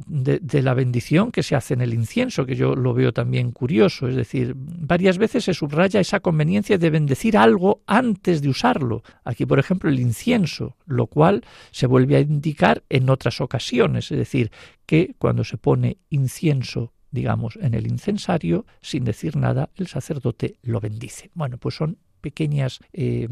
de, 0.07 0.61
la 0.61 0.73
bendición 0.75 1.31
que 1.31 1.41
se 1.41 1.55
hace 1.55 1.73
en 1.73 1.81
el 1.81 1.93
incienso, 1.93 2.45
que 2.45 2.55
yo 2.55 2.75
lo 2.75 2.93
veo 2.93 3.11
también 3.11 3.51
curioso. 3.51 4.07
Es 4.07 4.15
decir, 4.15 4.53
varias 4.55 5.17
veces 5.17 5.45
se 5.45 5.53
subraya 5.53 5.99
esa 5.99 6.19
conveniencia 6.19 6.77
de 6.77 6.89
bendecir 6.91 7.37
algo 7.37 7.81
antes 7.87 8.41
de 8.41 8.49
usarlo. 8.49 9.01
Aquí, 9.23 9.45
por 9.45 9.57
ejemplo, 9.57 9.89
el 9.89 9.99
incienso, 9.99 10.77
lo 10.85 11.07
cual 11.07 11.43
se 11.71 11.87
vuelve 11.87 12.17
a 12.17 12.19
indicar 12.19 12.83
en 12.89 13.09
otras 13.09 13.41
ocasiones. 13.41 14.11
Es 14.11 14.17
decir, 14.17 14.51
que 14.85 15.15
cuando 15.17 15.43
se 15.43 15.57
pone 15.57 15.97
incienso 16.09 16.93
digamos, 17.11 17.57
en 17.59 17.73
el 17.73 17.87
incensario, 17.87 18.67
sin 18.81 19.03
decir 19.03 19.35
nada, 19.35 19.71
el 19.77 19.87
sacerdote 19.87 20.57
lo 20.61 20.79
bendice. 20.79 21.31
Bueno, 21.33 21.57
pues 21.57 21.73
son 21.73 21.97
pequeñas 22.19 22.79
eh, 22.93 23.27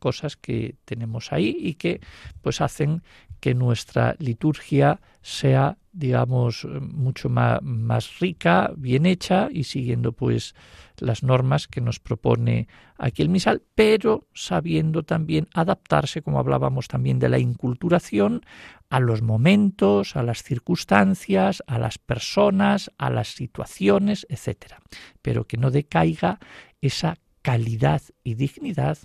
cosas 0.00 0.36
que 0.36 0.76
tenemos 0.84 1.32
ahí 1.32 1.56
y 1.58 1.74
que 1.74 2.00
pues 2.42 2.60
hacen 2.60 3.02
que 3.40 3.54
nuestra 3.54 4.16
liturgia 4.18 5.00
sea 5.22 5.78
digamos 5.98 6.64
mucho 6.80 7.28
más, 7.28 7.60
más, 7.60 8.20
rica, 8.20 8.70
bien 8.76 9.04
hecha 9.04 9.48
y 9.50 9.64
siguiendo 9.64 10.12
pues 10.12 10.54
las 10.98 11.24
normas 11.24 11.66
que 11.66 11.80
nos 11.80 11.98
propone 11.98 12.68
aquí 12.96 13.22
el 13.22 13.28
misal, 13.28 13.62
pero 13.74 14.28
sabiendo 14.32 15.02
también 15.02 15.48
adaptarse, 15.54 16.22
como 16.22 16.38
hablábamos 16.38 16.86
también 16.86 17.18
de 17.18 17.28
la 17.28 17.40
inculturación, 17.40 18.42
a 18.90 19.00
los 19.00 19.22
momentos, 19.22 20.14
a 20.14 20.22
las 20.22 20.44
circunstancias, 20.44 21.64
a 21.66 21.78
las 21.78 21.98
personas, 21.98 22.92
a 22.96 23.10
las 23.10 23.28
situaciones, 23.28 24.24
etcétera, 24.28 24.80
pero 25.20 25.46
que 25.46 25.56
no 25.56 25.72
decaiga 25.72 26.38
esa 26.80 27.16
calidad 27.48 28.02
y 28.24 28.34
dignidad 28.34 28.98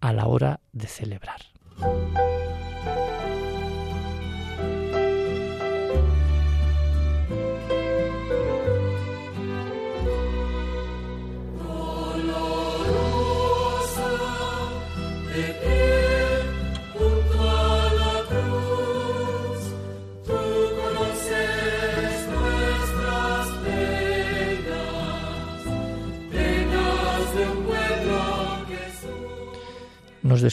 a 0.00 0.12
la 0.12 0.28
hora 0.28 0.60
de 0.70 0.86
celebrar. 0.86 1.40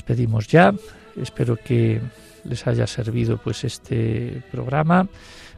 Despedimos 0.08 0.48
ya. 0.48 0.74
Espero 1.22 1.58
que 1.58 2.00
les 2.46 2.66
haya 2.66 2.88
servido 2.88 3.38
pues 3.38 3.66
este 3.66 4.42
programa 4.52 5.08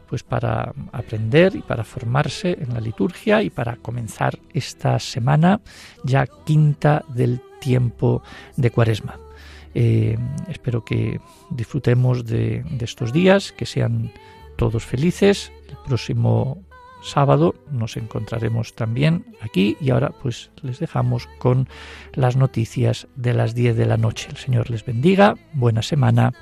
pues 0.08 0.24
para 0.24 0.72
aprender 0.90 1.54
y 1.54 1.62
para 1.62 1.84
formarse 1.84 2.58
en 2.60 2.74
la 2.74 2.80
liturgia 2.80 3.44
y 3.44 3.50
para 3.50 3.76
comenzar 3.76 4.36
esta 4.52 4.98
semana 4.98 5.60
ya 6.02 6.26
quinta 6.44 7.04
del 7.14 7.40
tiempo 7.60 8.24
de 8.56 8.72
Cuaresma. 8.72 9.20
Eh, 9.72 10.18
espero 10.48 10.84
que 10.84 11.20
disfrutemos 11.50 12.24
de, 12.24 12.64
de 12.68 12.84
estos 12.84 13.12
días, 13.12 13.52
que 13.52 13.66
sean 13.66 14.10
todos 14.56 14.84
felices. 14.84 15.52
El 15.68 15.76
próximo 15.86 16.64
sábado 17.02 17.54
nos 17.70 17.96
encontraremos 17.96 18.74
también 18.74 19.24
aquí 19.40 19.76
y 19.80 19.90
ahora 19.90 20.10
pues 20.22 20.50
les 20.62 20.78
dejamos 20.78 21.28
con 21.38 21.68
las 22.14 22.36
noticias 22.36 23.08
de 23.16 23.34
las 23.34 23.54
10 23.54 23.76
de 23.76 23.86
la 23.86 23.96
noche. 23.96 24.28
El 24.30 24.36
Señor 24.36 24.70
les 24.70 24.84
bendiga, 24.84 25.36
buena 25.52 25.82
semana, 25.82 26.32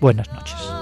buenas 0.00 0.32
noches. 0.32 0.81